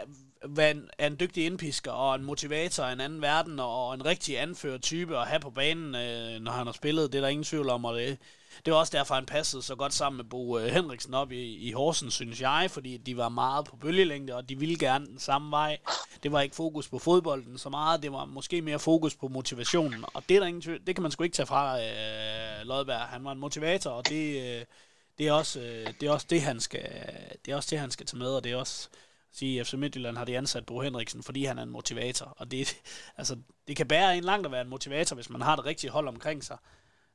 [0.58, 4.06] er en, er en dygtig indpisker og en motivator i en anden verden og en
[4.06, 7.12] rigtig anfører type at have på banen, øh, når han har spillet.
[7.12, 8.18] Det er der ingen tvivl om, og det,
[8.66, 11.56] det var også derfor, han passede så godt sammen med Bo øh, Henriksen op i,
[11.56, 15.20] i Horsens, synes jeg, fordi de var meget på bølgelængde, og de ville gerne den
[15.20, 15.78] samme vej.
[16.24, 20.06] Det var ikke fokus på fodbolden så meget, det var måske mere fokus på motivationen,
[20.14, 23.02] og det, er der ingen tvivl, det kan man sgu ikke tage fra øh, Lodberg.
[23.02, 24.66] Han var en motivator, og det, øh,
[25.18, 26.90] det, er også, øh, det er også det, han skal,
[27.46, 28.90] det er også det, han skal tage med, og det er også
[29.32, 32.26] sige, at FC Midtjylland har de ansat Bo Henriksen, fordi han er en motivator.
[32.26, 32.78] Og det,
[33.18, 33.38] altså,
[33.68, 36.08] det kan bære en langt at være en motivator, hvis man har det rigtige hold
[36.08, 36.58] omkring sig.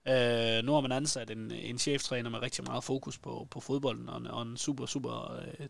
[0.09, 4.09] Øh, nu har man ansat en, en cheftræner med rigtig meget fokus på, på fodbolden,
[4.09, 5.67] og, og en super, super øh,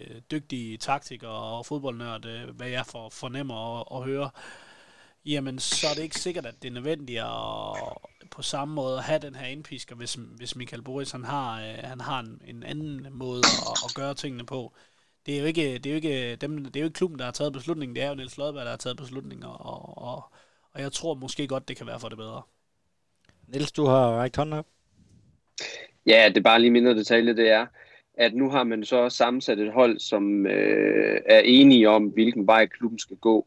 [0.00, 4.30] øh dygtig taktiker og fodboldnørd, øh, hvad jeg for, fornemmer og, og høre.
[5.26, 9.04] Jamen, så er det ikke sikkert, at det er nødvendigt at på samme måde at
[9.04, 12.62] have den her indpisker, hvis, hvis Michael Boris han har, øh, han har en, en
[12.62, 14.74] anden måde at, at gøre tingene på
[15.28, 17.24] det er jo ikke, det er jo ikke, dem, det er jo ikke klubben, der
[17.24, 20.32] har taget beslutningen, det er jo Niels Lodberg, der har taget beslutningen, og, og,
[20.72, 22.42] og jeg tror måske godt, det kan være for det bedre.
[23.52, 24.66] Niels, du har rækket hånden op.
[26.06, 27.66] Ja, det er bare lige mindre detalje, det er,
[28.14, 32.66] at nu har man så sammensat et hold, som øh, er enige om, hvilken vej
[32.66, 33.46] klubben skal gå.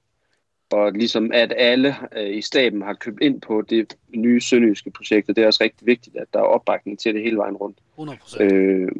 [0.72, 5.30] og ligesom at alle øh, i staben har købt ind på det nye sønderjyske projekt,
[5.30, 7.78] og det er også rigtig vigtigt, at der er opbakning til det hele vejen rundt.
[7.99, 8.44] 100%.
[8.44, 8.91] Øh,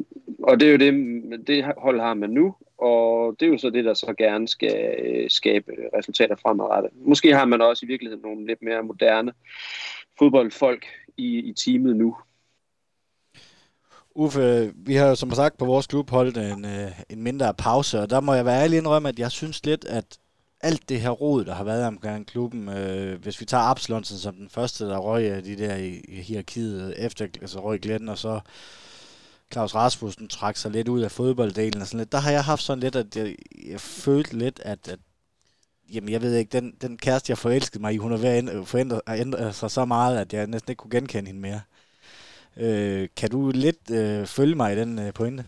[0.42, 3.70] og det er jo det, det hold har man nu, og det er jo så
[3.70, 6.90] det, der så gerne skal øh, skabe resultater fremadrettet.
[6.94, 9.32] Måske har man også i virkeligheden nogle lidt mere moderne
[10.22, 10.86] fodboldfolk
[11.16, 12.16] i, i teamet nu.
[14.14, 18.00] Uffe, vi har jo som sagt på vores klub holdt en, øh, en mindre pause,
[18.00, 20.18] og der må jeg være ærlig indrømme, at jeg synes lidt, at
[20.60, 24.34] alt det her rod, der har været omkring klubben, øh, hvis vi tager Absalonsen som
[24.34, 28.18] den første, der røg af de der i, i hierarkiet, efter altså røg Glenn, og
[28.18, 28.40] så
[29.52, 32.62] Claus Rasmussen trak sig lidt ud af fodbolddelen og sådan lidt, der har jeg haft
[32.62, 33.36] sådan lidt, at jeg,
[33.66, 34.98] jeg følte lidt, at, at
[35.94, 38.74] jamen jeg ved ikke, den, den kæreste, jeg forelskede mig i, hun er ved at
[38.74, 41.60] ændre, ændre øh, sig så meget, at jeg næsten ikke kunne genkende hende mere.
[42.56, 45.44] Øh, kan du lidt øh, følge mig i den øh, pointe?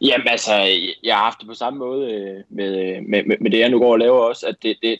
[0.00, 0.54] Jamen altså,
[1.02, 3.70] jeg har haft det på samme måde øh, med, øh, med, med, med det, jeg
[3.70, 4.98] nu går og laver også, at det, det,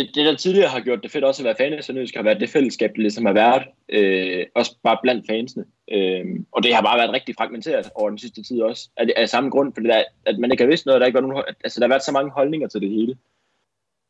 [0.00, 2.22] det, det der tidligere har gjort det fedt også at være fan af Sønderjysk, har
[2.22, 5.64] været det fællesskab, det ligesom har været, øh, også bare blandt fansene.
[5.92, 9.28] Øh, og det har bare været rigtig fragmenteret over den sidste tid også, af, af
[9.28, 11.80] samme grund, fordi der, at man ikke har vidst noget, der ikke var nogen, altså
[11.80, 13.16] der har været så mange holdninger til det hele.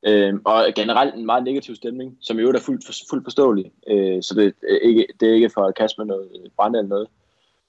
[0.06, 3.72] Øh, og generelt en meget negativ stemning, som i øvrigt er fuldt, fuldt forståelig.
[3.88, 6.88] Øh, så det er, ikke, det er ikke for at kaste med noget brænde eller
[6.88, 7.08] noget.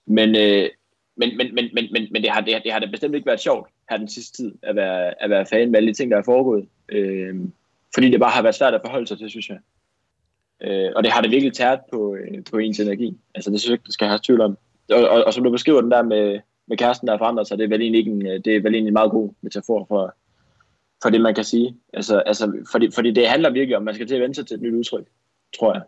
[0.05, 0.69] Men, øh,
[1.15, 3.27] men, men, men, men, men, men det, har, det, har, det har da bestemt ikke
[3.27, 6.11] været sjovt her den sidste tid at være, at være fan med alle de ting,
[6.11, 6.67] der er foregået.
[6.89, 7.35] Øh,
[7.93, 9.59] fordi det bare har været svært at forholde sig til, synes jeg.
[10.61, 13.17] Øh, og det har det virkelig tært på, øh, på ens energi.
[13.35, 14.57] Altså det synes jeg ikke, det skal have tvivl om.
[14.91, 17.57] Og, og, og som du beskriver den der med, med kæresten, der har forandret sig,
[17.57, 20.15] det er vel egentlig, ikke en, det er vel egentlig en meget god metafor for,
[21.01, 21.77] for det, man kan sige.
[21.93, 24.47] Altså, altså, fordi, fordi det handler virkelig om, at man skal til at vende sig
[24.47, 25.05] til et nyt udtryk,
[25.59, 25.83] tror jeg.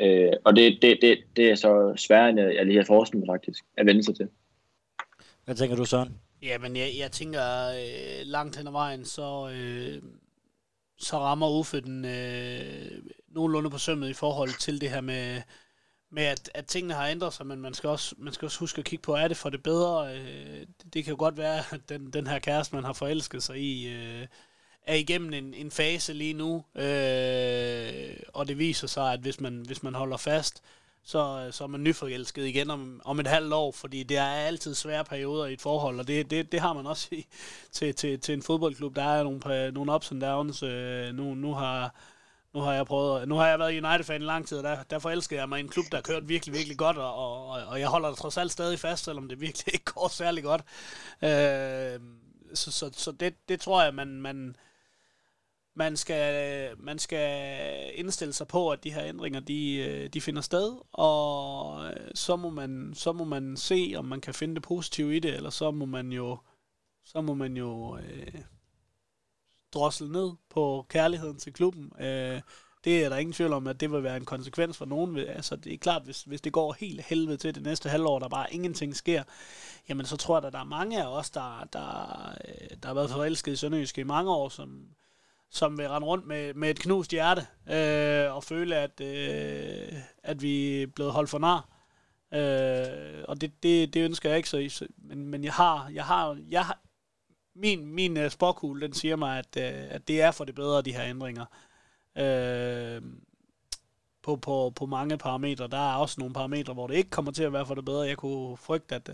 [0.00, 3.34] Øh, og det, det, det, det er så sværere, end jeg lige har forestillet mig
[3.34, 4.28] faktisk, at vende sig til.
[5.44, 6.14] Hvad tænker du, Søren?
[6.42, 10.02] Ja, men jeg, jeg tænker øh, langt hen ad vejen, så, øh,
[10.98, 15.42] så rammer Uffe den øh, nogenlunde på sømmet i forhold til det her med,
[16.10, 18.78] med at, at tingene har ændret sig, men man skal, også, man skal også huske
[18.78, 20.16] at kigge på, er det for det bedre?
[20.16, 23.42] Øh, det, det kan jo godt være, at den, den her kæreste, man har forelsket
[23.42, 24.26] sig i, øh,
[24.82, 29.62] er igennem en, en fase lige nu, øh, og det viser sig, at hvis man,
[29.66, 30.62] hvis man holder fast,
[31.04, 34.24] så, øh, så er man nyforelsket igen om, om et halvt år, fordi det er
[34.24, 37.26] altid svære perioder i et forhold, og det, det, det har man også i,
[37.72, 38.96] til, til, til en fodboldklub.
[38.96, 40.62] Der er nogle, øh, nogle ups and downs.
[40.62, 41.94] Øh, nu, nu har
[42.54, 44.98] nu har jeg prøvet, nu har jeg været United-fan i lang tid, og der, der
[44.98, 47.14] forelskede jeg mig i en klub, der har kørt virkelig, virkelig godt, og,
[47.48, 50.62] og, og jeg holder trods alt stadig fast, selvom det virkelig ikke går særlig godt.
[51.22, 52.00] Øh,
[52.54, 54.56] så så, så det, det tror jeg, man, man,
[55.78, 60.42] man skal, man skal indstille sig på, at de her ændringer, de, øh, de finder
[60.42, 64.62] sted, og øh, så må, man, så må man se, om man kan finde det
[64.62, 66.38] positive i det, eller så må man jo,
[67.04, 68.40] så må man jo øh,
[69.74, 71.92] drossle ned på kærligheden til klubben.
[72.00, 72.40] Øh,
[72.84, 75.16] det er der ingen tvivl om, at det vil være en konsekvens for nogen.
[75.16, 78.28] Altså, det er klart, hvis, hvis det går helt helvede til det næste halvår, der
[78.28, 79.22] bare ingenting sker,
[79.88, 82.94] jamen så tror jeg, at der er mange af os, der, der, øh, der har
[82.94, 84.88] været forelsket i Sønderjyske i mange år, som,
[85.50, 89.92] som vil rende rundt med, med et knust hjerte øh, og føle, at, øh,
[90.22, 91.68] at vi er blevet holdt for nar.
[92.34, 96.38] Øh, og det, det, det ønsker jeg ikke, så, men, men jeg har, jeg har,
[96.50, 96.78] jeg har
[97.54, 100.92] min, min uh, den siger mig, at, uh, at det er for det bedre, de
[100.92, 101.44] her ændringer.
[102.18, 103.02] Øh,
[104.28, 105.68] på, på, på mange parametre.
[105.68, 108.00] Der er også nogle parametre, hvor det ikke kommer til at være for det bedre.
[108.00, 109.10] Jeg kunne frygte, at,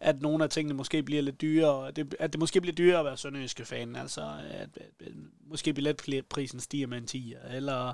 [0.00, 1.90] at nogle af tingene måske bliver lidt dyrere.
[1.90, 3.96] Det, at det måske bliver dyrere at være sønderjyske fan.
[3.96, 4.20] Altså,
[4.50, 5.12] at, at, at
[5.46, 7.92] måske billetprisen stiger med en 10, eller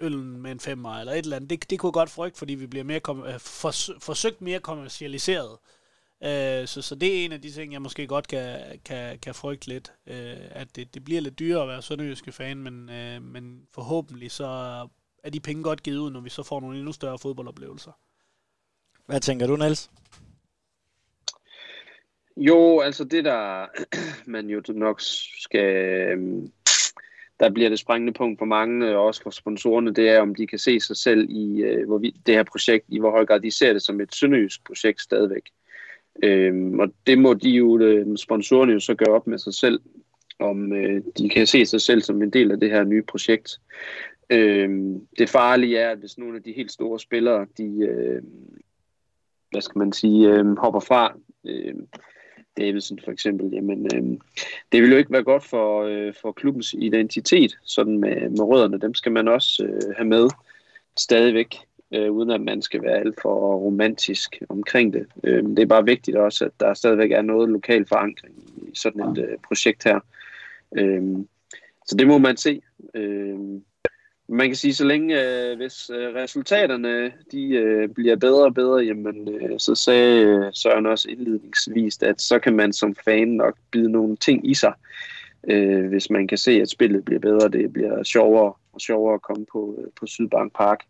[0.00, 1.50] øllen med en 5, eller et eller andet.
[1.50, 5.58] Det, det kunne godt frygte, fordi vi bliver mere kom, øh, fors, forsøgt mere kommercialiseret.
[6.24, 9.34] Øh, så, så det er en af de ting, jeg måske godt kan, kan, kan
[9.34, 10.14] frygte lidt, uh,
[10.50, 12.86] at det, det bliver lidt dyrere at være sønderjyske fan, men,
[13.32, 14.88] men forhåbentlig så
[15.26, 17.92] er de penge godt givet ud, når vi så får nogle endnu større fodboldoplevelser.
[19.06, 19.90] Hvad tænker du, Niels?
[22.36, 23.66] Jo, altså det der
[24.34, 25.00] man jo nok
[25.40, 25.74] skal,
[26.12, 26.52] øhm,
[27.40, 30.46] der bliver det sprængende punkt for mange, og også for sponsorerne, det er, om de
[30.46, 33.40] kan se sig selv i øh, hvor vi, det her projekt, i hvor høj grad
[33.40, 35.50] de ser det som et sønderjysk projekt stadigvæk.
[36.22, 39.80] Øhm, og det må de jo, øh, sponsorerne jo så gøre op med sig selv,
[40.38, 43.60] om øh, de kan se sig selv som en del af det her nye projekt.
[44.30, 44.70] Øh,
[45.18, 48.22] det farlige er, at hvis nogle af de helt store spillere, de, øh,
[49.50, 51.74] hvad skal man sige, øh, hopper fra, øh,
[52.56, 54.18] Davidson for eksempel, jamen øh,
[54.72, 58.80] det vil jo ikke være godt for, øh, for klubbens identitet, sådan med, med rødderne.
[58.80, 60.28] Dem skal man også øh, have med
[60.96, 61.56] stadigvæk,
[61.94, 65.06] øh, uden at man skal være alt for romantisk omkring det.
[65.24, 69.02] Øh, det er bare vigtigt også, at der stadigvæk er noget lokal forankring i sådan
[69.02, 70.00] et øh, projekt her.
[70.76, 71.02] Øh,
[71.86, 72.62] så det må man se.
[72.94, 73.38] Øh,
[74.28, 78.78] man kan sige, så længe øh, hvis øh, resultaterne de øh, bliver bedre og bedre,
[78.78, 83.58] jamen, øh, så sagde øh, Søren også indledningsvis, at så kan man som fan nok
[83.70, 84.72] bide nogle ting i sig,
[85.48, 89.22] øh, hvis man kan se, at spillet bliver bedre, det bliver sjovere og sjovere at
[89.22, 90.80] komme på, øh, på Sydbank Park.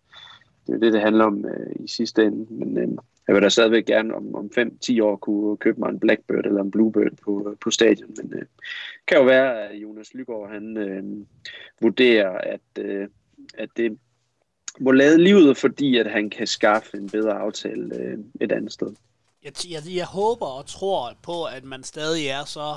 [0.67, 2.55] Det er det, det handler om øh, i sidste ende.
[2.55, 2.89] Men øh,
[3.27, 6.63] jeg vil da stadigvæk gerne om, om 5-10 år kunne købe mig en Blackbird eller
[6.63, 8.15] en Bluebird på, øh, på stadion.
[8.17, 8.47] Men det øh,
[9.09, 11.05] kan jo være, at Jonas Lygaard han øh,
[11.81, 13.09] vurderer, at, øh,
[13.55, 13.99] at det
[14.81, 18.95] må lade livet, fordi at han kan skaffe en bedre aftale øh, et andet sted.
[19.45, 22.77] Jeg, jeg, jeg håber og tror på, at man stadig er så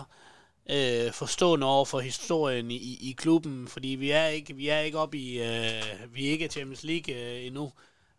[0.70, 4.98] øh, forstående over for historien i, i klubben, fordi vi er ikke, vi er ikke
[4.98, 5.84] oppe i, øh,
[6.14, 7.72] vi er ikke Champions League øh, endnu.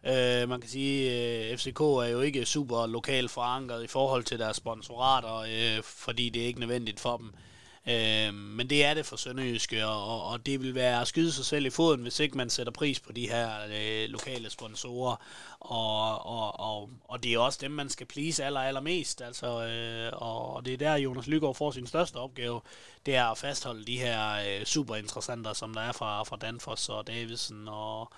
[0.06, 4.24] Øh, man kan sige, at øh, FCK er jo ikke super lokalt forankret i forhold
[4.24, 7.26] til deres sponsorater, øh, fordi det er ikke nødvendigt for dem.
[7.26, 7.49] Øh,
[7.86, 11.44] Øh, men det er det for Sønderjyske, og, og det vil være at skyde sig
[11.44, 15.16] selv i foden, hvis ikke man sætter pris på de her øh, lokale sponsorer.
[15.60, 19.22] Og, og, og, og det er også dem, man skal please aller, allermest.
[19.22, 22.60] Altså, øh, og det er der, Jonas Lygaard får sin største opgave,
[23.06, 26.88] det er at fastholde de her øh, super interessante, som der er fra, fra Danfoss
[26.88, 28.12] og Davidsen og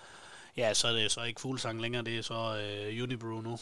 [0.57, 3.59] ja, så er det så ikke Fuglsang længere, det er så øh, Unibrew nu.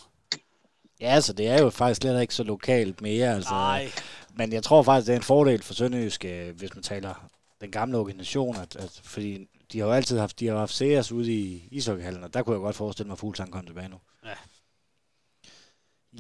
[1.01, 3.35] Ja, altså det er jo faktisk slet ikke så lokalt mere.
[3.35, 3.91] Altså, Nej.
[4.35, 7.71] Men jeg tror faktisk, det er en fordel for Sønderjysk, øh, hvis man taler den
[7.71, 11.33] gamle organisation, at, at, fordi de har jo altid haft, de har haft seers ude
[11.33, 13.97] i ishockeyhallen, og der kunne jeg godt forestille mig, at Fuglsang kom tilbage nu.
[14.25, 14.35] Ja.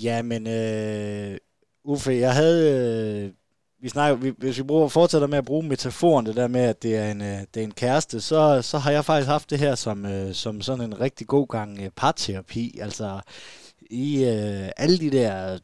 [0.03, 1.39] Ja, men øh,
[1.85, 3.33] Uffe, jeg havde øh,
[3.83, 6.83] vi snakker, vi, hvis vi bruger, fortsætter med at bruge metaforen, det der med, at
[6.83, 9.59] det er en, øh, det er en kæreste, så, så har jeg faktisk haft det
[9.59, 12.79] her som, øh, som sådan en rigtig god gang øh, parterapi.
[12.83, 13.21] Altså,
[13.91, 15.59] i øh, alle de der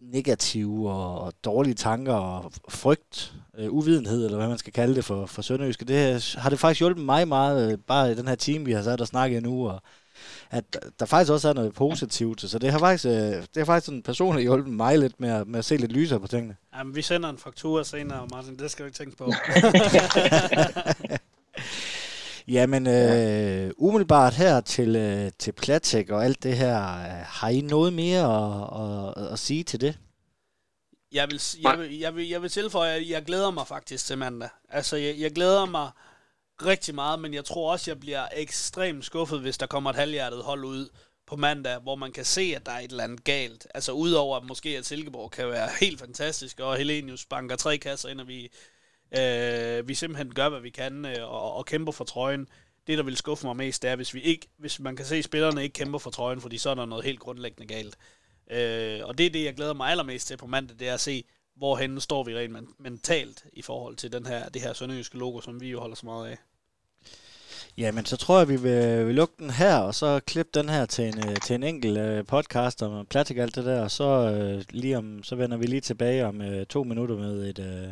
[0.00, 5.04] negative og, og dårlige tanker og frygt, øh, uvidenhed, eller hvad man skal kalde det
[5.04, 8.34] for, for Sønderjyske, det har det faktisk hjulpet mig meget, øh, bare i den her
[8.34, 9.82] time, vi har sat og snakket nu, og
[10.50, 10.64] at
[11.00, 12.40] der faktisk også er noget positivt.
[12.40, 15.46] Så det har faktisk, øh, det har faktisk sådan personligt hjulpet mig lidt med at,
[15.46, 16.56] med at se lidt lysere på tingene.
[16.76, 18.58] Jamen, vi sender en faktura senere, Martin.
[18.58, 19.24] Det skal du ikke tænke på.
[22.48, 27.60] Jamen, øh, umiddelbart her til, øh, til Platek og alt det her, øh, har I
[27.60, 29.98] noget mere at, at, at sige til det?
[31.12, 34.18] Jeg vil, jeg, vil, jeg, vil, jeg vil tilføje, at jeg glæder mig faktisk til
[34.18, 34.48] mandag.
[34.68, 35.90] Altså, jeg, jeg glæder mig
[36.66, 40.42] rigtig meget, men jeg tror også, jeg bliver ekstremt skuffet, hvis der kommer et halvhjertet
[40.42, 40.88] hold ud
[41.26, 43.66] på mandag, hvor man kan se, at der er et eller andet galt.
[43.74, 48.08] Altså udover at måske at Silkeborg kan være helt fantastisk, og Helenius banker tre kasser
[48.08, 48.52] ind, og vi,
[49.18, 52.48] øh, vi simpelthen gør, hvad vi kan, øh, og, og kæmper for trøjen.
[52.86, 55.16] Det, der vil skuffe mig mest, det er, hvis, vi ikke, hvis man kan se,
[55.16, 57.96] at spillerne ikke kæmper for trøjen, fordi så er der noget helt grundlæggende galt.
[58.50, 61.00] Øh, og det er det, jeg glæder mig allermest til på mandag, det er at
[61.00, 61.24] se,
[61.56, 65.60] hvorhen står vi rent mentalt i forhold til den her, det her sønderjyske logo, som
[65.60, 66.38] vi jo holder så meget af.
[67.78, 70.86] Jamen, så tror jeg, vi vil, vil lukke den her, og så klippe den her
[70.86, 74.04] til en, øh, til en enkelt øh, podcast om Platik alt det der, og så,
[74.04, 77.88] øh, lige om, så vender vi lige tilbage om øh, to minutter med et øh,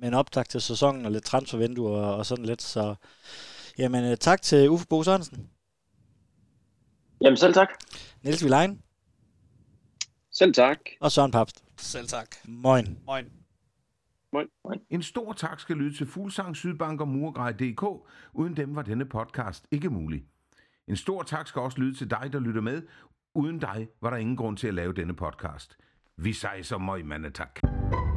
[0.00, 2.62] med en optag til sæsonen og lidt transfervindue og, og sådan lidt.
[2.62, 2.94] Så
[3.78, 5.50] jamen, uh, tak til Uffe Bo Sørensen.
[7.20, 7.68] Jamen, selv tak.
[8.22, 8.82] Niels Vilein.
[10.32, 10.78] Selv tak.
[11.00, 11.64] Og Søren Papst.
[11.76, 12.36] Selv tak.
[12.44, 12.98] Moin.
[13.06, 13.30] Moin.
[14.90, 17.82] En stor tak skal lyde til Fuglsang, Sydbank og Murgrej.dk.
[18.32, 20.24] Uden dem var denne podcast ikke mulig.
[20.88, 22.82] En stor tak skal også lyde til dig, der lytter med.
[23.34, 25.76] Uden dig var der ingen grund til at lave denne podcast.
[26.16, 27.54] Vi sejser møg, mandetak.
[27.54, 28.09] tak.